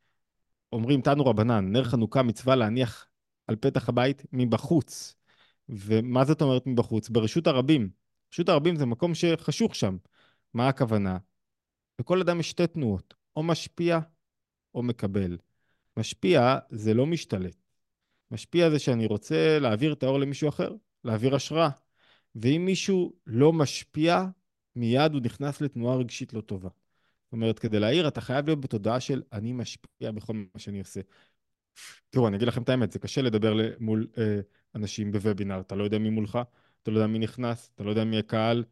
אומרים 0.71 1.01
תנו 1.01 1.25
רבנן, 1.25 1.71
נר 1.71 1.83
חנוכה 1.83 2.23
מצווה 2.23 2.55
להניח 2.55 3.07
על 3.47 3.55
פתח 3.55 3.89
הבית 3.89 4.23
מבחוץ. 4.33 5.15
ומה 5.69 6.25
זאת 6.25 6.41
אומרת 6.41 6.67
מבחוץ? 6.67 7.09
ברשות 7.09 7.47
הרבים. 7.47 7.89
רשות 8.33 8.49
הרבים 8.49 8.75
זה 8.75 8.85
מקום 8.85 9.15
שחשוך 9.15 9.75
שם. 9.75 9.97
מה 10.53 10.67
הכוונה? 10.67 11.17
לכל 11.99 12.21
אדם 12.21 12.39
יש 12.39 12.49
שתי 12.49 12.67
תנועות, 12.67 13.13
או 13.35 13.43
משפיע 13.43 13.99
או 14.75 14.83
מקבל. 14.83 15.37
משפיע 15.97 16.57
זה 16.69 16.93
לא 16.93 17.05
משתלט. 17.05 17.55
משפיע 18.31 18.69
זה 18.69 18.79
שאני 18.79 19.05
רוצה 19.05 19.59
להעביר 19.59 19.93
את 19.93 20.03
האור 20.03 20.19
למישהו 20.19 20.49
אחר, 20.49 20.75
להעביר 21.03 21.35
השראה. 21.35 21.69
ואם 22.35 22.61
מישהו 22.65 23.13
לא 23.27 23.53
משפיע, 23.53 24.25
מיד 24.75 25.13
הוא 25.13 25.21
נכנס 25.21 25.61
לתנועה 25.61 25.97
רגשית 25.97 26.33
לא 26.33 26.41
טובה. 26.41 26.69
זאת 26.69 27.33
אומרת, 27.33 27.59
כדי 27.59 27.79
להעיר, 27.79 28.07
אתה 28.07 28.21
חייב 28.21 28.45
להיות 28.45 28.61
בתודעה 28.61 28.99
של 28.99 29.21
אני 29.33 29.53
משפיע 29.53 30.11
בכל 30.11 30.33
מה 30.33 30.59
שאני 30.59 30.79
עושה. 30.79 31.01
תראו, 32.09 32.27
אני 32.27 32.37
אגיד 32.37 32.47
לכם 32.47 32.61
את 32.61 32.69
האמת, 32.69 32.91
זה 32.91 32.99
קשה 32.99 33.21
לדבר 33.21 33.53
מול 33.79 34.07
אה, 34.17 34.39
אנשים 34.75 35.11
בוובינר, 35.11 35.59
אתה 35.59 35.75
לא 35.75 35.83
יודע 35.83 35.97
מי 35.97 36.09
מולך, 36.09 36.39
אתה 36.83 36.91
לא 36.91 36.97
יודע 36.97 37.07
מי 37.07 37.19
נכנס, 37.19 37.71
אתה 37.75 37.83
לא 37.83 37.89
יודע 37.89 38.03
מי 38.03 38.19
הקהל. 38.19 38.63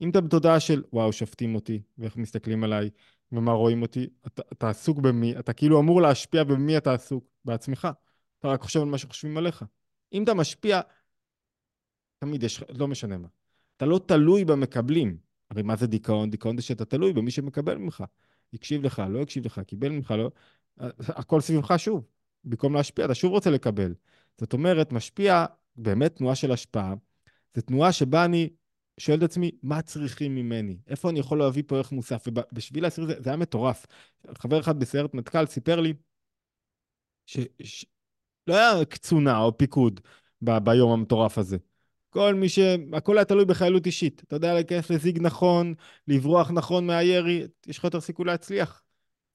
אם 0.00 0.10
אתה 0.10 0.20
בתודעה 0.20 0.60
של 0.60 0.82
וואו, 0.92 1.12
שופטים 1.12 1.54
אותי, 1.54 1.82
ואיך 1.98 2.16
מסתכלים 2.16 2.64
עליי, 2.64 2.90
ומה 3.32 3.52
רואים 3.52 3.82
אותי, 3.82 4.06
אתה, 4.26 4.42
אתה 4.52 4.70
עסוק 4.70 4.98
במי, 4.98 5.38
אתה 5.38 5.52
כאילו 5.52 5.80
אמור 5.80 6.02
להשפיע 6.02 6.44
במי 6.44 6.76
אתה 6.76 6.94
עסוק, 6.94 7.24
בעצמך. 7.44 7.88
אתה 8.38 8.48
רק 8.48 8.60
חושב 8.60 8.80
על 8.80 8.86
מה 8.86 8.98
שחושבים 8.98 9.36
עליך. 9.36 9.64
אם 10.12 10.24
אתה 10.24 10.34
משפיע, 10.34 10.80
תמיד 12.18 12.42
יש, 12.42 12.62
לא 12.68 12.88
משנה 12.88 13.18
מה. 13.18 13.28
אתה 13.76 13.86
לא 13.86 14.00
תלוי 14.06 14.44
במקבלים. 14.44 15.16
הרי 15.50 15.62
מה 15.62 15.76
זה 15.76 15.86
דיכאון? 15.86 16.30
דיכאון 16.30 16.56
זה 16.56 16.62
שאתה 16.62 16.84
תלוי 16.84 17.12
במי 17.12 17.30
שמקבל 17.30 17.76
ממך. 17.76 18.04
הקשיב 18.54 18.82
לך, 18.82 19.02
לא 19.08 19.22
הקשיב 19.22 19.46
לך, 19.46 19.60
קיבל 19.66 19.88
ממך, 19.88 20.10
לא... 20.10 20.30
הכל 21.08 21.40
סביבך 21.40 21.74
שוב. 21.76 22.04
במקום 22.46 22.74
להשפיע, 22.74 23.04
אתה 23.04 23.14
שוב 23.14 23.32
רוצה 23.32 23.50
לקבל. 23.50 23.94
זאת 24.38 24.52
אומרת, 24.52 24.92
משפיע, 24.92 25.44
באמת 25.76 26.16
תנועה 26.16 26.34
של 26.34 26.52
השפעה, 26.52 26.94
זו 27.54 27.62
תנועה 27.62 27.92
שבה 27.92 28.24
אני 28.24 28.48
שואל 29.00 29.18
את 29.18 29.22
עצמי, 29.22 29.50
מה 29.62 29.82
צריכים 29.82 30.34
ממני? 30.34 30.78
איפה 30.86 31.10
אני 31.10 31.18
יכול 31.18 31.38
להביא 31.38 31.62
פה 31.66 31.76
ערך 31.76 31.92
מוסף? 31.92 32.24
ובשביל 32.26 32.82
להסיר 32.82 33.06
זה, 33.06 33.14
זה 33.18 33.30
היה 33.30 33.36
מטורף. 33.36 33.86
חבר 34.38 34.60
אחד 34.60 34.80
בסיירת 34.80 35.14
מטכ"ל 35.14 35.46
סיפר 35.46 35.80
לי 35.80 35.94
ש... 37.26 37.38
ש... 37.62 37.86
לא 38.46 38.54
היה 38.54 38.84
קצונה 38.84 39.38
או 39.38 39.58
פיקוד 39.58 40.00
ב... 40.42 40.58
ביום 40.58 40.92
המטורף 40.92 41.38
הזה. 41.38 41.56
כל 42.10 42.34
מי 42.34 42.48
ש... 42.48 42.58
הכל 42.92 43.18
היה 43.18 43.24
תלוי 43.24 43.44
בחיילות 43.44 43.86
אישית. 43.86 44.22
אתה 44.26 44.36
יודע 44.36 44.54
להיכנס 44.54 44.90
לזיג 44.90 45.18
נכון, 45.22 45.74
לברוח 46.08 46.50
נכון 46.50 46.86
מהירי, 46.86 47.46
יש 47.66 47.78
לך 47.78 47.84
יותר 47.84 48.00
סיכוי 48.00 48.24
להצליח. 48.24 48.82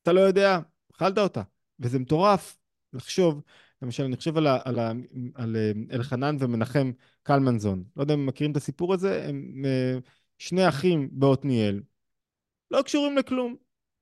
אתה 0.02 0.14
לא 0.14 0.20
יודע, 0.20 0.60
אכלת 0.96 1.18
אותה. 1.18 1.42
וזה 1.80 2.00
מטורף 2.00 2.58
לחשוב, 2.94 3.42
למשל, 3.82 4.04
אני 4.04 4.18
חושב 4.18 4.38
על, 4.38 4.48
ה... 4.48 4.58
על, 4.66 4.80
ה... 4.80 4.92
על 5.36 5.56
אה, 5.56 5.72
אלחנן 5.96 6.38
ומנחם 6.40 6.92
קלמנזון. 7.24 7.84
לא 7.96 8.02
יודע 8.02 8.14
אם 8.14 8.26
מכירים 8.26 8.52
את 8.52 8.58
הסיפור 8.58 8.94
הזה, 8.94 9.26
הם 9.28 9.66
אה, 9.66 9.98
שני 10.38 10.70
אחים 10.70 11.10
בעתניאל, 11.12 11.82
לא 12.72 12.82
קשורים 12.82 13.18
לכלום. 13.18 13.56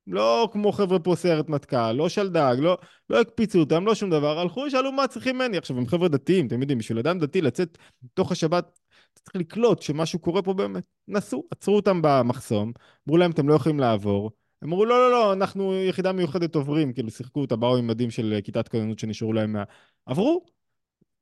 לא 0.07 0.49
כמו 0.51 0.71
חבר'ה 0.71 0.99
פה 0.99 1.15
סיירת 1.15 1.49
מטכ"ל, 1.49 1.91
לא 1.91 2.09
שלדג, 2.09 2.55
לא, 2.59 2.77
לא 3.09 3.21
הקפיצו 3.21 3.59
אותם, 3.59 3.85
לא 3.85 3.95
שום 3.95 4.09
דבר, 4.09 4.39
הלכו, 4.39 4.69
שאלו 4.69 4.91
מה 4.91 5.07
צריכים 5.07 5.35
ממני. 5.35 5.57
עכשיו, 5.57 5.77
הם 5.77 5.87
חבר'ה 5.87 6.07
דתיים, 6.07 6.47
אתם 6.47 6.61
יודעים, 6.61 6.79
בשביל 6.79 6.99
אדם 6.99 7.19
דתי 7.19 7.41
לצאת 7.41 7.77
תוך 8.13 8.31
השבת, 8.31 8.79
אתה 9.13 9.21
צריך 9.21 9.35
לקלוט 9.35 9.81
שמשהו 9.81 10.19
קורה 10.19 10.41
פה 10.41 10.53
באמת. 10.53 10.83
נסו, 11.07 11.43
עצרו 11.51 11.75
אותם 11.75 11.99
במחסום, 12.03 12.71
אמרו 13.07 13.17
להם, 13.17 13.31
אתם 13.31 13.49
לא 13.49 13.53
יכולים 13.53 13.79
לעבור. 13.79 14.31
אמרו, 14.63 14.85
לא, 14.85 14.99
לא, 14.99 15.11
לא, 15.11 15.33
אנחנו 15.33 15.73
יחידה 15.75 16.11
מיוחדת 16.11 16.55
עוברים, 16.55 16.93
כאילו 16.93 17.11
שיחקו 17.11 17.41
אותה, 17.41 17.55
באו 17.55 17.77
עם 17.77 17.87
מדים 17.87 18.11
של 18.11 18.39
כיתת 18.43 18.67
כוננות 18.67 18.99
שנשארו 18.99 19.33
להם 19.33 19.53
מה... 19.53 19.63
עברו. 20.05 20.45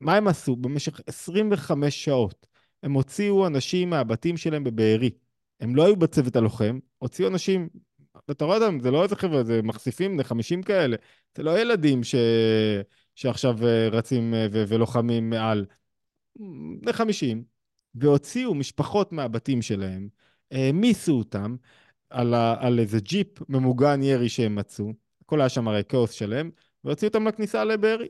מה 0.01 0.15
הם 0.15 0.27
עשו? 0.27 0.55
במשך 0.55 1.01
25 1.07 2.05
שעות 2.05 2.47
הם 2.83 2.93
הוציאו 2.93 3.47
אנשים 3.47 3.89
מהבתים 3.89 4.37
שלהם 4.37 4.63
בבארי. 4.63 5.09
הם 5.59 5.75
לא 5.75 5.85
היו 5.85 5.95
בצוות 5.95 6.35
הלוחם, 6.35 6.79
הוציאו 6.97 7.29
אנשים 7.29 7.69
אתה 8.31 8.45
רואה 8.45 8.57
אותם, 8.57 8.79
זה 8.79 8.91
לא 8.91 9.03
איזה 9.03 9.15
חבר'ה, 9.15 9.43
זה 9.43 9.61
מחשיפים 9.61 10.13
בני 10.13 10.23
50 10.23 10.63
כאלה. 10.63 10.97
זה 11.37 11.43
לא 11.43 11.59
ילדים 11.59 12.03
ש... 12.03 12.15
שעכשיו 13.15 13.67
אה, 13.67 13.89
רצים 13.91 14.33
אה, 14.33 14.47
ו... 14.51 14.63
ולוחמים 14.67 15.29
מעל. 15.29 15.65
בני 16.81 16.93
50. 16.93 17.43
והוציאו 17.95 18.55
משפחות 18.55 19.11
מהבתים 19.11 19.61
שלהם, 19.61 20.09
העמיסו 20.51 21.17
אותם 21.17 21.55
על, 22.09 22.33
ה... 22.33 22.55
על 22.59 22.79
איזה 22.79 22.99
ג'יפ 22.99 23.49
ממוגן 23.49 24.03
ירי 24.03 24.29
שהם 24.29 24.55
מצאו. 24.55 24.93
הכל 25.21 25.41
היה 25.41 25.49
שם 25.49 25.67
הרי 25.67 25.83
כאוס 25.89 26.11
שלם, 26.11 26.49
והוציאו 26.83 27.07
אותם 27.07 27.27
לכניסה 27.27 27.63
לבארי. 27.63 28.07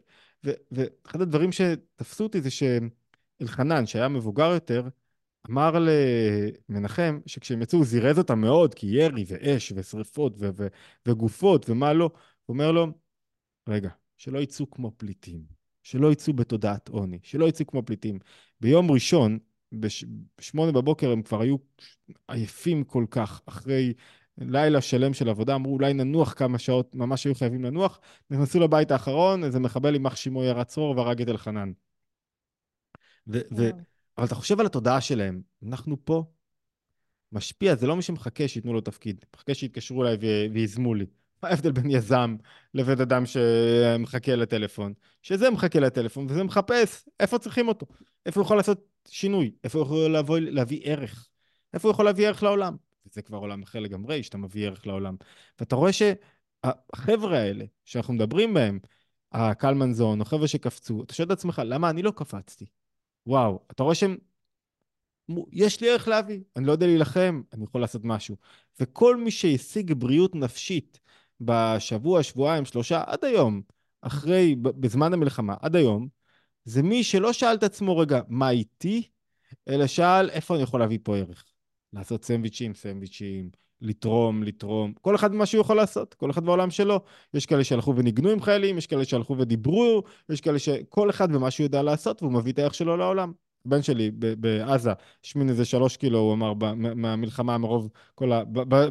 ואחד 0.72 1.22
הדברים 1.22 1.52
שתפסו 1.52 2.24
אותי 2.24 2.42
זה 2.42 2.50
שאלחנן, 2.50 3.86
שהיה 3.86 4.08
מבוגר 4.08 4.52
יותר, 4.52 4.88
אמר 5.50 5.72
למנחם 6.70 7.20
שכשהם 7.26 7.62
יצאו 7.62 7.80
הוא 7.80 7.86
זירז 7.86 8.18
אותם 8.18 8.42
מאוד, 8.42 8.74
כי 8.74 8.88
ירי 8.88 9.24
ואש 9.28 9.74
ושריפות 9.76 10.34
ו- 10.40 10.50
ו- 10.56 10.68
וגופות 11.06 11.70
ומה 11.70 11.94
לא. 11.94 12.12
הוא 12.46 12.54
אומר 12.54 12.72
לו, 12.72 12.88
רגע, 13.70 13.90
שלא 14.18 14.40
יצאו 14.40 14.72
כמו 14.72 14.92
פליטים, 14.98 15.42
שלא 15.84 16.12
יצאו 16.12 16.34
בתודעת 16.34 16.90
עוני, 16.90 17.20
שלא 17.24 17.46
יצאו 17.46 17.68
כמו 17.68 17.84
פליטים. 17.86 18.20
ביום 18.60 18.92
ראשון, 18.92 19.40
בשמונה 19.72 20.72
בבוקר 20.72 21.12
הם 21.12 21.22
כבר 21.22 21.42
היו 21.42 21.56
עייפים 22.28 22.84
כל 22.84 23.06
כך, 23.12 23.42
אחרי 23.46 23.94
לילה 24.38 24.82
שלם 24.82 25.14
של 25.14 25.30
עבודה, 25.30 25.56
אמרו 25.56 25.74
אולי 25.74 25.94
ננוח 25.94 26.34
כמה 26.34 26.60
שעות, 26.60 26.96
ממש 26.96 27.26
היו 27.26 27.36
חייבים 27.36 27.64
לנוח, 27.64 28.00
נכנסו 28.30 28.60
לבית 28.60 28.92
האחרון, 28.92 29.44
איזה 29.44 29.60
מחבל 29.60 29.94
יימח 29.94 30.16
שמו 30.16 30.44
ירד 30.44 30.64
צרור 30.64 30.98
והרג 30.98 31.22
את 31.22 31.30
אלחנן. 31.30 31.72
ו- 33.28 33.42
ו- 33.58 33.70
אבל 34.18 34.26
אתה 34.26 34.36
חושב 34.36 34.60
על 34.60 34.66
התודעה 34.66 35.02
שלהם, 35.02 35.42
אנחנו 35.64 36.06
פה, 36.06 36.24
משפיע, 37.32 37.76
זה 37.76 37.88
לא 37.88 37.96
מי 37.96 38.02
שמחכה 38.02 38.48
שייתנו 38.48 38.74
לו 38.74 38.82
תפקיד, 38.82 39.26
מחכה 39.36 39.54
שיתקשרו 39.54 40.04
אליי 40.04 40.18
ויזמו 40.52 40.94
לי. 40.94 41.06
מה 41.44 41.50
ההבדל 41.50 41.72
בין 41.72 41.92
יזם 41.92 42.36
לבין 42.74 43.02
אדם 43.02 43.24
שמחכה 43.26 44.36
לטלפון? 44.36 44.94
שזה 45.22 45.50
מחכה 45.50 45.80
לטלפון 45.80 46.26
וזה 46.30 46.44
מחפש 46.44 47.06
איפה 47.20 47.40
צריכים 47.40 47.68
אותו, 47.68 47.86
איפה 48.26 48.40
הוא 48.40 48.46
יכול 48.46 48.58
לעשות 48.58 48.86
שינוי, 49.10 49.52
איפה 49.64 49.80
הוא 49.80 49.86
יכול 49.86 50.16
לבוא, 50.16 50.40
להביא 50.40 50.82
ערך, 50.84 51.30
איפה 51.74 51.88
הוא 51.88 51.94
יכול 51.94 52.06
להביא 52.06 52.28
ערך 52.28 52.44
לעולם. 52.44 52.76
וזה 53.06 53.22
כבר 53.22 53.38
עולם 53.38 53.64
אחר 53.64 53.80
לגמרי, 53.80 54.24
שאתה 54.24 54.38
מביא 54.38 54.68
ערך 54.68 54.88
לעולם. 54.88 55.16
ואתה 55.60 55.76
רואה 55.76 55.92
שהחבר'ה 55.94 57.40
האלה 57.40 57.66
שאנחנו 57.86 58.14
מדברים 58.14 58.54
בהם, 58.54 58.80
הקלמנזון, 59.32 60.20
או 60.20 60.26
חבר'ה 60.26 60.48
שקפצו, 60.48 61.04
אתה 61.04 61.14
שואל 61.14 61.28
את 61.28 61.32
עצמך, 61.32 61.62
למה 61.66 61.90
אני 61.90 62.02
לא 62.02 62.12
קפצתי? 62.12 62.66
וואו, 63.26 63.66
אתה 63.72 63.84
רואה 63.84 63.96
שהם... 63.96 64.18
יש 65.52 65.82
לי 65.82 65.90
ערך 65.90 66.08
להביא, 66.08 66.42
אני 66.56 66.66
לא 66.66 66.72
יודע 66.72 66.86
להילחם, 66.86 67.42
אני 67.54 67.64
יכול 67.64 67.82
לעשות 67.82 68.02
משהו. 68.06 68.36
וכל 68.80 69.18
מי 69.18 69.32
שהשיג 69.32 69.94
בריאות 69.94 70.36
נפשית 70.36 71.00
בשבוע, 71.42 72.24
שבועיים, 72.24 72.66
שלושה, 72.66 73.04
עד 73.06 73.26
היום, 73.26 73.62
אחרי, 74.02 74.56
בזמן 74.56 75.14
המלחמה, 75.14 75.56
עד 75.62 75.76
היום, 75.76 76.08
זה 76.68 76.84
מי 76.84 77.04
שלא 77.04 77.34
שאל 77.34 77.56
את 77.56 77.64
עצמו, 77.64 77.98
רגע, 77.98 78.22
מה 78.28 78.50
איתי? 78.50 79.04
אלא 79.68 79.88
שאל, 79.88 80.30
איפה 80.30 80.56
אני 80.56 80.64
יכול 80.64 80.80
להביא 80.80 81.00
פה 81.04 81.18
ערך? 81.18 81.44
לעשות 81.94 82.24
סנדוויצ'ים, 82.24 82.74
סנדוויצ'ים, 82.74 83.50
לתרום, 83.82 84.44
לתרום, 84.44 84.94
כל 85.02 85.16
אחד 85.16 85.34
מה 85.34 85.46
שהוא 85.46 85.62
יכול 85.62 85.78
לעשות, 85.78 86.14
כל 86.14 86.32
אחד 86.32 86.46
בעולם 86.46 86.70
שלו. 86.70 87.00
יש 87.34 87.46
כאלה 87.46 87.64
שהלכו 87.64 87.94
וניגנו 87.96 88.30
עם 88.30 88.42
חיילים, 88.42 88.78
יש 88.78 88.88
כאלה 88.88 89.06
שהלכו 89.06 89.38
ודיברו, 89.38 90.04
יש 90.30 90.42
כאלה 90.42 90.60
שכל 90.60 91.10
אחד 91.10 91.32
במה 91.32 91.52
שהוא 91.52 91.64
יודע 91.64 91.84
לעשות, 91.84 92.24
והוא 92.24 92.34
מביא 92.34 92.54
את 92.54 92.60
הערך 92.60 92.74
שלו 92.74 92.98
לעולם. 92.98 93.32
הבן 93.66 93.82
שלי 93.82 94.12
בעזה, 94.12 94.92
השמין 95.26 95.50
איזה 95.50 95.66
שלוש 95.66 95.98
קילו, 95.98 96.20
הוא 96.20 96.34
אמר, 96.34 96.54
מהמלחמה, 96.76 97.58
מרוב 97.58 97.90
כל 98.16 98.32
ה... 98.32 98.44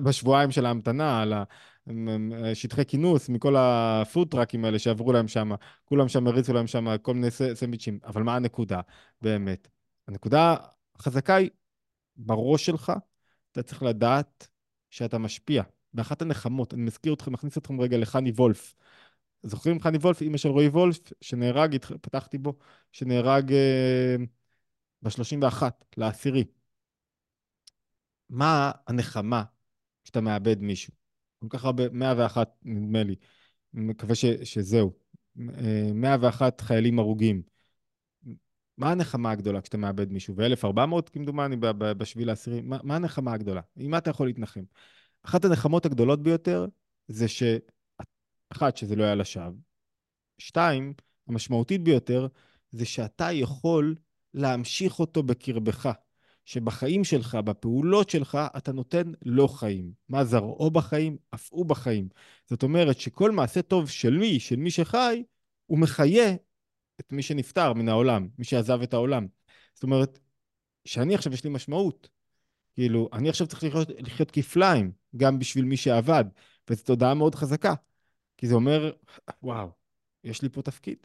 בשבועיים 0.03 0.51
של 0.51 0.67
ההמתנה, 0.67 1.23
על 1.23 1.33
שטחי 2.55 2.85
כינוס, 2.85 3.29
מכל 3.29 3.57
הפודטראקים 3.59 4.65
האלה 4.65 4.79
שעברו 4.79 5.13
להם 5.13 5.29
שם, 5.29 5.51
כולם 5.85 6.09
שם 6.09 6.27
הריצו 6.27 6.53
להם 6.53 6.67
שם 6.67 6.97
כל 7.03 7.15
מיני 7.15 7.31
סנדוויצ'ים. 7.31 7.99
אבל 8.05 8.23
מה 8.23 8.37
הנקודה, 8.37 8.81
באמת? 9.23 9.69
הנקודה 10.09 10.57
החזקה 10.97 11.35
היא 11.35 11.51
בראש 12.17 12.67
שלך, 12.67 12.93
אתה 13.53 13.63
צריך 13.63 13.83
לדעת 13.83 14.49
שאתה 14.91 15.19
משפיע. 15.19 15.63
באחת 15.95 16.23
הנחמות, 16.23 16.75
אני 16.75 16.83
מזכיר 16.83 17.15
אתכם, 17.15 17.33
מכניס 17.33 17.59
אתכם 17.59 17.81
רגע 17.81 17.99
לחני 17.99 18.31
וולף. 18.31 18.75
זוכרים 19.43 19.81
חני 19.81 19.99
וולף, 19.99 20.23
אימא 20.23 20.37
של 20.37 20.49
רועי 20.49 20.69
וולף, 20.69 21.13
שנהרג, 21.21 21.77
פתחתי 22.01 22.39
בו, 22.39 22.59
שנהרג 22.93 23.53
אה, 23.53 24.17
ב-31 25.03 25.63
לעשירי. 25.97 26.45
מה 28.29 28.73
הנחמה 28.87 29.43
כשאתה 30.05 30.21
מאבד 30.21 30.61
מישהו? 30.63 31.06
כל 31.39 31.47
כך 31.51 31.65
הרבה, 31.65 31.89
101 31.93 32.51
נדמה 32.63 33.03
לי, 33.03 33.15
מקווה 33.75 34.15
ש, 34.15 34.25
שזהו. 34.27 34.93
101 35.95 36.61
אה, 36.61 36.67
חיילים 36.67 36.99
הרוגים. 36.99 37.43
מה 38.79 38.91
הנחמה 38.91 39.31
הגדולה 39.31 39.61
כשאתה 39.61 39.77
מאבד 39.77 40.13
מישהו? 40.13 40.35
ו-1400 40.37 41.11
כמדומני 41.13 41.57
בשביל 41.79 42.29
העשירי, 42.29 42.61
מה, 42.61 42.79
מה 42.83 42.97
הנחמה 42.97 43.33
הגדולה? 43.33 43.61
עם 43.77 43.91
מה 43.91 43.99
אתה 43.99 44.11
יכול 44.11 44.27
להתנחם? 44.27 44.65
אחת 45.23 45.45
הנחמות 45.45 45.87
הגדולות 45.87 46.23
ביותר 46.23 46.67
זה 47.09 47.29
ש... 47.29 47.43
אחת, 48.51 48.77
שזה 48.77 48.97
לא 48.97 49.05
היה 49.05 49.15
לשווא. 49.15 49.53
שתיים, 50.39 50.95
המשמעותית 51.29 51.83
ביותר, 51.83 52.27
זה 52.71 52.85
שאתה 52.85 53.33
יכול 53.33 53.95
להמשיך 54.35 55.01
אותו 55.01 55.23
בקרבך. 55.23 55.93
שבחיים 56.47 57.05
שלך, 57.05 57.35
בפעולות 57.35 58.11
שלך, 58.11 58.39
אתה 58.57 58.73
נותן 58.73 59.13
לו 59.25 59.49
חיים. 59.49 59.93
מה 60.09 60.25
זרעו 60.25 60.71
בחיים? 60.71 61.17
אף 61.35 61.49
הוא 61.53 61.67
בחיים. 61.67 62.09
זאת 62.47 62.63
אומרת 62.63 63.01
שכל 63.01 63.31
מעשה 63.31 63.63
טוב 63.63 63.91
של 63.91 64.19
מי, 64.19 64.41
של 64.41 64.57
מי 64.57 64.71
שחי, 64.71 65.23
הוא 65.67 65.79
מחיה 65.79 66.35
את 67.01 67.13
מי 67.13 67.23
שנפטר 67.23 67.73
מן 67.73 67.89
העולם, 67.89 68.29
מי 68.39 68.45
שעזב 68.45 68.83
את 68.83 68.95
העולם. 68.95 69.27
זאת 69.75 69.83
אומרת, 69.83 70.19
שאני 70.85 71.15
עכשיו 71.15 71.33
יש 71.33 71.45
לי 71.45 71.51
משמעות. 71.51 72.09
כאילו, 72.75 73.09
אני 73.13 73.29
עכשיו 73.29 73.47
צריך 73.47 73.65
לחיות, 73.65 73.89
לחיות 73.99 74.31
כפליים, 74.31 74.93
גם 75.17 75.39
בשביל 75.39 75.65
מי 75.65 75.77
שעבד, 75.77 76.25
וזו 76.71 76.85
תודעה 76.85 77.15
מאוד 77.15 77.35
חזקה. 77.35 77.75
כי 78.37 78.47
זה 78.47 78.55
אומר, 78.55 78.93
וואו, 79.43 79.69
יש 80.25 80.43
לי 80.43 80.49
פה 80.49 80.63
תפקיד. 80.63 80.99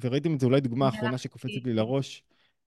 וראיתם 0.00 0.34
את 0.34 0.40
זה 0.40 0.46
אולי 0.46 0.60
דוגמה 0.60 0.88
אחרונה 0.88 1.18
שקופצת 1.18 1.64
לי 1.64 1.72
לראש. 1.72 2.22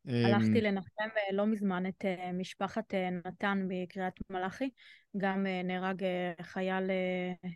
הלכתי 0.05 0.59
אמ, 0.59 0.63
לנחם 0.65 1.09
אה, 1.17 1.33
לא 1.35 1.45
מזמן 1.45 1.87
את 1.87 2.05
אה, 2.05 2.31
משפחת 2.31 2.93
אה, 2.93 3.09
נתן 3.09 3.67
בקריית 3.67 4.13
מלאכי. 4.29 4.69
גם 5.17 5.45
נהרג 5.63 6.03
חייל... 6.41 6.89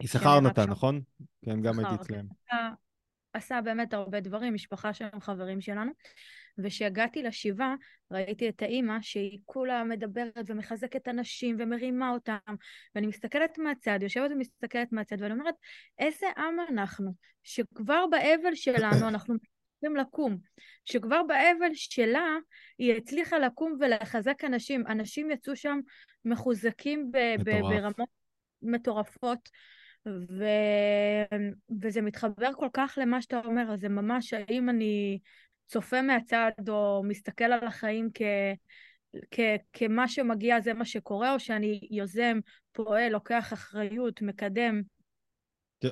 יששכר 0.03 0.39
נתן, 0.39 0.69
נכון? 0.69 1.01
כן, 1.45 1.61
גם 1.61 1.79
הייתי 1.79 1.95
אצלם. 1.95 2.25
כן. 2.47 2.55
עשה 3.33 3.61
באמת 3.61 3.93
הרבה 3.93 4.19
דברים, 4.19 4.53
משפחה 4.53 4.93
שהם 4.93 5.19
חברים 5.19 5.61
שלנו. 5.61 5.91
וכשהגעתי 6.57 7.23
לשבעה, 7.23 7.75
ראיתי 8.11 8.49
את 8.49 8.61
האימא 8.61 8.97
שהיא 9.01 9.39
כולה 9.45 9.83
מדברת 9.83 10.45
ומחזקת 10.47 11.07
אנשים 11.07 11.55
ומרימה 11.59 12.09
אותם, 12.09 12.55
ואני 12.95 13.07
מסתכלת 13.07 13.57
מהצד, 13.57 13.99
יושבת 14.01 14.31
ומסתכלת 14.31 14.91
מהצד, 14.91 15.21
ואני 15.21 15.33
אומרת, 15.33 15.55
איזה 15.99 16.27
עם 16.37 16.59
אנחנו, 16.69 17.11
שכבר 17.43 18.05
באבל 18.11 18.55
שלנו 18.55 19.07
אנחנו 19.07 19.35
צריכים 19.79 19.95
לקום, 19.95 20.37
שכבר 20.85 21.23
באבל 21.23 21.73
שלה 21.73 22.35
היא 22.77 22.93
הצליחה 22.93 23.39
לקום 23.39 23.77
ולחזק 23.79 24.43
אנשים. 24.43 24.87
אנשים 24.87 25.31
יצאו 25.31 25.55
שם 25.55 25.79
מחוזקים 26.25 27.11
ב- 27.11 27.35
ב- 27.43 27.59
ברמות 27.61 28.09
מטורפות. 28.61 29.49
ו... 30.05 30.43
וזה 31.81 32.01
מתחבר 32.01 32.53
כל 32.53 32.69
כך 32.73 32.97
למה 33.01 33.21
שאתה 33.21 33.41
אומר, 33.45 33.73
אז 33.73 33.79
זה 33.79 33.89
ממש, 33.89 34.33
האם 34.33 34.69
אני 34.69 35.19
צופה 35.67 36.01
מהצד 36.01 36.51
או 36.69 37.01
מסתכל 37.07 37.43
על 37.43 37.67
החיים 37.67 38.09
כ... 38.13 38.21
כ... 39.31 39.39
כמה 39.73 40.07
שמגיע 40.07 40.59
זה 40.59 40.73
מה 40.73 40.85
שקורה, 40.85 41.33
או 41.33 41.39
שאני 41.39 41.87
יוזם, 41.91 42.39
פועל, 42.71 43.11
לוקח 43.11 43.53
אחריות, 43.53 44.21
מקדם, 44.21 44.81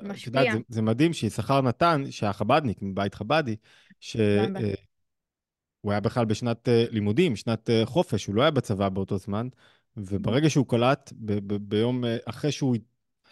משפיע. 0.02 0.40
יודעת, 0.40 0.52
זה, 0.52 0.58
זה 0.68 0.82
מדהים 0.82 1.12
שיששכר 1.12 1.60
נתן, 1.60 2.02
שהיה 2.10 2.32
חב"דניק 2.32 2.82
מבית 2.82 3.14
חב"די, 3.14 3.56
שהוא 4.00 4.22
אה, 4.22 4.74
היה 5.84 6.00
בכלל 6.00 6.24
בשנת 6.24 6.68
אה, 6.68 6.84
לימודים, 6.90 7.36
שנת 7.36 7.70
אה, 7.70 7.86
חופש, 7.86 8.26
הוא 8.26 8.34
לא 8.34 8.42
היה 8.42 8.50
בצבא 8.50 8.88
באותו 8.88 9.18
זמן, 9.18 9.48
וברגע 9.96 10.50
שהוא 10.50 10.66
קלט, 10.66 11.12
ב- 11.16 11.52
ב- 11.52 11.68
ביום 11.68 12.04
אחרי 12.24 12.52
שהוא 12.52 12.76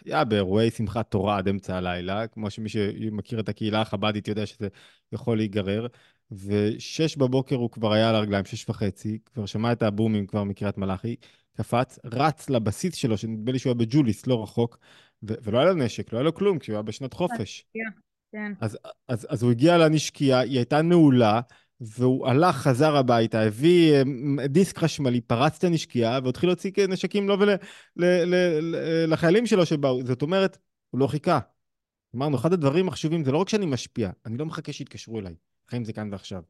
היה 0.05 0.23
באירועי 0.23 0.71
שמחת 0.71 1.11
תורה 1.11 1.37
עד 1.37 1.47
אמצע 1.47 1.77
הלילה, 1.77 2.27
כמו 2.27 2.49
שמי 2.49 2.69
שמכיר 2.69 3.39
את 3.39 3.49
הקהילה 3.49 3.81
החב"דית 3.81 4.27
יודע 4.27 4.45
שזה 4.45 4.67
יכול 5.11 5.37
להיגרר, 5.37 5.87
ושש 6.31 7.17
בבוקר 7.17 7.55
הוא 7.55 7.71
כבר 7.71 7.93
היה 7.93 8.09
על 8.09 8.15
הרגליים, 8.15 8.45
שש 8.45 8.69
וחצי, 8.69 9.19
כבר 9.25 9.45
שמע 9.45 9.71
את 9.71 9.83
הבומים 9.83 10.27
כבר 10.27 10.43
מקריית 10.43 10.77
מלאכי, 10.77 11.15
קפץ, 11.57 11.99
רץ 12.05 12.49
לבסיס 12.49 12.95
שלו, 12.95 13.17
שנדמה 13.17 13.51
לי 13.51 13.59
שהוא 13.59 13.69
היה 13.69 13.85
בג'וליס, 13.85 14.27
לא 14.27 14.43
רחוק, 14.43 14.79
ולא 15.27 15.57
היה 15.59 15.67
לו 15.67 15.73
נשק, 15.73 16.13
לא 16.13 16.17
היה 16.17 16.23
לו 16.23 16.33
כלום, 16.33 16.59
כי 16.59 16.71
הוא 16.71 16.75
היה 16.75 16.81
בשנת 16.81 17.13
חופש. 17.13 17.65
כן. 18.31 18.53
אז, 18.61 18.77
אז, 19.07 19.27
אז 19.29 19.43
הוא 19.43 19.51
הגיע 19.51 19.77
לנשקייה, 19.77 20.39
היא 20.39 20.57
הייתה 20.57 20.81
נעולה, 20.81 21.41
והוא 21.79 22.27
הלך, 22.27 22.55
חזר 22.55 22.95
הביתה, 22.95 23.41
הביא 23.41 23.93
אה, 23.93 24.47
דיסק 24.47 24.77
חשמלי, 24.77 25.21
פרץ 25.21 25.57
את 25.57 25.63
הנשקייה, 25.63 26.19
והתחיל 26.23 26.49
להוציא 26.49 26.71
נשקים 26.89 27.27
לו 27.27 27.37
ולחיילים 27.97 29.45
שלו 29.45 29.65
שבאו. 29.65 30.03
זאת 30.05 30.21
אומרת, 30.21 30.57
הוא 30.89 30.99
לא 30.99 31.07
חיכה. 31.07 31.39
אמרנו, 32.15 32.37
אחד 32.37 32.53
הדברים 32.53 32.87
החשובים 32.87 33.23
זה 33.23 33.31
לא 33.31 33.37
רק 33.37 33.49
שאני 33.49 33.65
משפיע, 33.65 34.09
אני 34.25 34.37
לא 34.37 34.45
מחכה 34.45 34.73
שיתקשרו 34.73 35.19
אליי. 35.19 35.35
חיים 35.69 35.85
זה 35.85 35.93
כאן 35.93 36.09
ועכשיו. 36.11 36.41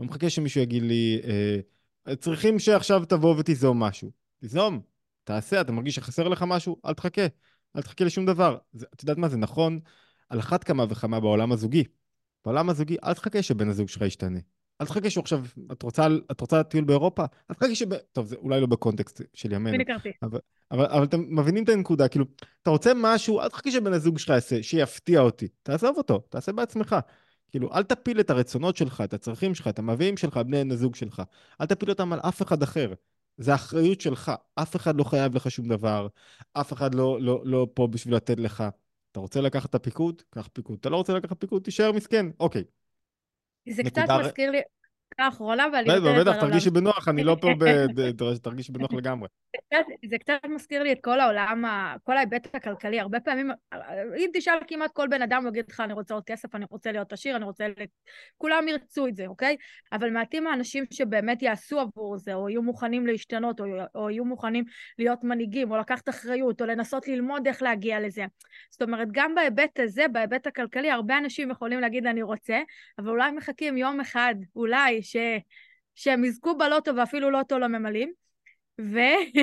לא 0.00 0.06
מחכה 0.06 0.30
שמישהו 0.30 0.60
יגיד 0.60 0.82
לי, 0.82 1.20
אה, 1.24 2.16
צריכים 2.16 2.58
שעכשיו 2.58 3.04
תבוא 3.04 3.34
ותיזום 3.38 3.82
משהו. 3.82 4.10
תיזום, 4.40 4.80
תעשה, 5.24 5.60
אתה 5.60 5.72
מרגיש 5.72 5.94
שחסר 5.94 6.28
לך 6.28 6.44
משהו, 6.46 6.76
אל 6.86 6.94
תחכה. 6.94 7.26
אל 7.76 7.82
תחכה 7.82 8.04
לשום 8.04 8.26
דבר. 8.26 8.58
זה, 8.72 8.86
את 8.94 9.02
יודעת 9.02 9.18
מה, 9.18 9.28
זה 9.28 9.36
נכון 9.36 9.80
על 10.28 10.38
אחת 10.38 10.64
כמה 10.64 10.84
וכמה 10.88 11.20
בעולם 11.20 11.52
הזוגי. 11.52 11.84
בעולם 12.44 12.70
הזוגי, 12.70 12.96
אל 13.04 13.12
תחכה 13.12 13.42
שבן 13.42 13.68
הזוג 13.68 13.88
שלך 13.88 14.02
ישתנה. 14.02 14.38
אל 14.80 14.86
תחכה 14.86 15.10
שהוא 15.10 15.22
עכשיו, 15.22 15.44
את 15.72 15.82
רוצה, 15.82 16.06
את 16.30 16.40
רוצה 16.40 16.62
טיול 16.62 16.84
באירופה? 16.84 17.22
אל 17.50 17.54
תחכה 17.54 17.74
שב... 17.74 17.94
טוב, 18.12 18.26
זה 18.26 18.36
אולי 18.36 18.60
לא 18.60 18.66
בקונטקסט 18.66 19.22
של 19.34 19.52
ימינו. 19.52 19.76
אבל, 20.22 20.38
אבל, 20.70 20.86
אבל 20.86 21.04
אתם 21.04 21.26
מבינים 21.28 21.64
את 21.64 21.68
הנקודה, 21.68 22.08
כאילו, 22.08 22.24
אתה 22.62 22.70
רוצה 22.70 22.92
משהו, 22.96 23.40
אל 23.40 23.48
תחכה 23.48 23.70
שבן 23.70 23.92
הזוג 23.92 24.18
שלך 24.18 24.28
יעשה, 24.28 24.62
שיפתיע 24.62 25.20
אותי. 25.20 25.48
תעזוב 25.62 25.96
אותו, 25.96 26.18
תעשה 26.18 26.52
בעצמך. 26.52 26.96
כאילו, 27.50 27.74
אל 27.74 27.82
תפיל 27.82 28.20
את 28.20 28.30
הרצונות 28.30 28.76
שלך, 28.76 29.00
את 29.00 29.14
הצרכים 29.14 29.54
שלך, 29.54 29.68
את 29.68 29.78
המביאים 29.78 30.16
שלך, 30.16 30.36
בני 30.36 30.74
הזוג 30.74 30.94
שלך. 30.94 31.22
אל 31.60 31.66
תפיל 31.66 31.90
אותם 31.90 32.12
על 32.12 32.20
אף 32.20 32.42
אחד 32.42 32.62
אחר. 32.62 32.92
זה 33.36 33.54
אחריות 33.54 34.00
שלך. 34.00 34.32
אף 34.54 34.76
אחד 34.76 34.96
לא 34.96 35.04
חייב 35.04 35.34
לך 35.34 35.50
שום 35.50 35.68
דבר, 35.68 36.06
אף 36.52 36.72
אחד 36.72 36.94
לא, 36.94 37.20
לא, 37.20 37.42
לא 37.44 37.66
פה 37.74 37.86
בשביל 37.86 38.14
לתת 38.14 38.40
לך. 38.40 38.64
אתה 39.12 39.20
רוצה 39.20 39.40
לקחת 39.40 39.70
את 39.70 39.74
הפיקוד? 39.74 40.22
קח 40.30 40.48
פיקוד. 40.52 40.78
אתה 40.80 40.90
לא 40.90 40.96
רוצה 40.96 41.12
לקחת 41.12 41.40
פיקוד? 41.40 41.62
תישאר 41.62 41.92
מסכן. 41.92 42.26
אוקיי. 42.40 42.64
זה 43.68 43.82
קצת 43.82 44.02
מזכיר 44.20 44.50
לי, 44.50 44.60
האחרונה, 45.18 45.66
ואני 45.72 45.86
נותנת... 45.86 46.26
בטח, 46.26 46.40
תרגישי 46.40 46.70
בנוח, 46.70 47.08
אני 47.08 47.24
לא 47.24 47.36
פה 47.40 47.48
ב... 47.58 48.36
תרגישי 48.42 48.72
בנוח 48.72 48.92
לגמרי. 48.92 49.28
זה 50.10 50.18
קצת 50.18 50.38
מזכיר 50.48 50.82
לי 50.82 50.92
את 50.92 50.98
כל 51.00 51.20
העולם, 51.20 51.64
כל 52.02 52.16
ההיבט 52.16 52.54
הכלכלי. 52.54 53.00
הרבה 53.00 53.20
פעמים, 53.20 53.50
אם 54.16 54.30
תשאל 54.34 54.58
כמעט 54.68 54.90
כל 54.92 55.08
בן 55.08 55.22
אדם, 55.22 55.42
הוא 55.42 55.48
יגיד 55.48 55.64
לך, 55.68 55.80
אני 55.80 55.92
רוצה 55.92 56.14
עוד 56.14 56.24
כסף, 56.24 56.54
אני 56.54 56.64
רוצה 56.70 56.92
להיות 56.92 57.12
עשיר, 57.12 57.36
אני 57.36 57.44
רוצה... 57.44 57.66
כולם 58.38 58.68
ירצו 58.68 59.06
את 59.06 59.16
זה, 59.16 59.26
אוקיי? 59.26 59.56
אבל 59.92 60.10
מעטים 60.10 60.46
האנשים 60.46 60.84
שבאמת 60.90 61.42
יעשו 61.42 61.80
עבור 61.80 62.18
זה, 62.18 62.34
או 62.34 62.48
יהיו 62.48 62.62
מוכנים 62.62 63.06
להשתנות, 63.06 63.60
או 63.94 64.10
יהיו 64.10 64.24
מוכנים 64.24 64.64
להיות 64.98 65.24
מנהיגים, 65.24 65.70
או 65.70 65.76
לקחת 65.76 66.08
אחריות, 66.08 66.60
או 66.60 66.66
לנסות 66.66 67.08
ללמוד 67.08 67.46
איך 67.46 67.62
להגיע 67.62 68.00
לזה. 68.00 68.24
זאת 68.70 68.82
אומרת, 68.82 69.08
גם 69.12 69.34
בהיבט 69.34 69.80
הזה, 69.80 70.04
בהיבט 70.12 70.46
הכלכלי, 70.46 70.90
הרבה 70.90 71.18
אנשים 71.18 71.50
יכולים 71.50 71.80
להגיד, 71.80 72.06
אני 72.06 72.22
רוצה, 72.22 72.60
אבל 72.98 73.08
אולי 73.08 73.30
מחכים 73.30 73.76
יום 73.76 74.00
אחד, 74.00 74.34
אולי, 74.56 75.01
ש... 75.02 75.16
שהם 75.94 76.24
יזכו 76.24 76.58
בלוטו 76.58 76.96
ואפילו 76.96 77.30
לוטו 77.30 77.58
לא 77.58 77.66
ממלאים. 77.66 78.12
ו... 78.80 78.98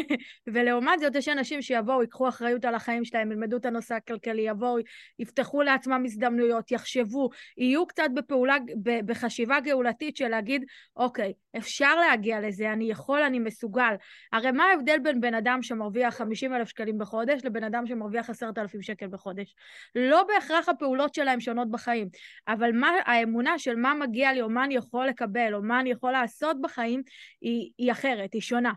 ולעומת 0.53 0.99
זאת, 0.99 1.15
יש 1.15 1.27
אנשים 1.27 1.61
שיבואו, 1.61 2.01
ייקחו 2.01 2.29
אחריות 2.29 2.65
על 2.65 2.75
החיים 2.75 3.05
שלהם, 3.05 3.31
ילמדו 3.31 3.57
את 3.57 3.65
הנושא 3.65 3.95
הכלכלי, 3.95 4.41
יבואו, 4.41 4.77
יפתחו 5.19 5.61
לעצמם 5.61 6.03
הזדמנויות, 6.05 6.71
יחשבו, 6.71 7.29
יהיו 7.57 7.87
קצת 7.87 8.09
בפעולה, 8.13 8.57
בחשיבה 9.05 9.59
גאולתית 9.59 10.17
של 10.17 10.27
להגיד, 10.27 10.65
אוקיי, 10.95 11.33
אפשר 11.57 11.95
להגיע 11.95 12.39
לזה, 12.39 12.73
אני 12.73 12.91
יכול, 12.91 13.21
אני 13.21 13.39
מסוגל. 13.39 13.95
הרי 14.33 14.51
מה 14.51 14.63
ההבדל 14.63 14.99
בין 14.99 15.21
בן 15.21 15.33
אדם 15.33 15.61
שמרוויח 15.61 16.15
50 16.15 16.53
אלף 16.53 16.69
שקלים 16.69 16.97
בחודש 16.97 17.45
לבן 17.45 17.63
אדם 17.63 17.87
שמרוויח 17.87 18.29
10,000 18.29 18.81
שקל 18.81 19.07
בחודש? 19.07 19.55
לא 19.95 20.23
בהכרח 20.23 20.69
הפעולות 20.69 21.13
שלהם 21.13 21.39
שונות 21.39 21.71
בחיים, 21.71 22.07
אבל 22.47 22.71
מה 22.71 22.91
האמונה 23.05 23.59
של 23.59 23.75
מה 23.75 23.93
מגיע 23.93 24.33
לי, 24.33 24.41
או 24.41 24.49
מה 24.49 24.63
אני 24.63 24.75
יכול 24.75 25.07
לקבל, 25.07 25.53
או 25.53 25.63
מה 25.63 25.79
אני 25.79 25.91
יכול 25.91 26.11
לעשות 26.11 26.61
בחיים, 26.61 27.03
היא, 27.41 27.71
היא 27.77 27.91
אחרת, 27.91 28.33
היא 28.33 28.41
שונה. 28.41 28.71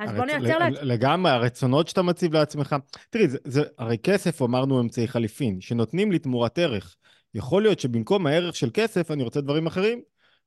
אז 0.00 0.10
בוא 0.12 0.24
נייצר 0.24 0.58
לעצמך. 0.58 0.78
לגמרי, 0.82 1.30
הרצונות 1.30 1.88
שאתה 1.88 2.02
מציב 2.02 2.32
לעצמך. 2.32 2.76
תראי, 3.10 3.28
זה, 3.28 3.38
זה, 3.44 3.62
הרי 3.78 3.98
כסף, 3.98 4.42
אמרנו, 4.42 4.80
אמצעי 4.80 5.08
חליפין, 5.08 5.60
שנותנים 5.60 6.12
לי 6.12 6.18
תמורת 6.18 6.58
ערך. 6.58 6.96
יכול 7.34 7.62
להיות 7.62 7.80
שבמקום 7.80 8.26
הערך 8.26 8.56
של 8.56 8.70
כסף, 8.74 9.10
אני 9.10 9.22
רוצה 9.22 9.40
דברים 9.40 9.66
אחרים. 9.66 10.00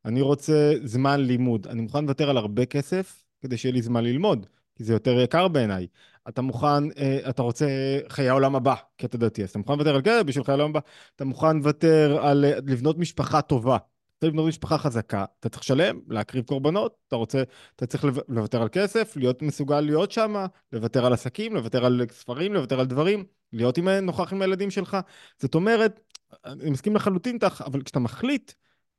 אני 0.06 0.22
רוצה 0.22 0.74
זמן 0.84 1.20
לימוד. 1.20 1.68
אני 1.68 1.82
מוכן 1.82 2.04
לוותר 2.04 2.30
על 2.30 2.38
הרבה 2.38 2.66
כסף 2.66 3.24
כדי 3.42 3.58
שיהיה 3.58 3.74
לי 3.74 3.82
זמן 3.82 4.04
ללמוד, 4.04 4.46
כי 4.76 4.84
זה 4.84 4.94
יותר 4.94 5.20
יקר 5.20 5.48
בעיניי. 5.48 5.88
אתה 6.30 6.42
מוכן, 6.42 6.92
אה, 6.98 7.30
אתה 7.30 7.42
רוצה 7.42 7.68
חיי 8.08 8.30
העולם 8.30 8.56
הבא, 8.56 8.76
קטע 8.98 9.18
דתי, 9.18 9.44
אז 9.44 9.50
אתה 9.50 9.60
מוכן 9.60 9.74
לוותר 9.74 9.96
על 9.96 10.02
כסף 10.02 10.24
בשביל 10.26 10.44
חיי 10.44 10.54
העולם 10.54 10.70
הבא. 10.70 10.80
אתה 11.16 11.26
מוכן 11.26 11.58
לוותר 11.58 12.20
על 12.22 12.46
אה, 12.46 12.56
לבנות 12.56 12.98
משפחה 12.98 13.42
טובה. 13.42 13.78
רוצה 14.24 14.32
לבנות 14.32 14.48
משפחה 14.48 14.78
חזקה, 14.78 15.26
אתה 15.40 15.50
צריך 15.50 15.64
לשלם, 15.64 16.00
להקריב 16.08 16.46
קורבנות, 16.46 16.96
אתה 17.08 17.16
רוצה, 17.16 17.44
אתה 17.76 17.86
צריך 17.86 18.06
לוותר 18.28 18.62
על 18.62 18.70
כסף, 18.72 19.18
להיות 19.18 19.42
מסוגל 19.42 19.82
להיות 19.82 20.12
שם, 20.12 20.46
לוותר 20.72 21.06
על 21.06 21.14
עסקים, 21.14 21.56
לוותר 21.56 21.86
על 21.86 22.02
ספרים, 22.12 22.54
לוותר 22.54 22.80
על 22.80 22.86
דברים, 22.86 23.26
להיות 23.54 23.78
עם, 23.78 23.90
נוכח 23.90 24.34
עם 24.34 24.42
הילדים 24.42 24.72
שלך. 24.72 24.98
זאת 25.40 25.56
אומרת, 25.56 26.00
אני 26.46 26.70
מסכים 26.70 26.96
לחלוטין 26.96 27.36
איתך, 27.36 27.64
אבל 27.66 27.82
כשאתה 27.82 28.00
מחליט, 28.00 28.52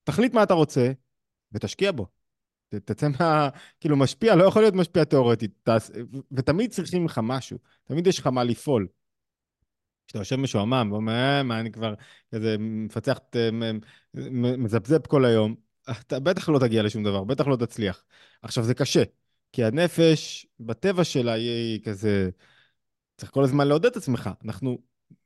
תחליט 0.05 0.35
מה 0.35 0.43
אתה 0.43 0.55
רוצה 0.55 0.93
ותשקיע 1.53 1.93
בו. 1.93 2.07
תצא 2.68 3.09
מה... 3.20 3.49
כאילו, 3.81 3.97
משפיע, 3.97 4.35
לא 4.35 4.45
יכול 4.45 4.62
להיות 4.62 4.75
משפיע 4.75 5.05
תיאורטית. 5.05 5.68
ותמיד 6.33 6.70
צריכים 6.70 7.05
לך 7.05 7.20
משהו, 7.22 7.59
תמיד 7.85 8.07
יש 8.07 8.18
לך 8.18 8.27
מה 8.27 8.45
לפעול. 8.45 8.87
כשאתה 10.07 10.18
יושב 10.18 10.36
משועמם 10.36 10.88
ואומר, 10.92 11.12
אה, 11.12 11.42
מה 11.42 11.61
אני 11.61 11.72
כבר 11.72 11.94
כזה 12.34 12.57
מפצח, 12.59 13.18
מזפזפ 14.59 15.07
כל 15.07 15.24
היום, 15.24 15.55
אתה 15.90 16.20
בטח 16.20 16.48
לא 16.48 16.59
תגיע 16.59 16.82
לשום 16.82 17.05
דבר, 17.05 17.24
בטח 17.24 17.46
לא 17.46 17.57
תצליח. 17.57 18.05
עכשיו, 18.42 18.64
זה 18.64 18.74
קשה, 18.74 19.02
כי 19.52 19.64
הנפש, 19.64 20.46
בטבע 20.61 21.05
שלה, 21.05 21.32
היא 21.32 21.82
כזה... 21.84 22.30
צריך 23.16 23.30
כל 23.32 23.44
הזמן 23.44 23.68
לעודד 23.68 23.86
את 23.86 23.96
עצמך. 23.96 24.30
אנחנו 24.44 24.78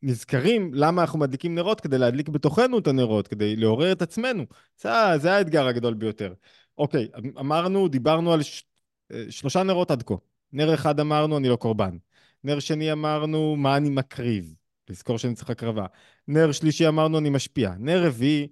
נזכרים 0.02 0.74
למה 0.74 1.02
אנחנו 1.02 1.18
מדליקים 1.18 1.54
נרות, 1.54 1.80
כדי 1.80 1.98
להדליק 1.98 2.28
בתוכנו 2.28 2.78
את 2.78 2.86
הנרות, 2.86 3.28
כדי 3.28 3.56
לעורר 3.56 3.92
את 3.92 4.02
עצמנו. 4.02 4.46
זה, 4.80 4.88
זה 5.16 5.32
האתגר 5.32 5.66
הגדול 5.66 5.94
ביותר. 5.94 6.34
אוקיי, 6.78 7.08
אמרנו, 7.40 7.88
דיברנו 7.88 8.32
על 8.32 8.42
ש... 8.42 8.64
אה, 9.12 9.24
שלושה 9.30 9.62
נרות 9.62 9.90
עד 9.90 10.02
כה. 10.02 10.14
נר 10.52 10.74
אחד 10.74 11.00
אמרנו, 11.00 11.36
אני 11.38 11.48
לא 11.48 11.56
קורבן. 11.56 11.96
נר 12.44 12.60
שני 12.60 12.92
אמרנו, 12.92 13.56
מה 13.56 13.76
אני 13.76 13.90
מקריב. 13.90 14.54
לזכור 14.90 15.18
שאני 15.18 15.34
צריך 15.34 15.50
הקרבה. 15.50 15.86
נר 16.28 16.52
שלישי 16.52 16.88
אמרנו 16.88 17.18
אני 17.18 17.30
משפיע. 17.30 17.74
נר 17.78 18.06
רביעי, 18.06 18.48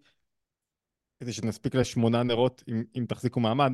כדי 1.20 1.32
שנספיק 1.32 1.74
לשמונה 1.74 2.22
נרות 2.22 2.62
אם, 2.68 2.84
אם 2.98 3.04
תחזיקו 3.08 3.40
מעמד, 3.40 3.72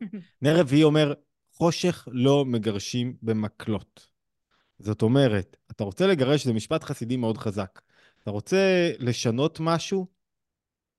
נר 0.42 0.60
רביעי 0.60 0.82
אומר, 0.82 1.14
חושך 1.52 2.08
לא 2.10 2.44
מגרשים 2.44 3.16
במקלות. 3.22 4.08
זאת 4.78 5.02
אומרת, 5.02 5.56
אתה 5.70 5.84
רוצה 5.84 6.06
לגרש, 6.06 6.44
זה 6.44 6.52
משפט 6.52 6.84
חסידי 6.84 7.16
מאוד 7.16 7.38
חזק. 7.38 7.80
אתה 8.22 8.30
רוצה 8.30 8.90
לשנות 8.98 9.58
משהו, 9.60 10.06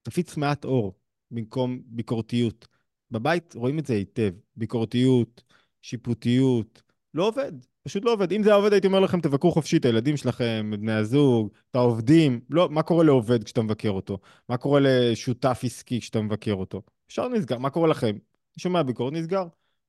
תפיץ 0.02 0.38
מעט 0.38 0.66
אור 0.66 1.00
במקום 1.32 1.82
ביקורתיות. 1.86 2.68
בבית 3.12 3.56
רואים 3.56 3.80
את 3.80 3.86
זה 3.86 3.94
היטב, 3.94 4.32
ביקורתיות, 4.56 5.44
שיפוטיות, 5.82 6.82
לא 7.14 7.28
עובד. 7.28 7.52
פשוט 7.88 8.06
לא 8.06 8.14
עובד. 8.14 8.32
אם 8.32 8.44
זה 8.44 8.50
היה 8.50 8.56
עובד, 8.56 8.74
הייתי 8.74 8.88
אומר 8.88 9.00
לכם, 9.00 9.22
תבקרו 9.22 9.52
חופשי 9.52 9.78
את 9.78 9.86
הילדים 9.86 10.18
שלכם, 10.18 10.72
בני 10.80 10.94
הזוג, 10.94 11.50
את 11.72 11.76
העובדים. 11.76 12.40
לא, 12.50 12.70
מה 12.70 12.84
קורה 12.84 13.04
לעובד 13.04 13.44
כשאתה 13.44 13.62
מבקר 13.62 13.90
אותו? 13.90 14.20
מה 14.50 14.58
קורה 14.58 14.80
לשותף 14.84 15.62
עסקי 15.64 16.02
כשאתה 16.02 16.22
מבקר 16.22 16.54
אותו? 16.54 16.82
ישר 17.12 17.28
נסגר. 17.28 17.58
מה 17.58 17.70
קורה 17.70 17.88
לכם? 17.88 18.18
שומע 18.58 18.84
ביקורת, 18.84 19.14
נסגר. 19.14 19.44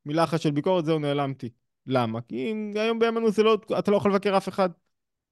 מילה 0.07 0.25
אחת 0.25 0.41
של 0.41 0.51
ביקורת, 0.51 0.85
זהו, 0.85 0.99
נעלמתי. 0.99 1.49
למה? 1.87 2.21
כי 2.21 2.55
היום 2.75 2.99
בימינו 2.99 3.31
זה 3.31 3.43
לא, 3.43 3.59
אתה 3.79 3.91
לא 3.91 3.97
יכול 3.97 4.11
לבקר 4.11 4.37
אף 4.37 4.49
אחד. 4.49 4.71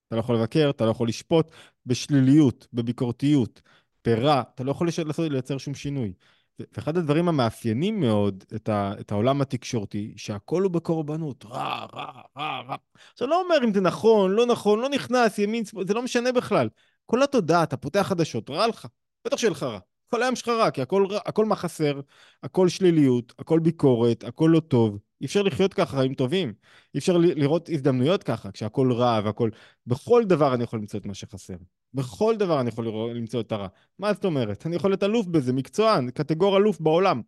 אתה 0.09 0.17
לא 0.17 0.21
יכול 0.21 0.37
לבקר, 0.37 0.71
אתה 0.71 0.85
לא 0.85 0.91
יכול 0.91 1.09
לשפוט 1.09 1.51
בשליליות, 1.87 2.67
בביקורתיות. 2.73 3.63
מספרה, 4.09 4.43
אתה 4.55 4.65
לא 4.65 4.71
יכול 4.71 4.89
לייצר 5.31 5.59
שום 5.59 5.75
שינוי. 5.75 6.13
ואחד 6.59 6.97
הדברים 6.97 7.29
המאפיינים 7.29 8.01
מאוד 8.01 8.45
את, 8.55 8.69
ה, 8.69 8.93
את 9.01 9.13
העולם 9.13 9.41
התקשורתי, 9.41 10.15
שהכל 10.17 10.63
הוא 10.63 10.71
בקורבנות, 10.71 11.45
רע, 11.45 11.87
רע, 11.93 12.11
רע, 12.37 12.61
רע. 12.69 12.77
עכשיו, 13.13 13.29
לא 13.29 13.43
אומר 13.43 13.57
אם 13.65 13.75
זה 13.75 13.81
נכון, 13.81 14.31
לא 14.31 14.47
נכון, 14.47 14.81
לא 14.81 14.89
נכנס, 14.89 15.39
ימין, 15.39 15.65
זה 15.87 15.95
לא 15.95 16.03
משנה 16.03 16.33
בכלל. 16.33 16.69
כל 17.07 17.23
התודעה, 17.23 17.63
אתה 17.63 17.77
פותח 17.77 18.03
חדשות, 18.03 18.51
רע 18.51 18.67
לך, 18.67 18.87
בטח 19.25 19.37
שיהיה 19.37 19.51
לך 19.51 19.63
רע. 19.63 19.79
כל 20.11 20.23
היום 20.23 20.37
שלך 20.37 20.49
רע, 20.49 20.71
כי 20.71 20.83
הכל, 20.83 21.07
הכל 21.27 21.45
מה 21.45 21.57
חסר, 21.57 22.01
הכל 22.43 22.69
שליליות, 22.69 23.33
הכל 23.39 23.59
ביקורת, 23.61 24.25
הכל 24.25 24.51
לא 24.53 24.61
טוב. 24.61 24.99
אי 25.21 25.27
אפשר 25.27 25.43
לחיות 25.43 25.75
ככה 25.75 25.97
חיים 25.97 26.15
טובים. 26.15 26.53
אי 26.95 26.99
אפשר 26.99 27.17
לראות 27.17 27.69
הזדמנויות 27.69 28.23
ככה, 28.23 28.51
כשהכול 28.51 28.93
רע 28.93 29.21
והכול... 29.25 29.51
בכל 29.87 30.25
דבר 30.25 30.55
אני 30.55 30.65
יכול 30.65 30.79
למצוא 30.79 31.01
את 31.01 31.07
מה 31.07 31.15
שחסר. 31.15 31.55
בכל 31.95 32.37
דבר 32.37 32.61
אני 32.61 32.69
יכול 32.69 33.11
למצוא 33.15 33.41
את 33.41 33.53
הרע. 33.53 33.69
מה 33.99 34.13
זאת 34.13 34.25
אומרת? 34.25 34.67
אני 34.67 34.77
יכול 34.77 34.91
להיות 34.91 35.03
אלוף 35.03 35.27
בזה, 35.27 35.53
מקצוען, 35.53 36.11
קטגור 36.11 36.57
אלוף 36.57 36.81
בעולם. 36.81 37.23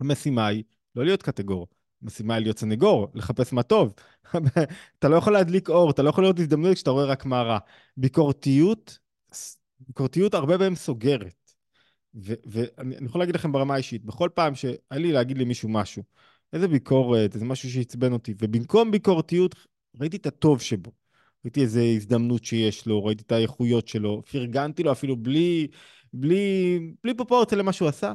המשימה 0.00 0.46
היא 0.46 0.64
לא 0.94 1.04
להיות 1.04 1.22
קטגור, 1.22 1.66
המשימה 2.02 2.34
היא 2.34 2.42
להיות 2.42 2.58
סנגור, 2.58 3.08
לחפש 3.14 3.52
מה 3.52 3.62
טוב. 3.62 3.94
אתה 4.98 5.08
לא 5.08 5.16
יכול 5.16 5.32
להדליק 5.32 5.68
אור, 5.68 5.90
אתה 5.90 6.02
לא 6.02 6.08
יכול 6.08 6.24
לראות 6.24 6.38
הזדמנויות 6.38 6.76
כשאתה 6.76 6.90
רואה 6.90 7.04
רק 7.04 7.26
מה 7.26 7.42
רע. 7.42 7.58
ביקורתיות, 7.96 8.98
ביקורתיות 9.80 10.34
הרבה 10.34 10.58
פעמים 10.58 10.74
סוגרת. 10.74 11.46
ואני 12.14 13.06
יכול 13.06 13.20
להגיד 13.20 13.34
לכם 13.34 13.52
ברמה 13.52 13.74
האישית, 13.74 14.04
בכל 14.04 14.28
פעם 14.34 14.54
שהיה 14.54 14.76
לי 14.92 15.12
להגיד 15.12 15.38
למישהו 15.38 15.68
משהו, 15.68 16.02
איזה 16.52 16.68
ביקורת, 16.68 17.34
איזה 17.34 17.44
משהו 17.44 17.70
שעצבן 17.70 18.12
אותי, 18.12 18.34
ובמקום 18.38 18.90
ביקורתיות, 18.90 19.54
ראיתי 20.00 20.16
את 20.16 20.26
הטוב 20.26 20.60
שבו. 20.60 21.05
ראיתי 21.46 21.62
איזה 21.62 21.82
הזדמנות 21.96 22.44
שיש 22.44 22.86
לו, 22.86 23.04
ראיתי 23.04 23.22
את 23.22 23.32
האיכויות 23.32 23.88
שלו, 23.88 24.22
פרגנתי 24.32 24.82
לו 24.82 24.92
אפילו 24.92 25.16
בלי, 25.16 25.68
בלי, 26.12 26.78
בלי 27.04 27.14
פרופורציה 27.14 27.58
למה 27.58 27.72
שהוא 27.72 27.88
עשה, 27.88 28.12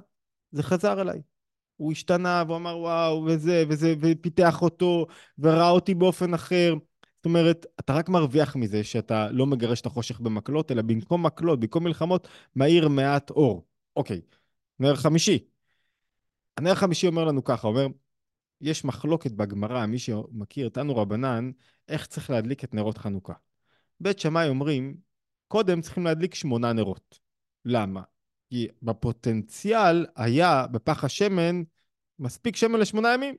זה 0.51 0.63
חזר 0.63 1.01
אליי. 1.01 1.21
הוא 1.77 1.91
השתנה 1.91 2.43
והוא 2.47 2.57
אמר 2.57 2.77
וואו, 2.77 3.23
וזה, 3.27 3.63
וזה, 3.69 3.95
ופיתח 4.01 4.61
אותו, 4.61 5.07
וראה 5.39 5.69
אותי 5.69 5.93
באופן 5.93 6.33
אחר. 6.33 6.75
זאת 7.15 7.25
אומרת, 7.25 7.65
אתה 7.79 7.93
רק 7.93 8.09
מרוויח 8.09 8.55
מזה 8.55 8.83
שאתה 8.83 9.31
לא 9.31 9.45
מגרש 9.45 9.81
את 9.81 9.85
החושך 9.85 10.19
במקלות, 10.19 10.71
אלא 10.71 10.81
במקום 10.81 11.25
מקלות, 11.25 11.59
במקום 11.59 11.83
מלחמות, 11.83 12.27
מאיר 12.55 12.87
מעט 12.89 13.29
אור. 13.29 13.65
אוקיי, 13.95 14.21
נר 14.79 14.95
חמישי. 14.95 15.39
הנר 16.57 16.71
החמישי 16.71 17.07
אומר 17.07 17.25
לנו 17.25 17.43
ככה, 17.43 17.67
אומר, 17.67 17.87
יש 18.61 18.85
מחלוקת 18.85 19.31
בגמרא, 19.31 19.85
מי 19.85 19.99
שמכיר, 19.99 20.69
תנו 20.69 20.95
רבנן, 20.95 21.51
איך 21.87 22.05
צריך 22.05 22.29
להדליק 22.29 22.63
את 22.63 22.73
נרות 22.73 22.97
חנוכה. 22.97 23.33
בית 23.99 24.19
שמאי 24.19 24.49
אומרים, 24.49 24.97
קודם 25.47 25.81
צריכים 25.81 26.03
להדליק 26.03 26.35
שמונה 26.35 26.73
נרות. 26.73 27.19
למה? 27.65 28.01
כי 28.49 28.67
בפוטנציאל 28.81 30.05
היה 30.15 30.67
בפח 30.67 31.03
השמן 31.03 31.63
מספיק 32.19 32.55
שמן 32.55 32.79
לשמונה 32.79 33.13
ימים. 33.13 33.35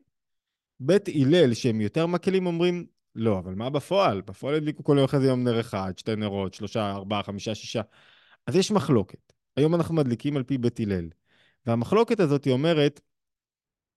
בית 0.80 1.08
הלל, 1.08 1.54
שהם 1.54 1.80
יותר 1.80 2.06
מקלים, 2.06 2.46
אומרים, 2.46 2.86
לא, 3.14 3.38
אבל 3.38 3.54
מה 3.54 3.70
בפועל? 3.70 4.20
בפועל 4.20 4.54
הדליקו 4.54 4.84
כל 4.84 4.94
יום 4.96 5.04
אחרי 5.04 5.20
זה 5.20 5.26
יום 5.26 5.44
נר 5.44 5.60
אחד, 5.60 5.92
שתי 5.96 6.16
נרות, 6.16 6.54
שלושה, 6.54 6.90
ארבעה, 6.90 7.22
חמישה, 7.22 7.54
שישה. 7.54 7.82
אז 8.46 8.56
יש 8.56 8.70
מחלוקת. 8.70 9.32
היום 9.56 9.74
אנחנו 9.74 9.94
מדליקים 9.94 10.36
על 10.36 10.42
פי 10.42 10.58
בית 10.58 10.80
הלל. 10.80 11.08
והמחלוקת 11.66 12.20
הזאת 12.20 12.48
אומרת, 12.48 13.00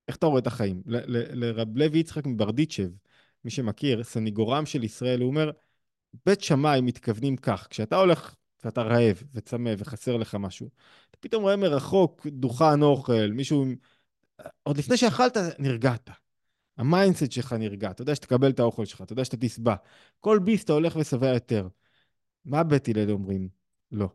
איך 0.07 0.15
אתה 0.15 0.25
רואה 0.25 0.39
את 0.39 0.47
החיים? 0.47 0.81
לרב 0.85 1.77
לוי 1.77 1.99
יצחק 1.99 2.25
מברדיצ'ב, 2.25 2.89
מי 3.45 3.51
שמכיר, 3.51 4.03
סניגורם 4.03 4.65
של 4.65 4.83
ישראל, 4.83 5.21
הוא 5.21 5.29
אומר, 5.29 5.51
בית 6.25 6.41
שמאי 6.41 6.81
מתכוונים 6.81 7.37
כך, 7.37 7.67
כשאתה 7.69 7.95
הולך 7.95 8.35
ואתה 8.63 8.81
רעב 8.81 9.23
וצמא 9.33 9.71
וחסר 9.77 10.17
לך 10.17 10.35
משהו, 10.35 10.69
אתה 11.09 11.17
פתאום 11.19 11.43
רואה 11.43 11.55
מרחוק 11.55 12.27
דוכן 12.27 12.81
אוכל, 12.81 13.27
מישהו, 13.31 13.65
עוד 14.63 14.77
לפני 14.77 14.97
שאכלת, 14.97 15.37
נרגעת. 15.59 16.09
המיינדסט 16.77 17.31
שלך 17.31 17.53
נרגע, 17.53 17.91
אתה 17.91 18.01
יודע 18.01 18.15
שתקבל 18.15 18.51
את 18.51 18.59
האוכל 18.59 18.85
שלך, 18.85 19.01
אתה 19.01 19.13
יודע 19.13 19.25
שאתה 19.25 19.37
תשבע. 19.37 19.75
כל 20.19 20.39
ביס 20.39 20.63
אתה 20.63 20.73
הולך 20.73 20.95
ושבע 20.95 21.27
יותר. 21.27 21.67
מה 22.45 22.63
בית 22.63 22.87
הלל 22.87 23.11
אומרים? 23.11 23.49
לא. 23.91 24.09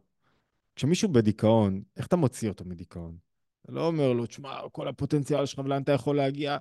כשמישהו 0.76 1.08
בדיכאון, 1.08 1.82
איך 1.96 2.06
אתה 2.06 2.16
מוציא 2.16 2.48
אותו 2.48 2.64
מדיכאון? 2.64 3.29
אתה 3.70 3.78
לא 3.78 3.86
אומר 3.86 4.12
לו, 4.12 4.26
תשמע, 4.26 4.60
כל 4.72 4.88
הפוטנציאל 4.88 5.46
שלך 5.46 5.58
ולאן 5.58 5.82
אתה 5.82 5.92
יכול 5.92 6.16
להגיע. 6.16 6.58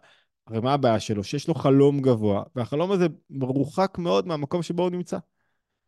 הרי 0.47 0.59
מה 0.59 0.73
הבעיה 0.73 0.99
שלו? 0.99 1.23
שיש 1.23 1.47
לו 1.47 1.53
חלום 1.53 2.01
גבוה, 2.01 2.43
והחלום 2.55 2.91
הזה 2.91 3.05
מרוחק 3.29 3.97
מאוד 3.97 4.27
מהמקום 4.27 4.63
שבו 4.63 4.83
הוא 4.83 4.89
נמצא. 4.89 5.17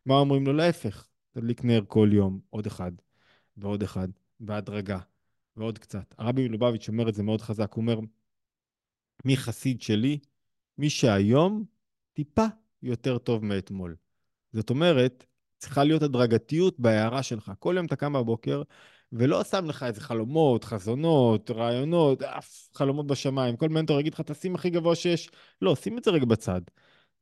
מה 0.06 0.16
אומרים 0.16 0.46
לו? 0.46 0.54
להפך, 0.54 1.08
תדליק 1.32 1.64
נר 1.64 1.82
כל 1.88 2.10
יום, 2.14 2.40
עוד 2.50 2.66
אחד, 2.66 2.92
ועוד 3.58 3.84
אחד, 3.84 4.08
בהדרגה, 4.40 5.00
ועוד 5.58 5.78
קצת. 5.78 6.16
הרבי 6.18 6.48
מלובביץ' 6.48 6.90
אומר 6.90 7.10
את 7.10 7.16
זה 7.16 7.24
מאוד 7.24 7.42
חזק, 7.42 7.74
הוא 7.74 7.82
אומר, 7.82 8.00
מי 9.26 9.38
חסיד 9.38 9.82
שלי? 9.82 10.20
מי 10.78 10.90
שהיום 10.90 11.66
טיפה 12.14 12.46
יותר 12.84 13.18
טוב 13.18 13.46
מאתמול. 13.46 13.96
זאת 14.54 14.70
אומרת, 14.70 15.26
צריכה 15.58 15.84
להיות 15.84 16.02
הדרגתיות 16.02 16.80
בהערה 16.80 17.24
שלך. 17.24 17.52
כל 17.60 17.74
יום 17.78 17.86
אתה 17.86 17.96
קם 17.96 18.14
בבוקר, 18.14 18.62
ולא 19.14 19.44
שם 19.44 19.66
לך 19.66 19.84
איזה 19.84 20.02
חלומות, 20.02 20.64
חזונות, 20.64 21.52
רעיונות, 21.52 22.22
אף 22.22 22.70
חלומות 22.74 23.08
בשמיים. 23.08 23.58
כל 23.58 23.70
מנטור 23.70 24.00
יגיד 24.00 24.14
לך, 24.14 24.22
תשים 24.22 24.56
הכי 24.56 24.70
גבוה 24.70 24.96
שיש. 24.96 25.30
לא, 25.62 25.76
שים 25.76 25.98
את 25.98 26.04
זה 26.04 26.12
רגע 26.12 26.26
בצד. 26.26 26.62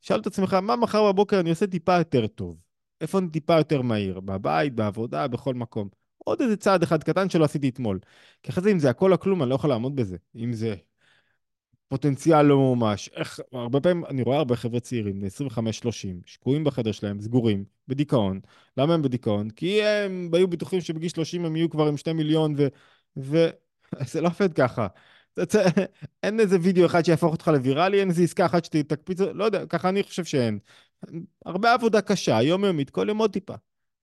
שאל 0.01 0.19
את 0.19 0.27
עצמך, 0.27 0.53
מה 0.53 0.75
מחר 0.75 1.11
בבוקר 1.11 1.39
אני 1.39 1.49
עושה 1.49 1.67
טיפה 1.67 1.97
יותר 1.97 2.27
טוב? 2.27 2.57
איפה 3.01 3.19
אני 3.19 3.29
טיפה 3.29 3.57
יותר 3.57 3.81
מהיר? 3.81 4.19
בבית, 4.19 4.75
בעבודה, 4.75 5.27
בכל 5.27 5.53
מקום. 5.53 5.89
עוד 6.17 6.41
איזה 6.41 6.57
צעד 6.57 6.83
אחד 6.83 7.03
קטן 7.03 7.29
שלא 7.29 7.45
עשיתי 7.45 7.69
אתמול. 7.69 7.99
כי 8.43 8.51
אחרי 8.51 8.63
זה, 8.63 8.71
אם 8.71 8.79
זה 8.79 8.89
הכל 8.89 9.13
או 9.13 9.19
כלום, 9.19 9.41
אני 9.43 9.49
לא 9.49 9.55
יכול 9.55 9.69
לעמוד 9.69 9.95
בזה. 9.95 10.17
אם 10.35 10.53
זה 10.53 10.75
פוטנציאל 11.89 12.41
לא 12.41 12.57
ממומש. 12.57 13.09
איך, 13.15 13.39
הרבה 13.53 13.79
פעמים 13.81 14.05
אני 14.05 14.21
רואה 14.21 14.37
הרבה 14.37 14.55
חבר'ה 14.55 14.79
צעירים, 14.79 15.19
בני 15.19 15.27
25-30, 15.27 15.91
שקועים 16.25 16.63
בחדר 16.63 16.91
שלהם, 16.91 17.21
סגורים, 17.21 17.65
בדיכאון. 17.87 18.39
למה 18.77 18.93
הם 18.93 19.01
בדיכאון? 19.01 19.49
כי 19.49 19.83
הם 19.83 20.29
היו 20.33 20.47
בטוחים 20.47 20.81
שבגיל 20.81 21.09
30 21.09 21.45
הם 21.45 21.55
יהיו 21.55 21.69
כבר 21.69 21.87
עם 21.87 21.97
2 21.97 22.17
מיליון, 22.17 22.55
ו... 22.57 22.67
ו... 23.17 23.47
זה 24.11 24.21
לא 24.21 24.27
עובד 24.27 24.53
ככה. 24.53 24.87
אין 26.23 26.39
איזה 26.39 26.57
וידאו 26.61 26.85
אחד 26.85 27.05
שיהפוך 27.05 27.31
אותך 27.31 27.47
לוויראלי, 27.47 27.99
אין 27.99 28.09
איזה 28.09 28.23
עסקה 28.23 28.45
אחת 28.45 28.65
שתקפיץ, 28.65 29.19
לא 29.19 29.43
יודע, 29.43 29.65
ככה 29.65 29.89
אני 29.89 30.03
חושב 30.03 30.25
שאין. 30.25 30.59
הרבה 31.45 31.73
עבודה 31.73 32.01
קשה, 32.01 32.41
יומיומית, 32.41 32.89
כל 32.89 33.05
יום 33.09 33.17
עוד 33.17 33.31
טיפה. 33.33 33.53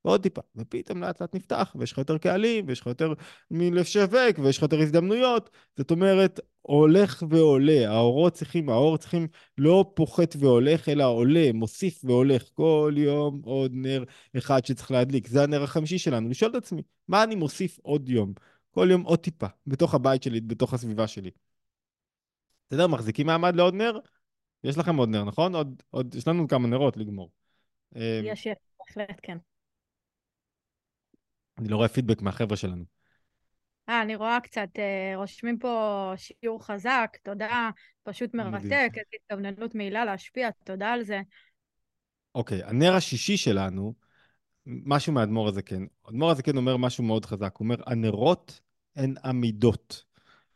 ועוד 0.07 0.23
טיפה, 0.23 0.41
ופתאום 0.57 1.03
לאט 1.03 1.21
לאט 1.21 1.35
נפתח, 1.35 1.77
ויש 1.79 1.93
לך 1.93 1.99
יותר 1.99 2.19
קהלים, 2.19 2.65
ויש 2.69 2.81
לך 2.81 2.87
יותר 2.87 3.13
מי 3.51 3.71
לשווק, 3.71 4.39
ויש 4.43 4.57
לך 4.57 4.63
יותר 4.63 4.81
הזדמנויות. 4.81 5.51
זאת 5.77 5.91
אומרת, 5.91 6.41
הולך 6.63 7.23
ועולה, 7.31 7.91
האורות 7.91 8.33
צריכים, 8.33 8.69
האור 8.69 8.97
צריכים 8.97 9.29
לא 9.59 9.93
פוחת 9.95 10.37
והולך, 10.39 10.89
אלא 10.89 11.05
עולה, 11.05 11.53
מוסיף 11.55 12.05
והולך. 12.05 12.43
כל 12.55 12.95
יום 12.97 13.41
עוד 13.45 13.71
נר 13.75 14.05
אחד 14.39 14.65
שצריך 14.65 14.91
להדליק. 14.91 15.29
זה 15.29 15.43
הנר 15.43 15.63
החמישי 15.63 15.99
שלנו. 15.99 16.29
לשאול 16.29 16.51
את 16.51 16.57
עצמי, 16.57 16.83
מה 17.09 17.23
אני 17.23 17.35
מוסיף 17.35 17.79
עוד 17.83 18.09
יום? 18.09 18.33
כל 18.71 18.89
יום 18.91 19.03
עוד 19.03 19.19
טיפה, 19.19 19.47
בתוך 19.67 19.95
הבית 19.95 20.23
שלי, 20.23 20.41
בתוך 20.41 20.75
הסביבה 20.75 21.07
שלי. 21.07 21.31
בסדר, 22.71 22.87
מחזיקים 22.87 23.27
מעמד 23.27 23.57
לעוד 23.57 23.75
נר? 23.75 23.99
יש 24.65 24.79
לכם 24.79 24.97
עוד 24.97 25.09
נר, 25.09 25.25
נכון? 25.25 25.55
עוד, 25.55 25.83
עוד, 25.91 26.15
יש 26.15 26.29
לנו 26.29 26.49
כמה 26.49 26.69
נרות 26.69 26.97
לגמור. 26.97 27.31
יש, 27.95 28.47
יש, 28.47 28.57
בהחלט 28.79 29.21
כן. 29.23 29.39
אני 31.59 31.69
לא 31.69 31.77
רואה 31.77 31.89
פידבק 31.89 32.23
מהחבר'ה 32.23 32.57
שלנו. 32.57 32.85
אה, 33.89 34.03
אני 34.03 34.17
רואה 34.17 34.39
קצת, 34.43 34.69
אה, 34.79 35.13
רושמים 35.17 35.59
פה 35.59 36.13
שיעור 36.17 36.67
חזק, 36.67 37.17
תודה, 37.23 37.71
פשוט 38.03 38.35
מרתק, 38.35 38.91
איזו 38.97 39.11
התכווננות 39.15 39.75
מעילה 39.75 40.05
להשפיע, 40.05 40.51
תודה 40.65 40.93
על 40.93 41.03
זה. 41.03 41.21
אוקיי, 42.35 42.65
הנר 42.65 42.95
השישי 42.95 43.37
שלנו, 43.37 43.95
משהו 44.67 45.13
מהאדמו"ר 45.13 45.49
הזה 45.49 45.63
כן. 45.63 45.83
האדמו"ר 46.05 46.31
הזה 46.31 46.43
כן 46.43 46.57
אומר 46.57 46.77
משהו 46.77 47.05
מאוד 47.05 47.27
חזק, 47.27 47.57
הוא 47.57 47.65
אומר, 47.65 47.77
הנרות 47.87 48.61
הן 48.97 49.15
עמידות. 49.25 50.05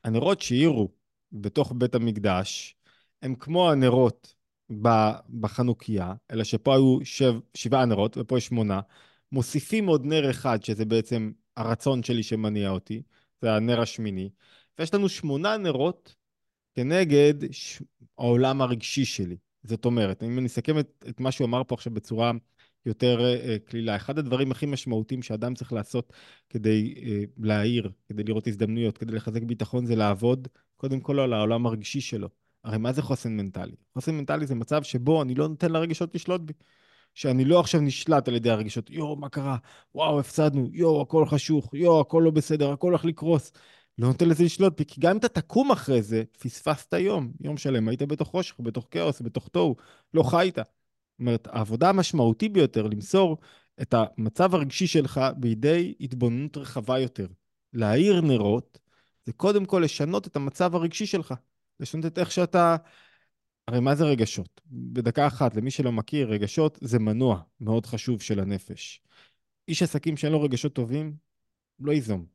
הנרות 0.04 0.40
שהאירו 0.40 0.88
בתוך 1.32 1.72
בית 1.76 1.94
המקדש, 1.94 2.76
הם 3.22 3.34
כמו 3.34 3.70
הנרות 3.70 4.34
בחנוכיה, 5.40 6.14
אלא 6.30 6.44
שפה 6.44 6.74
היו 6.74 6.98
שב, 7.04 7.34
שבעה 7.54 7.84
נרות 7.84 8.16
ופה 8.18 8.38
יש 8.38 8.46
שמונה. 8.46 8.80
מוסיפים 9.32 9.86
עוד 9.86 10.06
נר 10.06 10.30
אחד, 10.30 10.64
שזה 10.64 10.84
בעצם 10.84 11.32
הרצון 11.56 12.02
שלי 12.02 12.22
שמניע 12.22 12.70
אותי, 12.70 13.02
זה 13.42 13.52
הנר 13.52 13.80
השמיני, 13.80 14.30
ויש 14.78 14.94
לנו 14.94 15.08
שמונה 15.08 15.56
נרות 15.56 16.14
כנגד 16.74 17.52
ש... 17.52 17.82
העולם 18.18 18.62
הרגשי 18.62 19.04
שלי. 19.04 19.36
זאת 19.62 19.84
אומרת, 19.84 20.22
אם 20.22 20.38
אני 20.38 20.46
אסכם 20.46 20.78
את, 20.78 21.04
את 21.08 21.20
מה 21.20 21.32
שהוא 21.32 21.44
אמר 21.46 21.62
פה 21.64 21.74
עכשיו 21.74 21.94
בצורה 21.94 22.32
יותר 22.86 23.20
uh, 23.20 23.70
קלילה, 23.70 23.96
אחד 23.96 24.18
הדברים 24.18 24.50
הכי 24.50 24.66
משמעותיים 24.66 25.22
שאדם 25.22 25.54
צריך 25.54 25.72
לעשות 25.72 26.12
כדי 26.48 26.94
uh, 26.96 27.00
להעיר, 27.38 27.90
כדי 28.08 28.24
לראות 28.24 28.46
הזדמנויות, 28.46 28.98
כדי 28.98 29.12
לחזק 29.12 29.42
ביטחון, 29.42 29.86
זה 29.86 29.96
לעבוד 29.96 30.48
קודם 30.76 31.00
כל 31.00 31.20
על 31.20 31.32
העולם 31.32 31.66
הרגשי 31.66 32.00
שלו. 32.00 32.28
הרי 32.64 32.78
מה 32.78 32.92
זה 32.92 33.02
חוסן 33.02 33.36
מנטלי? 33.36 33.76
חוסן 33.94 34.14
מנטלי 34.14 34.46
זה 34.46 34.54
מצב 34.54 34.82
שבו 34.82 35.22
אני 35.22 35.34
לא 35.34 35.48
נותן 35.48 35.72
לרגשות 35.72 36.14
לשלוט 36.14 36.40
בי. 36.40 36.52
שאני 37.14 37.44
לא 37.44 37.60
עכשיו 37.60 37.80
נשלט 37.80 38.28
על 38.28 38.34
ידי 38.36 38.50
הרגשות, 38.50 38.90
יואו, 38.90 39.16
מה 39.16 39.28
קרה? 39.28 39.56
וואו, 39.94 40.20
הפסדנו, 40.20 40.68
יואו, 40.72 41.02
הכל 41.02 41.26
חשוך, 41.26 41.74
יואו, 41.74 42.00
הכל 42.00 42.22
לא 42.24 42.30
בסדר, 42.30 42.72
הכל 42.72 42.88
הולך 42.88 43.04
לקרוס. 43.04 43.52
לא 43.98 44.08
נותן 44.08 44.28
לזה 44.28 44.44
לשלוט 44.44 44.82
כי 44.88 45.00
גם 45.00 45.10
אם 45.10 45.16
אתה 45.16 45.28
תקום 45.28 45.70
אחרי 45.72 46.02
זה, 46.02 46.22
פספסת 46.38 46.92
יום, 46.92 47.32
יום 47.40 47.56
שלם, 47.56 47.88
היית 47.88 48.02
בתוך 48.02 48.28
חושך, 48.28 48.54
בתוך 48.60 48.86
כאוס, 48.90 49.20
בתוך 49.20 49.48
תוהו, 49.48 49.76
לא 50.14 50.22
חיית. 50.22 50.56
זאת 50.56 50.64
אומרת, 51.20 51.48
העבודה 51.50 51.88
המשמעותית 51.88 52.52
ביותר, 52.52 52.86
למסור 52.86 53.38
את 53.82 53.94
המצב 53.94 54.54
הרגשי 54.54 54.86
שלך 54.86 55.20
בידי 55.36 55.94
התבוננות 56.00 56.56
רחבה 56.56 56.98
יותר. 56.98 57.26
להאיר 57.72 58.20
נרות, 58.20 58.78
זה 59.26 59.32
קודם 59.32 59.64
כל 59.64 59.82
לשנות 59.84 60.26
את 60.26 60.36
המצב 60.36 60.74
הרגשי 60.74 61.06
שלך. 61.06 61.34
לשנות 61.80 62.06
את 62.06 62.18
איך 62.18 62.32
שאתה... 62.32 62.76
הרי 63.70 63.80
מה 63.80 63.94
זה 63.94 64.04
רגשות? 64.04 64.60
בדקה 64.66 65.26
אחת, 65.26 65.56
למי 65.56 65.70
שלא 65.70 65.92
מכיר, 65.92 66.28
רגשות 66.28 66.78
זה 66.80 66.98
מנוע 66.98 67.40
מאוד 67.60 67.86
חשוב 67.86 68.22
של 68.22 68.40
הנפש. 68.40 69.02
איש 69.68 69.82
עסקים 69.82 70.16
שאין 70.16 70.32
לו 70.32 70.42
רגשות 70.42 70.72
טובים, 70.72 71.14
לא 71.80 71.92
ייזום, 71.92 72.26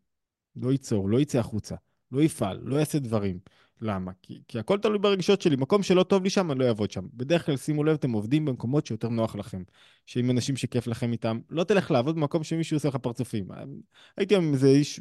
לא 0.55 0.71
ייצור, 0.71 1.09
לא 1.09 1.19
יצא 1.19 1.39
החוצה, 1.39 1.75
לא 2.11 2.21
יפעל, 2.21 2.61
לא 2.63 2.75
יעשה 2.75 2.99
דברים. 2.99 3.39
למה? 3.81 4.11
כי, 4.21 4.41
כי 4.47 4.59
הכל 4.59 4.79
תלוי 4.79 4.99
ברגשות 4.99 5.41
שלי. 5.41 5.55
מקום 5.55 5.83
שלא 5.83 6.03
טוב 6.03 6.23
לי 6.23 6.29
שם, 6.29 6.51
אני 6.51 6.59
לא 6.59 6.65
אעבוד 6.65 6.91
שם. 6.91 7.07
בדרך 7.13 7.45
כלל, 7.45 7.57
שימו 7.57 7.83
לב, 7.83 7.93
אתם 7.93 8.11
עובדים 8.11 8.45
במקומות 8.45 8.86
שיותר 8.86 9.09
נוח 9.09 9.36
לכם. 9.36 9.63
שעם 10.05 10.31
אנשים 10.31 10.57
שכיף 10.57 10.88
לכם 10.88 11.11
איתם, 11.11 11.39
לא 11.49 11.63
תלך 11.63 11.91
לעבוד 11.91 12.15
במקום 12.15 12.43
שמישהו 12.43 12.77
עושה 12.77 12.88
לך 12.88 12.95
פרצופים. 12.95 13.47
הייתי 14.17 14.36
עם 14.36 14.53
איזה 14.53 14.67
איש, 14.67 14.99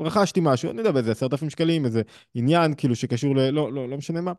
רכשתי 0.00 0.40
משהו, 0.42 0.70
אני 0.70 0.78
יודע 0.78 0.92
באיזה 0.92 1.12
עשרת 1.12 1.32
אלפים 1.32 1.50
שקלים, 1.50 1.84
איזה 1.84 2.02
עניין 2.34 2.74
כאילו 2.74 2.96
שקשור 2.96 3.36
ל... 3.36 3.50
לא, 3.50 3.72
לא, 3.72 3.88
לא 3.88 3.96
משנה 3.96 4.20
מה. 4.20 4.32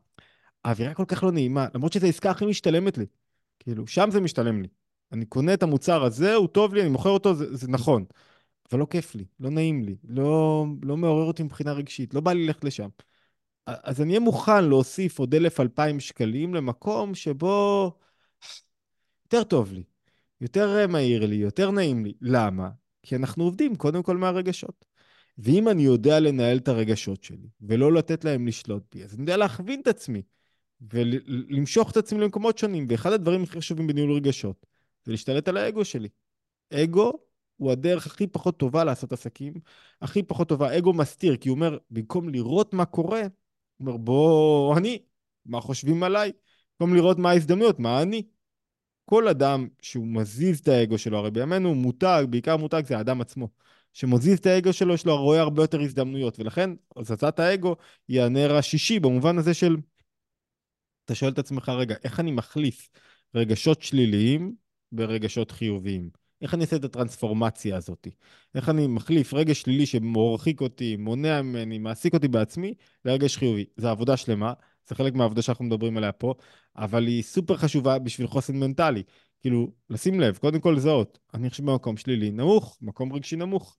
האווירה 0.65 0.93
כל 0.93 1.05
כך 1.07 1.23
לא 1.23 1.31
נעימה, 1.31 1.67
למרות 1.75 1.93
שזו 1.93 2.05
העסקה 2.05 2.31
הכי 2.31 2.45
משתלמת 2.45 2.97
לי. 2.97 3.05
כאילו, 3.59 3.87
שם 3.87 4.09
זה 4.11 4.21
משתלם 4.21 4.61
לי. 4.61 4.67
אני 5.11 5.25
קונה 5.25 5.53
את 5.53 5.63
המוצר 5.63 6.03
הזה, 6.03 6.35
הוא 6.35 6.47
טוב 6.47 6.73
לי, 6.73 6.81
אני 6.81 6.89
מוכר 6.89 7.09
אותו, 7.09 7.35
זה, 7.35 7.55
זה 7.55 7.67
נכון. 7.67 8.05
אבל 8.71 8.79
לא 8.79 8.87
כיף 8.89 9.15
לי, 9.15 9.25
לא 9.39 9.49
נעים 9.49 9.83
לי, 9.83 9.95
לא, 10.03 10.65
לא 10.83 10.97
מעורר 10.97 11.25
אותי 11.25 11.43
מבחינה 11.43 11.73
רגשית, 11.73 12.13
לא 12.13 12.21
בא 12.21 12.33
לי 12.33 12.45
ללכת 12.45 12.63
לשם. 12.63 12.89
אז 13.65 14.01
אני 14.01 14.09
אהיה 14.09 14.19
מוכן 14.19 14.65
להוסיף 14.65 15.19
עוד 15.19 15.35
אלף 15.35 15.59
אלפיים 15.59 15.99
שקלים 15.99 16.55
למקום 16.55 17.15
שבו 17.15 17.91
יותר 19.25 19.43
טוב 19.43 19.73
לי, 19.73 19.83
יותר 20.41 20.87
מהיר 20.87 21.25
לי, 21.25 21.35
יותר 21.35 21.71
נעים 21.71 22.05
לי. 22.05 22.13
למה? 22.21 22.69
כי 23.03 23.15
אנחנו 23.15 23.43
עובדים 23.43 23.75
קודם 23.75 24.03
כל 24.03 24.17
מהרגשות. 24.17 24.85
ואם 25.37 25.69
אני 25.69 25.83
יודע 25.83 26.19
לנהל 26.19 26.57
את 26.57 26.67
הרגשות 26.67 27.23
שלי, 27.23 27.49
ולא 27.61 27.93
לתת 27.93 28.25
להם 28.25 28.47
לשלוט 28.47 28.95
בי, 28.95 29.03
אז 29.03 29.13
אני 29.13 29.21
יודע 29.21 29.37
להכווין 29.37 29.81
את 29.81 29.87
עצמי, 29.87 30.21
ולמשוך 30.81 31.91
את 31.91 31.97
עצמי 31.97 32.19
למקומות 32.19 32.57
שונים. 32.57 32.85
ואחד 32.89 33.11
הדברים 33.11 33.43
הכי 33.43 33.59
חשובים 33.59 33.87
בניהול 33.87 34.11
רגשות, 34.11 34.65
זה 35.03 35.11
להשתלט 35.11 35.47
על 35.47 35.57
האגו 35.57 35.85
שלי. 35.85 36.09
אגו 36.73 37.13
הוא 37.57 37.71
הדרך 37.71 38.05
הכי 38.05 38.27
פחות 38.27 38.57
טובה 38.57 38.83
לעשות 38.83 39.13
עסקים, 39.13 39.53
הכי 40.01 40.23
פחות 40.23 40.49
טובה. 40.49 40.77
אגו 40.77 40.93
מסתיר, 40.93 41.37
כי 41.37 41.49
הוא 41.49 41.55
אומר, 41.55 41.77
במקום 41.91 42.29
לראות 42.29 42.73
מה 42.73 42.85
קורה, 42.85 43.21
הוא 43.21 43.87
אומר, 43.87 43.97
בוא, 43.97 44.77
אני, 44.77 44.99
מה 45.45 45.61
חושבים 45.61 46.03
עליי? 46.03 46.31
במקום 46.79 46.95
לראות 46.95 47.17
מה 47.19 47.29
ההזדמנויות, 47.29 47.79
מה 47.79 48.01
אני? 48.01 48.23
כל 49.05 49.27
אדם 49.27 49.67
שהוא 49.81 50.07
מזיז 50.07 50.59
את 50.59 50.67
האגו 50.67 50.97
שלו, 50.97 51.17
הרי 51.17 51.31
בימינו 51.31 51.75
מותג, 51.75 52.25
בעיקר 52.29 52.57
מותג 52.57 52.83
זה 52.85 52.97
האדם 52.97 53.21
עצמו. 53.21 53.49
שמוזיז 53.93 54.39
את 54.39 54.45
האגו 54.45 54.73
שלו, 54.73 54.93
יש 54.93 55.05
לו 55.05 55.17
רואה 55.17 55.41
הרבה 55.41 55.63
יותר 55.63 55.81
הזדמנויות, 55.81 56.39
ולכן 56.39 56.69
הזזת 56.95 57.39
האגו 57.39 57.75
היא 58.07 58.21
הנר 58.21 58.55
השישי, 58.55 58.99
במובן 58.99 59.37
הזה 59.37 59.53
של... 59.53 59.75
אתה 61.05 61.15
שואל 61.15 61.31
את 61.31 61.39
עצמך, 61.39 61.69
רגע, 61.69 61.95
איך 62.03 62.19
אני 62.19 62.31
מחליף 62.31 62.89
רגשות 63.35 63.81
שליליים 63.81 64.55
ברגשות 64.91 65.51
חיוביים? 65.51 66.09
איך 66.41 66.53
אני 66.53 66.63
עושה 66.63 66.75
את 66.75 66.83
הטרנספורמציה 66.83 67.77
הזאת? 67.77 68.07
איך 68.55 68.69
אני 68.69 68.87
מחליף 68.87 69.33
רגש 69.33 69.61
שלילי 69.61 69.85
שמורחיק 69.85 70.61
אותי, 70.61 70.95
מונע 70.95 71.41
ממני, 71.41 71.77
מעסיק 71.77 72.13
אותי 72.13 72.27
בעצמי, 72.27 72.73
לרגש 73.05 73.37
חיובי? 73.37 73.65
זו 73.77 73.89
עבודה 73.89 74.17
שלמה, 74.17 74.53
זה 74.87 74.95
חלק 74.95 75.13
מהעבודה 75.13 75.41
שאנחנו 75.41 75.65
מדברים 75.65 75.97
עליה 75.97 76.11
פה, 76.11 76.33
אבל 76.75 77.07
היא 77.07 77.23
סופר 77.23 77.57
חשובה 77.57 77.99
בשביל 77.99 78.27
חוסן 78.27 78.55
מנטלי. 78.59 79.03
כאילו, 79.41 79.71
לשים 79.89 80.19
לב, 80.19 80.37
קודם 80.37 80.59
כל 80.59 80.73
לזהות, 80.77 81.19
אני 81.33 81.49
חושב 81.49 81.65
במקום 81.65 81.97
שלילי 81.97 82.31
נמוך, 82.31 82.77
מקום 82.81 83.13
רגשי 83.13 83.35
נמוך. 83.35 83.77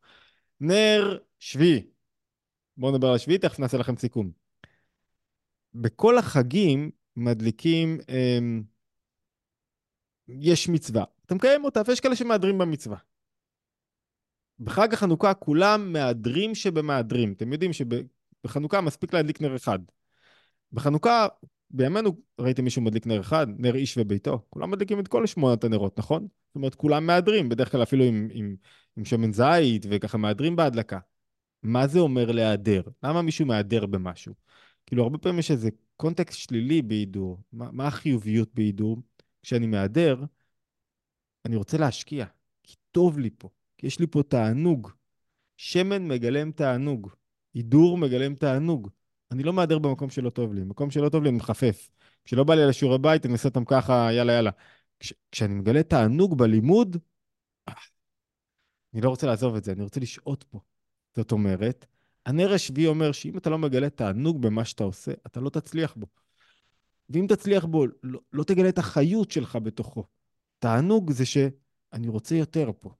נר 0.61 1.19
שביעי. 1.39 1.83
בואו 2.77 2.93
נדבר 2.93 3.09
על 3.09 3.19
שביעי, 3.19 3.39
תכף 3.39 3.59
נעשה 3.59 3.79
לכם 3.79 3.97
סיכום. 3.97 4.31
בכל 5.75 6.19
החגים 6.19 6.91
מדליקים, 7.17 7.99
אה, 8.09 8.39
יש 10.29 10.69
מצווה. 10.69 11.05
אתה 11.27 11.35
מקיים 11.35 11.65
אותה, 11.65 11.83
ויש 11.87 12.01
כאלה 12.01 12.17
שמהדרים 12.17 12.59
במצווה. 12.59 12.97
בחג 14.61 14.95
החנוכה 14.95 15.35
כולם 15.35 15.93
מהדרים 15.93 16.55
שבמהדרים. 16.55 17.33
אתם 17.33 17.53
יודעים 17.53 17.71
שבחנוכה 17.73 18.81
מספיק 18.81 19.15
להדליק 19.15 19.41
נר 19.41 19.57
אחד. 19.57 19.79
בחנוכה 20.73 21.27
בימינו 21.71 22.17
ראיתם 22.41 22.65
מישהו 22.65 22.83
מדליק 22.83 23.07
נר 23.07 23.21
אחד, 23.21 23.47
נר 23.59 23.75
איש 23.75 23.99
וביתו, 23.99 24.47
כולם 24.51 24.71
מדליקים 24.71 25.01
את 25.01 25.09
כל 25.09 25.27
שמונת 25.27 25.65
הנרות, 25.65 25.99
נכון? 25.99 26.23
זאת 26.23 26.55
אומרת, 26.55 26.75
כולם 26.75 27.07
מהדרים, 27.07 27.49
בדרך 27.49 27.73
כלל 27.73 27.83
אפילו 27.83 28.05
עם, 28.05 28.29
עם, 28.33 28.57
עם 28.97 29.05
שמן 29.05 29.33
זית 29.33 29.87
וככה 29.91 30.19
מהדרים 30.19 30.57
בהדלקה. 30.57 30.99
מה 31.63 31.87
זה 31.87 31.99
אומר 31.99 32.33
להיעדר? 32.33 32.83
למה 33.03 33.23
מישהו 33.23 33.47
מהדר 33.47 33.87
במשהו? 33.87 34.35
כאילו, 34.87 35.03
הרבה 35.03 35.19
פעמים 35.19 35.39
יש 35.39 35.51
איזה 35.51 35.71
קונטקסט 35.97 36.39
שלילי 36.39 36.83
בהידור. 36.83 37.39
מה, 37.53 37.71
מה 37.71 37.87
החיוביות 37.87 38.55
בהידור? 38.55 38.99
כשאני 39.43 39.67
מהדר, 39.67 40.25
אני 41.45 41.57
רוצה 41.57 41.79
להשקיע, 41.79 42.27
כי 42.63 42.77
טוב 42.91 43.19
לי 43.19 43.31
פה, 43.39 43.49
כי 43.79 43.87
יש 43.87 44.01
לי 44.01 44.07
פה 44.07 44.23
תענוג. 44.23 44.91
שמן 45.57 46.09
מגלם 46.09 46.53
תענוג, 46.53 47.11
הידור 47.55 47.99
מגלם 47.99 48.35
תענוג. 48.35 48.89
אני 49.31 49.43
לא 49.43 49.53
מהדר 49.53 49.79
במקום 49.79 50.11
שלא 50.11 50.31
טוב 50.31 50.55
לי. 50.55 50.61
במקום 50.61 50.91
שלא 50.91 51.09
טוב 51.09 51.23
לי 51.23 51.29
אני 51.29 51.37
מחפף. 51.37 51.91
כשלא 52.25 52.45
בא 52.45 52.55
לי 52.55 52.63
על 52.63 52.69
השיעורי 52.69 52.99
בית, 52.99 53.25
אני 53.27 53.33
עושה 53.33 53.49
אותם 53.49 53.65
ככה, 53.65 54.13
יאללה, 54.13 54.33
יאללה. 54.33 54.51
כש, 55.01 55.13
כשאני 55.33 55.55
מגלה 55.55 55.83
תענוג 55.83 56.39
בלימוד, 56.39 56.97
אני 58.95 59.01
לא 59.01 59.09
רוצה 59.09 59.27
לעזוב 59.27 59.57
את 59.57 59.65
זה, 59.65 59.73
אני 59.73 59.83
רוצה 59.83 60.01
לשהות 60.01 60.45
פה. 60.45 60.61
זאת 61.17 61.33
אומרת, 61.33 61.87
הנר 62.27 62.53
השביעי 62.53 62.87
אומר 62.87 63.13
שאם 63.13 63.39
אתה 63.39 63.51
לא 63.51 63.59
מגלה 63.59 63.91
תענוג 63.91 64.43
במה 64.43 64.65
שאתה 64.65 64.85
עושה, 64.85 65.13
אתה 65.27 65.41
לא 65.41 65.51
תצליח 65.51 65.95
בו. 65.97 66.07
ואם 67.11 67.27
תצליח 67.29 67.65
בו, 67.65 67.87
לא, 68.03 68.21
לא 68.33 68.45
תגלה 68.45 68.69
את 68.69 68.79
החיות 68.79 69.31
שלך 69.31 69.57
בתוכו. 69.63 70.05
תענוג 70.59 71.13
זה 71.13 71.27
שאני 71.27 72.09
רוצה 72.09 72.35
יותר 72.35 72.71
פה. 72.81 72.91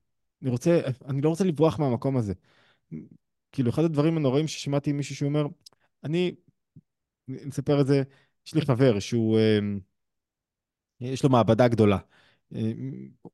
אני 0.43 0.51
רוצה, 0.51 0.81
אני 1.05 1.21
לא 1.21 1.29
רוצה 1.29 1.45
לברוח 1.45 1.79
מהמקום 1.79 2.17
הזה. 2.17 2.33
כאילו, 3.53 3.71
אחד 3.71 3.85
הדברים 3.85 4.17
הנוראים 4.17 4.49
ששמעתי 4.49 4.93
מישהו 4.93 5.17
שאומר, 5.17 5.47
אני, 6.05 6.35
נספר 7.29 7.81
את 7.81 7.87
זה, 7.87 8.03
יש 8.47 8.55
לי 8.55 8.61
חבר 8.61 8.99
שהוא, 8.99 9.39
אמ, 9.39 9.81
יש 11.01 11.23
לו 11.23 11.31
מעבדה 11.31 11.69
גדולה. 11.69 11.99
אה, 12.55 12.73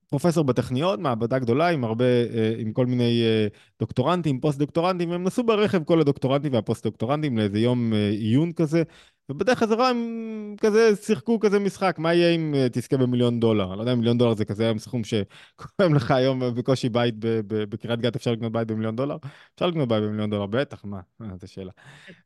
פרופסור 0.08 0.44
בטכניון, 0.44 1.02
מעבדה 1.02 1.38
גדולה 1.38 1.68
עם 1.68 1.84
הרבה, 1.84 2.04
אה, 2.04 2.54
עם 2.58 2.72
כל 2.72 2.86
מיני 2.86 3.22
אה, 3.22 3.46
דוקטורנטים, 3.80 4.40
פוסט-דוקטורנטים, 4.40 5.10
והם 5.10 5.24
נסעו 5.24 5.44
ברכב 5.46 5.84
כל 5.84 6.00
הדוקטורנטים 6.00 6.52
והפוסט-דוקטורנטים 6.52 7.38
לאיזה 7.38 7.58
יום 7.58 7.92
עיון 8.10 8.52
כזה, 8.52 8.82
ובדרך 9.28 9.58
חזרה 9.58 9.88
הם 9.88 10.54
כזה 10.60 10.96
שיחקו 10.96 11.40
כזה 11.40 11.58
משחק, 11.58 11.96
מה 11.98 12.14
יהיה 12.14 12.34
אם 12.34 12.54
תזכה 12.72 12.96
במיליון 12.96 13.40
דולר? 13.40 13.68
אני 13.68 13.76
לא 13.76 13.82
יודע 13.82 13.92
אם 13.92 13.98
מיליון 13.98 14.18
דולר 14.18 14.34
זה 14.34 14.44
כזה 14.44 14.64
היום 14.64 14.78
סכום 14.78 15.02
שקוראים 15.04 15.94
לך 15.94 16.10
היום 16.10 16.54
בקושי 16.54 16.88
בית 16.88 17.14
בקריית 17.46 18.00
גת, 18.00 18.16
אפשר 18.16 18.32
לקנות 18.32 18.52
בית 18.52 18.68
במיליון 18.68 18.96
דולר? 18.96 19.16
אפשר 19.54 19.66
לקנות 19.66 19.88
בית 19.88 20.02
במיליון 20.02 20.30
דולר, 20.30 20.46
בטח, 20.46 20.84
מה? 20.84 21.00
זו 21.40 21.52
שאלה. 21.52 21.72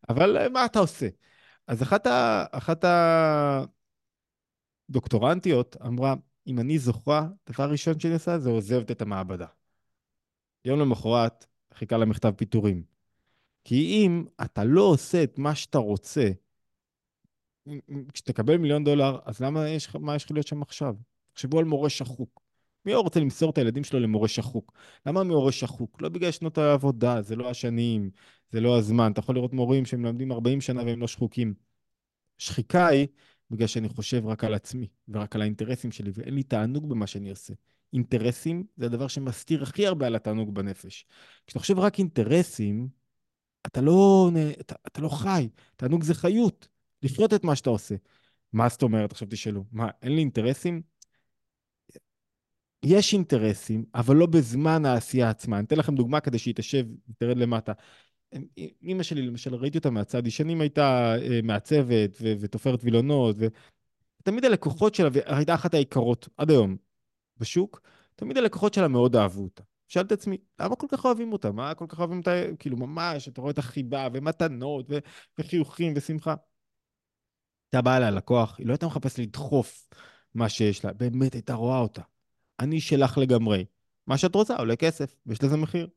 אבל 0.09 0.49
מה 0.49 0.64
אתה 0.64 0.78
עושה? 0.78 1.09
אז 1.66 1.82
אחת, 1.82 2.07
ה, 2.84 3.64
הדוקטורנטיות 4.89 5.76
אמרה, 5.87 6.14
אם 6.47 6.59
אני 6.59 6.78
זוכרה, 6.78 7.28
דבר 7.51 7.70
ראשון 7.70 8.01
שאני 8.01 8.14
עושה 8.14 8.38
זה 8.38 8.51
עוזבת 8.51 8.90
את 8.90 9.03
המעבדה. 9.03 9.47
יום 10.64 10.80
למחרת 10.80 11.47
חיכה 11.74 11.97
לה 11.97 12.05
מכתב 12.05 12.30
פיטורים. 12.30 12.82
כי 13.64 13.74
אם 13.74 14.24
אתה 14.44 14.64
לא 14.64 14.82
עושה 14.82 15.22
את 15.22 15.38
מה 15.38 15.55
שאתה 15.55 15.78
רוצה, 15.78 16.30
כשתקבל 18.12 18.57
מיליון 18.57 18.84
דולר, 18.84 19.18
אז 19.24 19.40
למה 19.40 19.68
יש, 19.68 19.94
מה 19.94 20.16
יש 20.16 20.24
לך 20.24 20.30
להיות 20.30 20.47
שם 20.47 20.62
עכשיו? 20.62 20.94
תחשבו 21.32 21.59
על 21.59 21.64
מורה 21.64 21.90
שחוק. 21.90 22.42
מי 22.84 22.92
לא 22.92 23.01
רוצה 23.01 23.20
למסור 23.20 23.51
את 23.51 23.59
הילדים 23.59 23.84
שלו 23.84 24.01
למורה 24.01 24.28
שחוק? 24.28 24.72
למה 25.07 25.24
מורה 25.24 25.53
שחוק? 25.53 26.03
לא 26.03 26.09
בגלל 26.09 26.30
שנות 26.30 26.59
העבודה, 26.59 27.22
זה 27.22 27.36
לא 27.36 27.51
השנים, 27.51 28.11
זה 28.51 28.61
לא 28.61 28.78
הזמן. 28.78 29.12
אתה 29.12 29.20
יכול 29.20 29.34
לראות 29.34 29.53
מורים 29.53 29.84
שמלמדים 29.84 30.32
40 30.32 30.61
שנה 30.61 30.82
והם 30.84 31.01
לא 31.01 31.07
שחוקים. 31.07 31.55
שחיקה 32.38 32.86
היא 32.86 33.07
בגלל 33.51 33.66
שאני 33.66 33.88
חושב 33.88 34.26
רק 34.26 34.44
על 34.44 34.55
עצמי 34.55 34.88
ורק 35.09 35.34
על 35.34 35.42
האינטרסים 35.42 35.92
שלי, 35.92 36.11
ואין 36.14 36.34
לי 36.34 36.42
תענוג 36.42 36.88
במה 36.88 37.07
שאני 37.07 37.30
עושה. 37.30 37.55
אינטרסים 37.92 38.64
זה 38.76 38.86
הדבר 38.86 39.09
שמסתיר 39.09 39.62
הכי 39.62 39.86
הרבה 39.86 40.07
על 40.07 40.16
התענוג 40.16 40.55
בנפש. 40.55 41.07
כשאתה 41.47 41.59
חושב 41.61 41.78
רק 41.78 41.99
אינטרסים, 41.99 42.88
אתה 43.66 43.80
לא, 43.80 44.30
אתה, 44.61 44.74
אתה 44.86 45.01
לא 45.01 45.09
חי. 45.09 45.49
תענוג 45.76 46.03
זה 46.03 46.14
חיות, 46.14 46.68
לחיות 47.03 47.34
את 47.34 47.44
מה 47.44 47.57
שאתה 47.57 47.70
עושה. 47.70 47.94
מה 48.53 48.68
זאת 48.68 48.82
אומרת? 48.82 49.12
עכשיו 49.12 49.28
תשאלו, 49.30 49.64
מה, 49.72 49.88
אין 50.03 50.12
לי 50.12 50.18
אינטרסים? 50.18 50.82
יש 52.82 53.12
אינטרסים, 53.12 53.84
אבל 53.94 54.16
לא 54.16 54.26
בזמן 54.26 54.86
העשייה 54.86 55.30
עצמה. 55.30 55.59
אני 55.59 55.66
אתן 55.66 55.76
לכם 55.76 55.94
דוגמה 55.94 56.20
כדי 56.20 56.38
שהיא 56.38 56.55
תשב 56.55 56.86
ותרד 57.09 57.36
למטה. 57.36 57.72
אימא 58.82 59.02
שלי, 59.02 59.22
למשל, 59.22 59.54
ראיתי 59.54 59.78
אותה 59.78 59.90
מהצד, 59.90 60.24
היא 60.24 60.32
שנים 60.32 60.60
הייתה 60.60 61.14
אה, 61.22 61.40
מעצבת 61.42 62.16
ו- 62.20 62.32
ותופרת 62.40 62.84
וילונות, 62.84 63.36
ותמיד 64.22 64.44
הלקוחות 64.44 64.94
שלה, 64.94 65.08
והייתה 65.12 65.54
אחת 65.54 65.74
היקרות 65.74 66.28
עד 66.36 66.50
היום 66.50 66.76
בשוק, 67.36 67.80
תמיד 68.14 68.38
הלקוחות 68.38 68.74
שלה 68.74 68.88
מאוד 68.88 69.16
אהבו 69.16 69.42
אותה. 69.42 69.62
שאלתי 69.88 70.14
את 70.14 70.18
עצמי, 70.18 70.38
למה 70.60 70.76
כל 70.76 70.86
כך 70.90 71.04
אוהבים 71.04 71.32
אותה? 71.32 71.52
מה 71.52 71.74
כל 71.74 71.86
כך 71.88 71.98
אוהבים 71.98 72.18
אותה? 72.18 72.30
כאילו, 72.58 72.76
ממש, 72.76 73.28
אתה 73.28 73.40
רואה 73.40 73.50
את 73.50 73.58
החיבה, 73.58 74.08
ומתנות, 74.12 74.86
ו- 74.90 74.98
וחיוכים, 75.38 75.92
ושמחה. 75.96 76.34
הייתה 77.66 77.82
באה 77.82 77.96
אליה 77.96 78.10
לקוח, 78.10 78.58
היא 78.58 78.66
לא 78.66 78.72
הייתה 78.72 78.86
מחפשת 78.86 79.18
לדחוף 79.18 79.88
מה 80.34 80.48
שיש 80.48 80.84
לה, 80.84 80.92
באמת 80.92 81.32
הייתה 81.34 81.54
רואה 81.54 81.78
אותה. 81.78 82.02
אני 82.60 82.80
שלך 82.80 83.18
לגמרי. 83.18 83.64
מה 84.06 84.18
שאת 84.18 84.34
רוצה 84.34 84.56
עולה 84.56 84.76
כסף, 84.76 85.16
ויש 85.26 85.42
לזה 85.42 85.56
מחיר. 85.56 85.88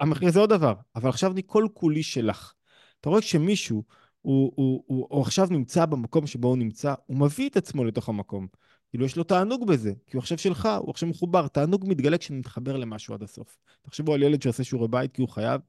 המחיר 0.00 0.30
זה 0.30 0.40
עוד 0.40 0.50
דבר, 0.50 0.74
אבל 0.96 1.08
עכשיו 1.08 1.32
אני 1.32 1.42
כל 1.46 1.66
כולי 1.74 2.02
שלך. 2.02 2.52
אתה 3.00 3.08
רואה 3.08 3.22
שמישהו, 3.22 3.82
הוא, 4.20 4.52
הוא, 4.56 4.84
הוא, 4.86 5.06
הוא 5.10 5.22
עכשיו 5.22 5.48
נמצא 5.50 5.86
במקום 5.86 6.26
שבו 6.26 6.48
הוא 6.48 6.56
נמצא, 6.56 6.94
הוא 7.06 7.16
מביא 7.16 7.48
את 7.48 7.56
עצמו 7.56 7.84
לתוך 7.84 8.08
המקום. 8.08 8.46
כאילו 8.90 9.04
יש 9.04 9.16
לו 9.16 9.24
תענוג 9.24 9.66
בזה, 9.66 9.92
כי 10.06 10.16
הוא 10.16 10.20
עכשיו 10.20 10.38
שלך, 10.38 10.68
הוא 10.80 10.90
עכשיו 10.90 11.08
מחובר. 11.08 11.48
תענוג 11.48 11.84
מתגלה 11.88 12.18
כשנתחבר 12.18 12.76
למשהו 12.76 13.14
עד 13.14 13.22
הסוף. 13.22 13.58
תחשבו 13.82 14.14
על 14.14 14.22
ילד 14.22 14.42
שעושה 14.42 14.64
שיעורי 14.64 14.88
בית 14.88 15.12
כי 15.12 15.22
הוא 15.22 15.28
חייב, 15.28 15.60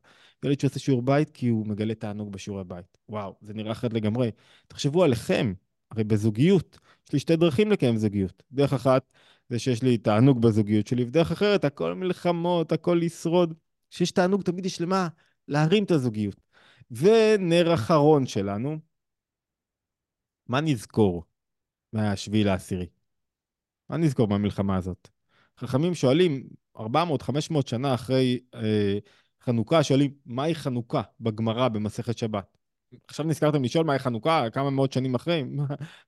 ילד 0.45 0.59
שעושה 0.59 0.79
שיעור 0.79 1.01
בית 1.01 1.29
כי 1.29 1.47
הוא 1.47 1.67
מגלה 1.67 1.95
תענוג 1.95 2.31
בשיעורי 2.31 2.63
בית. 2.63 2.97
וואו, 3.09 3.35
זה 3.41 3.53
נראה 3.53 3.71
אחרת 3.71 3.93
לגמרי. 3.93 4.31
תחשבו 4.67 5.03
עליכם, 5.03 5.53
הרי 5.91 6.03
בזוגיות, 6.03 6.79
יש 7.07 7.13
לי 7.13 7.19
שתי 7.19 7.35
דרכים 7.35 7.71
לקיים 7.71 7.97
זוגיות. 7.97 8.43
דרך 8.51 8.73
אחת, 8.73 9.03
זה 9.49 9.59
שיש 9.59 9.83
לי 9.83 9.97
תענוג 9.97 10.41
בזוגיות 10.41 10.87
שלי, 10.87 11.03
ודרך 11.03 11.31
אחרת, 11.31 11.65
הכל 11.65 11.93
מלחמות, 11.93 12.71
הכל 12.71 12.99
לשרוד. 13.01 13.53
כשיש 13.91 14.11
תענוג, 14.11 14.41
תמיד 14.41 14.65
יש 14.65 14.81
למה 14.81 15.07
להרים 15.47 15.83
את 15.83 15.91
הזוגיות. 15.91 16.35
ונר 16.91 17.73
אחרון 17.73 18.25
שלנו, 18.25 18.77
מה 20.47 20.61
נזכור 20.61 21.23
מהשביעי 21.93 22.43
לעשירי? 22.43 22.87
מה 23.89 23.97
נזכור 23.97 24.27
מהמלחמה 24.27 24.77
הזאת? 24.77 25.09
חכמים 25.57 25.93
שואלים, 25.95 26.47
400-500 26.77 26.81
שנה 27.65 27.93
אחרי 27.93 28.39
אה, 28.55 28.97
חנוכה, 29.41 29.83
שואלים, 29.83 30.13
מהי 30.25 30.55
חנוכה 30.55 31.01
בגמרא 31.19 31.67
במסכת 31.67 32.17
שבת? 32.17 32.57
עכשיו 33.07 33.25
נזכרתם 33.25 33.63
לשאול 33.63 33.85
מהי 33.85 33.99
חנוכה, 33.99 34.49
כמה 34.53 34.69
מאות 34.69 34.93
שנים 34.93 35.15
אחרי? 35.15 35.43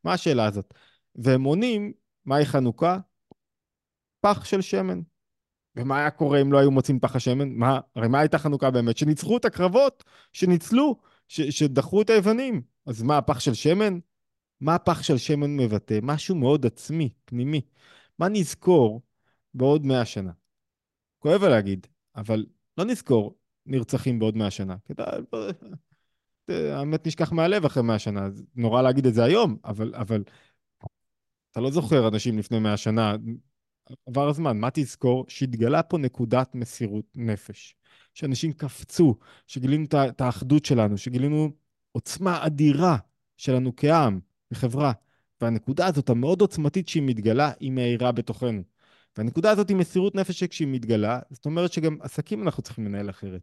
מה 0.04 0.14
השאלה 0.14 0.46
הזאת? 0.46 0.74
והם 1.16 1.44
עונים, 1.44 1.94
מהי 2.26 2.46
חנוכה? 2.46 2.98
פח 4.22 4.46
של 4.46 4.62
שמן. 4.62 5.02
ומה 5.76 5.99
היה 5.99 6.09
קורה 6.11 6.41
אם 6.41 6.51
לא 6.51 6.57
היו 6.57 6.71
מוצאים 6.71 6.99
פח 6.99 7.15
השמן? 7.15 7.49
מה, 7.49 7.80
הרי 7.95 8.07
מה 8.07 8.19
הייתה 8.19 8.38
חנוכה 8.38 8.71
באמת? 8.71 8.97
שניצחו 8.97 9.38
את 9.38 9.45
הקרבות, 9.45 10.03
שניצלו, 10.34 10.95
ש, 11.28 11.41
שדחו 11.41 12.01
את 12.01 12.09
היוונים. 12.09 12.61
אז 12.86 13.01
מה, 13.01 13.17
הפח 13.17 13.39
של 13.39 13.53
שמן? 13.53 13.99
מה 14.61 14.76
הפח 14.76 15.03
של 15.03 15.17
שמן 15.17 15.57
מבטא? 15.57 15.99
משהו 16.01 16.36
מאוד 16.36 16.65
עצמי, 16.65 17.09
פנימי. 17.26 17.61
מה 18.19 18.30
נזכור 18.30 19.01
בעוד 19.53 19.86
מאה 19.86 20.05
שנה? 20.05 20.32
כואב 21.19 21.43
להגיד, 21.43 21.88
אבל 22.15 22.45
לא 22.78 22.86
נזכור 22.86 23.36
נרצחים 23.65 24.19
בעוד 24.19 24.38
מאה 24.38 24.51
שנה. 24.51 24.76
האמת 26.49 27.07
נשכח 27.07 27.32
מהלב 27.32 27.65
אחרי 27.65 27.84
מאה 27.84 27.99
שנה. 27.99 28.28
נורא 28.55 28.82
להגיד 28.82 29.05
את 29.05 29.13
זה 29.13 29.24
היום, 29.24 29.57
אבל, 29.65 29.95
אבל 29.95 30.24
אתה 31.51 31.61
לא 31.61 31.71
זוכר 31.71 32.07
אנשים 32.07 32.38
לפני 32.38 32.59
מאה 32.59 32.78
שנה 32.78 33.15
עבר 34.06 34.30
הזמן, 34.30 34.58
מה 34.58 34.70
תזכור? 34.74 35.26
שהתגלה 35.28 35.84
פה 35.84 35.98
נקודת 35.98 36.56
מסירות 36.56 37.06
נפש. 37.16 37.76
שאנשים 38.14 38.54
קפצו, 38.54 39.16
שגילינו 39.48 39.86
את 39.94 40.22
האחדות 40.22 40.66
שלנו, 40.66 40.98
שגילינו 40.98 41.52
עוצמה 41.92 42.46
אדירה 42.46 42.98
שלנו 43.38 43.76
כעם, 43.78 44.20
כחברה. 44.54 44.92
והנקודה 45.42 45.88
הזאת, 45.88 46.10
המאוד 46.10 46.42
עוצמתית 46.42 46.88
שהיא 46.88 47.04
מתגלה, 47.04 47.52
היא 47.60 47.72
מאירה 47.72 48.12
בתוכנו. 48.12 48.64
והנקודה 49.18 49.52
הזאת 49.52 49.70
היא 49.70 49.78
מסירות 49.78 50.16
נפש 50.16 50.40
שכשהיא 50.40 50.68
מתגלה, 50.68 51.20
זאת 51.30 51.46
אומרת 51.46 51.74
שגם 51.74 51.98
עסקים 52.02 52.44
אנחנו 52.44 52.64
צריכים 52.64 52.86
לנהל 52.86 53.10
אחרת. 53.10 53.42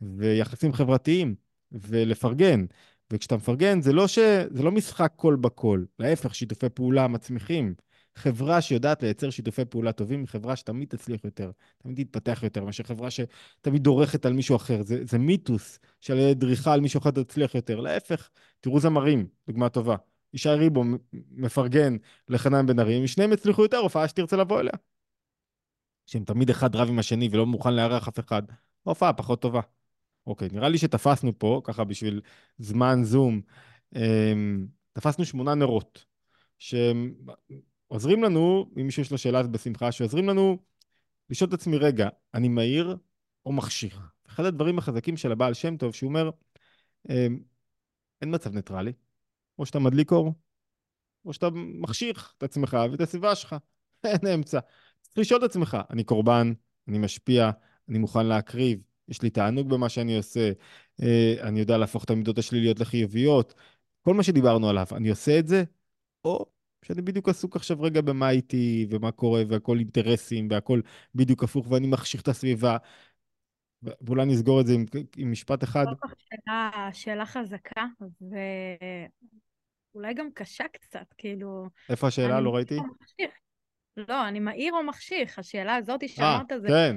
ויחסים 0.00 0.72
חברתיים, 0.72 1.34
ולפרגן. 1.72 2.64
וכשאתה 3.12 3.36
מפרגן, 3.36 3.80
זה 3.80 3.92
לא, 3.92 4.08
ש... 4.08 4.18
זה 4.50 4.62
לא 4.62 4.72
משחק 4.72 5.12
קול 5.16 5.36
בקול, 5.36 5.86
להפך, 5.98 6.34
שיתופי 6.34 6.68
פעולה 6.68 7.08
מצמיחים. 7.08 7.74
חברה 8.14 8.60
שיודעת 8.60 9.02
לייצר 9.02 9.30
שיתופי 9.30 9.64
פעולה 9.64 9.92
טובים 9.92 10.20
היא 10.20 10.28
חברה 10.28 10.56
שתמיד 10.56 10.88
תצליח 10.88 11.24
יותר, 11.24 11.50
תמיד 11.78 12.06
תתפתח 12.06 12.40
יותר, 12.42 12.64
מאשר 12.64 12.84
חברה 12.84 13.08
שתמיד 13.10 13.82
דורכת 13.82 14.26
על 14.26 14.32
מישהו 14.32 14.56
אחר. 14.56 14.82
זה, 14.82 15.00
זה 15.04 15.18
מיתוס 15.18 15.78
של 16.00 16.32
דריכה 16.32 16.72
על 16.72 16.80
מישהו 16.80 17.00
אחר 17.00 17.10
תצליח 17.10 17.54
יותר. 17.54 17.80
להפך, 17.80 18.30
תראו 18.60 18.80
זמרים, 18.80 19.26
דוגמה 19.46 19.68
טובה. 19.68 19.96
ישי 20.34 20.48
ריבו 20.48 20.84
מפרגן 21.30 21.96
לחנן 22.28 22.66
בן 22.66 22.78
ארי, 22.78 23.08
שניהם 23.08 23.32
יצליחו 23.32 23.62
יותר, 23.62 23.76
הופעה 23.76 24.08
שתרצה 24.08 24.36
לבוא 24.36 24.60
אליה. 24.60 24.72
שהם 26.06 26.24
תמיד 26.24 26.50
אחד 26.50 26.76
רב 26.76 26.88
עם 26.88 26.98
השני 26.98 27.28
ולא 27.32 27.46
מוכן 27.46 27.74
לארח 27.74 28.08
אף 28.08 28.18
אחד, 28.18 28.42
הופעה 28.82 29.12
פחות 29.12 29.42
טובה. 29.42 29.60
אוקיי, 30.26 30.48
נראה 30.52 30.68
לי 30.68 30.78
שתפסנו 30.78 31.38
פה, 31.38 31.60
ככה 31.64 31.84
בשביל 31.84 32.20
זמן 32.58 33.00
זום, 33.04 33.40
אמ, 33.96 34.66
תפסנו 34.92 35.24
שמונה 35.24 35.54
נרות. 35.54 36.04
שהם 36.58 37.14
עוזרים 37.92 38.22
לנו, 38.22 38.70
אם 38.80 38.86
מישהו 38.86 39.02
יש 39.02 39.10
לו 39.10 39.18
שאלה 39.18 39.40
אז 39.40 39.48
בשמחה, 39.48 39.92
שעוזרים 39.92 40.28
לנו 40.28 40.58
לשאול 41.30 41.48
את 41.48 41.54
עצמי, 41.54 41.76
רגע, 41.76 42.08
אני 42.34 42.48
מהיר 42.48 42.96
או 43.46 43.52
מכשיר? 43.52 43.98
אחד 44.28 44.44
הדברים 44.44 44.78
החזקים 44.78 45.16
של 45.16 45.32
הבעל 45.32 45.54
שם 45.54 45.76
טוב, 45.76 45.94
שהוא 45.94 46.08
אומר, 46.08 46.30
אמ, 47.10 47.40
אין 48.22 48.34
מצב 48.34 48.54
ניטרלי, 48.54 48.92
או 49.58 49.66
שאתה 49.66 49.78
מדליק 49.78 50.12
אור, 50.12 50.32
או 51.24 51.32
שאתה 51.32 51.48
מחשיך 51.54 52.34
את 52.38 52.42
עצמך 52.42 52.76
ואת 52.90 53.00
הסביבה 53.00 53.34
שלך, 53.34 53.56
אין 54.04 54.26
אמצע. 54.34 54.60
צריך 55.00 55.18
לשאול 55.18 55.44
את 55.44 55.50
עצמך, 55.50 55.78
אני 55.90 56.04
קורבן, 56.04 56.52
אני 56.88 56.98
משפיע, 56.98 57.50
אני 57.88 57.98
מוכן 57.98 58.26
להקריב, 58.26 58.80
יש 59.08 59.22
לי 59.22 59.30
תענוג 59.30 59.68
במה 59.68 59.88
שאני 59.88 60.16
עושה, 60.16 60.52
אה, 61.02 61.34
אני 61.40 61.60
יודע 61.60 61.78
להפוך 61.78 62.04
את 62.04 62.10
המידות 62.10 62.38
השליליות 62.38 62.80
לחיוביות, 62.80 63.54
כל 64.02 64.14
מה 64.14 64.22
שדיברנו 64.22 64.68
עליו, 64.68 64.86
אני 64.92 65.10
עושה 65.10 65.38
את 65.38 65.48
זה, 65.48 65.64
או 66.24 66.52
שאני 66.84 67.02
בדיוק 67.02 67.28
עסוק 67.28 67.56
עכשיו 67.56 67.82
רגע 67.82 68.00
במה 68.00 68.30
איתי, 68.30 68.86
ומה 68.90 69.12
קורה, 69.12 69.42
והכל 69.48 69.78
אינטרסים, 69.78 70.48
והכל 70.50 70.80
בדיוק 71.14 71.44
הפוך, 71.44 71.70
ואני 71.70 71.86
מחשיך 71.86 72.22
את 72.22 72.28
הסביבה. 72.28 72.76
ואולי 73.82 74.26
נסגור 74.26 74.60
את 74.60 74.66
זה 74.66 74.72
עם, 74.72 74.84
עם 75.16 75.32
משפט 75.32 75.64
אחד. 75.64 75.84
שאלה, 76.18 76.88
שאלה 76.92 77.26
חזקה, 77.26 77.84
ואולי 79.94 80.14
גם 80.14 80.28
קשה 80.34 80.64
קצת, 80.72 81.14
כאילו... 81.18 81.66
איפה 81.88 82.06
השאלה? 82.06 82.40
לא 82.40 82.54
ראיתי. 82.54 82.76
לא, 83.96 84.28
אני 84.28 84.40
מהיר 84.40 84.72
או 84.72 84.82
מחשיך? 84.82 85.38
השאלה 85.38 85.76
הזאת 85.76 86.08
שאמרת, 86.08 86.52
아, 86.52 86.58
זה 86.58 86.68
כן. 86.68 86.96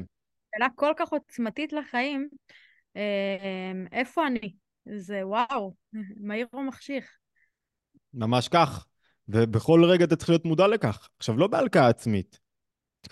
שאלה 0.55 0.67
כל 0.75 0.93
כך 0.97 1.09
עוצמתית 1.09 1.73
לחיים. 1.73 2.29
אה, 2.95 3.71
איפה 3.91 4.27
אני? 4.27 4.55
זה 4.86 5.27
וואו, 5.27 5.73
מהיר 6.27 6.47
או 6.53 6.63
מחשיך? 6.63 7.17
ממש 8.13 8.47
כך. 8.47 8.88
ובכל 9.28 9.86
רגע 9.86 10.05
אתה 10.05 10.15
צריך 10.15 10.30
להיות 10.30 10.45
מודע 10.45 10.67
לכך. 10.67 11.09
עכשיו, 11.17 11.38
לא 11.38 11.47
בהלקאה 11.47 11.88
עצמית. 11.88 12.39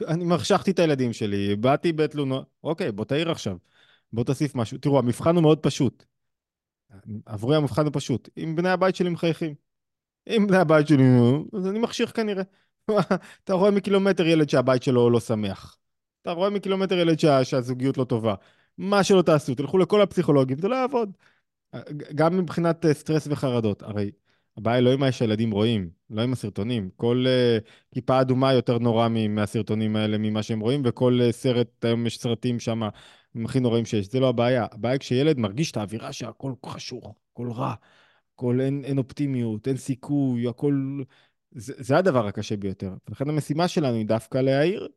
אני 0.07 0.25
מחשכתי 0.25 0.71
את 0.71 0.79
הילדים 0.79 1.13
שלי, 1.13 1.55
באתי 1.55 1.93
בתלונות, 1.93 2.45
אוקיי, 2.63 2.91
בוא 2.91 3.05
תעיר 3.05 3.31
עכשיו. 3.31 3.57
בוא 4.13 4.23
תוסיף 4.23 4.55
משהו. 4.55 4.77
תראו, 4.77 4.99
המבחן 4.99 5.35
הוא 5.35 5.41
מאוד 5.41 5.59
פשוט. 5.59 6.05
עבורי 7.25 7.57
המבחן 7.57 7.85
הוא 7.85 7.91
פשוט. 7.93 8.29
אם 8.37 8.55
בני 8.55 8.69
הבית 8.69 8.95
שלי 8.95 9.09
מחייכים. 9.09 9.55
אם 10.27 10.47
בני 10.47 10.57
הבית 10.57 10.87
שלי, 10.87 11.03
אז 11.57 11.67
אני 11.67 11.79
מחשיך 11.79 12.15
כנראה. 12.15 12.43
אתה 13.43 13.53
רואה 13.53 13.71
מקילומטר 13.71 14.27
ילד 14.27 14.49
שהבית 14.49 14.83
שלו 14.83 15.09
לא 15.09 15.19
שמח. 15.19 15.77
אתה 16.21 16.31
רואה 16.31 16.49
מקילומטר 16.49 16.97
ילד 16.97 17.19
שה, 17.19 17.43
שהזוגיות 17.43 17.97
לא 17.97 18.03
טובה. 18.03 18.35
מה 18.77 19.03
שלא 19.03 19.21
תעשו, 19.21 19.55
תלכו 19.55 19.77
לכל 19.77 20.01
הפסיכולוגים, 20.01 20.57
זה 20.57 20.67
לא 20.67 20.75
יעבוד. 20.75 21.11
גם 22.15 22.37
מבחינת 22.37 22.85
אה, 22.85 22.93
סטרס 22.93 23.27
וחרדות. 23.27 23.83
הרי 23.83 24.11
הבעיה 24.57 24.81
לא 24.81 24.93
עם 24.93 24.99
מה 24.99 25.11
שהילדים 25.11 25.51
רואים, 25.51 25.89
לא 26.09 26.21
עם 26.21 26.33
הסרטונים. 26.33 26.89
כל 26.95 27.25
uh, 27.25 27.63
כיפה 27.93 28.21
אדומה 28.21 28.53
יותר 28.53 28.77
נורא 28.79 29.07
מהסרטונים 29.29 29.95
האלה, 29.95 30.17
ממה 30.17 30.43
שהם 30.43 30.59
רואים, 30.59 30.81
וכל 30.85 31.19
uh, 31.29 31.31
סרט, 31.31 31.85
היום 31.85 32.07
יש 32.07 32.19
סרטים 32.19 32.59
שם 32.59 32.81
הכי 33.45 33.59
נוראים 33.59 33.85
שיש. 33.85 34.07
זה 34.07 34.19
לא 34.19 34.29
הבעיה. 34.29 34.65
הבעיה 34.71 34.97
כשילד 34.97 35.37
מרגיש 35.37 35.71
את 35.71 35.77
האווירה 35.77 36.13
שהכל 36.13 36.53
חשוך, 36.65 37.15
הכל 37.31 37.51
רע, 37.51 37.73
הכל 38.35 38.61
אין, 38.61 38.85
אין 38.85 38.97
אופטימיות, 38.97 39.67
אין 39.67 39.77
סיכוי, 39.77 40.47
הכל... 40.47 41.01
זה, 41.51 41.73
זה 41.77 41.97
הדבר 41.97 42.27
הקשה 42.27 42.57
ביותר. 42.57 42.93
ולכן 43.07 43.29
המשימה 43.29 43.67
שלנו 43.67 43.95
היא 43.95 44.05
דווקא 44.05 44.37
להעיר. 44.37 44.87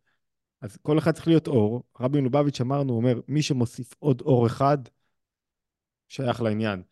אז 0.60 0.76
כל 0.76 0.98
אחד 0.98 1.10
צריך 1.10 1.28
להיות 1.28 1.46
אור. 1.46 1.82
רבי 2.00 2.20
מלובביץ' 2.20 2.60
אמרנו, 2.60 2.92
אומר, 2.92 3.20
מי 3.28 3.42
שמוסיף 3.42 3.94
עוד 3.98 4.20
אור 4.20 4.46
אחד, 4.46 4.78
שייך 6.08 6.42
לעניין. 6.42 6.82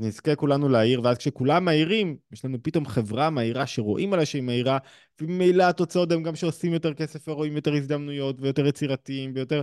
נזכה 0.00 0.34
כולנו 0.36 0.68
להעיר, 0.68 1.00
ואז 1.04 1.18
כשכולם 1.18 1.64
מהירים, 1.64 2.16
יש 2.32 2.44
לנו 2.44 2.58
פתאום 2.62 2.86
חברה 2.86 3.30
מהירה 3.30 3.66
שרואים 3.66 4.12
עליה 4.12 4.26
שהיא 4.26 4.42
מהירה, 4.42 4.78
וממילא 5.20 5.62
התוצאות 5.62 6.12
הן 6.12 6.22
גם 6.22 6.36
שעושים 6.36 6.72
יותר 6.72 6.94
כסף 6.94 7.28
ורואים 7.28 7.56
יותר 7.56 7.74
הזדמנויות 7.74 8.36
ויותר 8.40 8.66
יצירתיים 8.66 9.32
ויותר... 9.34 9.60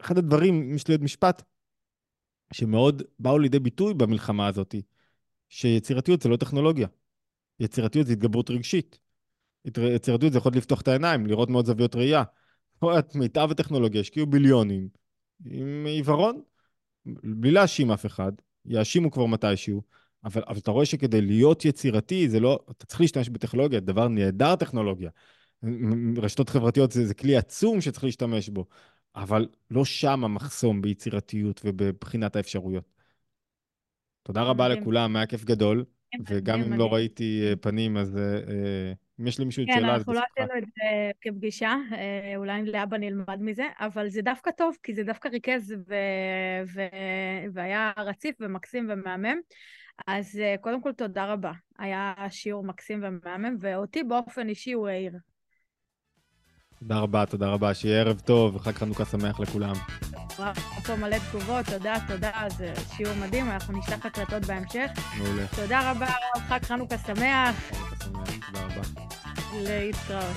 אחד 0.00 0.18
הדברים, 0.18 0.54
אם 0.54 0.74
יש 0.74 0.88
לי 0.88 0.94
עוד 0.94 1.02
משפט, 1.02 1.42
שמאוד 2.52 3.02
באו 3.18 3.38
לידי 3.38 3.58
ביטוי 3.58 3.94
במלחמה 3.94 4.46
הזאת, 4.46 4.74
שיצירתיות 5.48 6.22
זה 6.22 6.28
לא 6.28 6.36
טכנולוגיה. 6.36 6.88
יצירתיות 7.60 8.06
זה 8.06 8.12
התגברות 8.12 8.50
רגשית. 8.50 8.98
יצירתיות 9.94 10.32
זה 10.32 10.38
יכול 10.38 10.52
לפתוח 10.54 10.80
את 10.80 10.88
העיניים, 10.88 11.26
לראות 11.26 11.50
מאוד 11.50 11.66
זוויות 11.66 11.96
ראייה. 11.96 12.22
את 12.98 13.14
מיטב 13.14 13.48
הטכנולוגיה, 13.50 14.00
השקיעו 14.00 14.26
ביליונים 14.26 14.88
עם 15.44 15.86
עיוורון, 15.86 16.42
בלי 17.24 17.50
להאשים 17.50 17.90
אף 17.90 18.06
אחד, 18.06 18.32
יאשימו 18.66 19.10
כבר 19.10 19.26
מתישהו, 19.26 19.82
אבל, 20.24 20.42
אבל 20.48 20.58
אתה 20.58 20.70
רואה 20.70 20.86
שכדי 20.86 21.20
להיות 21.20 21.64
יצירתי, 21.64 22.28
זה 22.28 22.40
לא, 22.40 22.58
אתה 22.70 22.86
צריך 22.86 23.00
להשתמש 23.00 23.28
בטכנולוגיה, 23.28 23.80
דבר 23.80 24.08
נהדר 24.08 24.56
טכנולוגיה. 24.56 25.10
רשתות 26.16 26.48
חברתיות 26.48 26.92
זה, 26.92 27.06
זה 27.06 27.14
כלי 27.14 27.36
עצום 27.36 27.80
שצריך 27.80 28.04
להשתמש 28.04 28.48
בו, 28.48 28.64
אבל 29.16 29.48
לא 29.70 29.84
שם 29.84 30.24
המחסום 30.24 30.82
ביצירתיות 30.82 31.60
ובבחינת 31.64 32.36
האפשרויות. 32.36 32.84
תודה 34.22 34.42
רבה 34.42 34.68
לכולם, 34.68 35.16
היה 35.16 35.26
כיף 35.26 35.44
גדול, 35.44 35.84
וגם 36.28 36.62
אם 36.62 36.72
לא 36.72 36.94
ראיתי 36.94 37.42
אה, 37.48 37.56
פנים, 37.56 37.96
אז... 37.96 38.18
אם 39.20 39.26
יש 39.26 39.40
למישהו 39.40 39.64
כן, 39.66 39.72
שאלה, 39.74 39.94
אנחנו 39.94 40.12
לא 40.12 40.20
עשינו 40.32 40.58
את 40.58 40.64
זה 40.64 41.10
כפגישה, 41.20 41.76
אה, 41.92 42.36
אולי 42.36 42.64
לאבא 42.64 42.96
נלמד 42.96 43.38
מזה, 43.40 43.64
אבל 43.80 44.08
זה 44.08 44.22
דווקא 44.22 44.50
טוב, 44.50 44.76
כי 44.82 44.94
זה 44.94 45.02
דווקא 45.04 45.28
ריכז 45.28 45.74
ו... 45.88 45.94
ו... 46.74 46.80
והיה 47.52 47.92
רציף 47.96 48.36
ומקסים 48.40 48.86
ומהמם. 48.90 49.36
אז 50.06 50.40
אה, 50.42 50.54
קודם 50.60 50.82
כל, 50.82 50.92
תודה 50.92 51.32
רבה. 51.32 51.52
היה 51.78 52.14
שיעור 52.30 52.64
מקסים 52.64 53.04
ומהמם, 53.04 53.56
ואותי 53.60 54.02
באופן 54.02 54.48
אישי 54.48 54.72
הוא 54.72 54.88
העיר. 54.88 55.12
תודה 56.78 56.98
רבה, 56.98 57.26
תודה 57.26 57.48
רבה. 57.48 57.74
שיהיה 57.74 58.00
ערב 58.00 58.20
טוב 58.20 58.54
וחג 58.54 58.72
חנוכה 58.72 59.04
שמח 59.04 59.40
לכולם. 59.40 59.74
פה 60.86 60.96
מלא 60.96 61.16
תגובות, 61.30 61.66
תודה, 61.66 61.94
תודה, 62.08 62.30
זה 62.58 62.72
שיעור 62.96 63.14
מדהים, 63.14 63.50
אנחנו 63.50 63.78
נשלח 63.78 64.06
הקלטות 64.06 64.46
בהמשך. 64.46 64.90
מעולה. 65.18 65.46
תודה 65.56 65.90
רבה, 65.90 66.06
חג 66.48 66.58
חנוכה 66.62 66.98
שמח. 66.98 67.54
חנוכה 67.70 67.96
שמח, 68.04 68.50
תודה 68.52 68.64
רבה. 68.64 68.82
להתראות. 69.52 70.36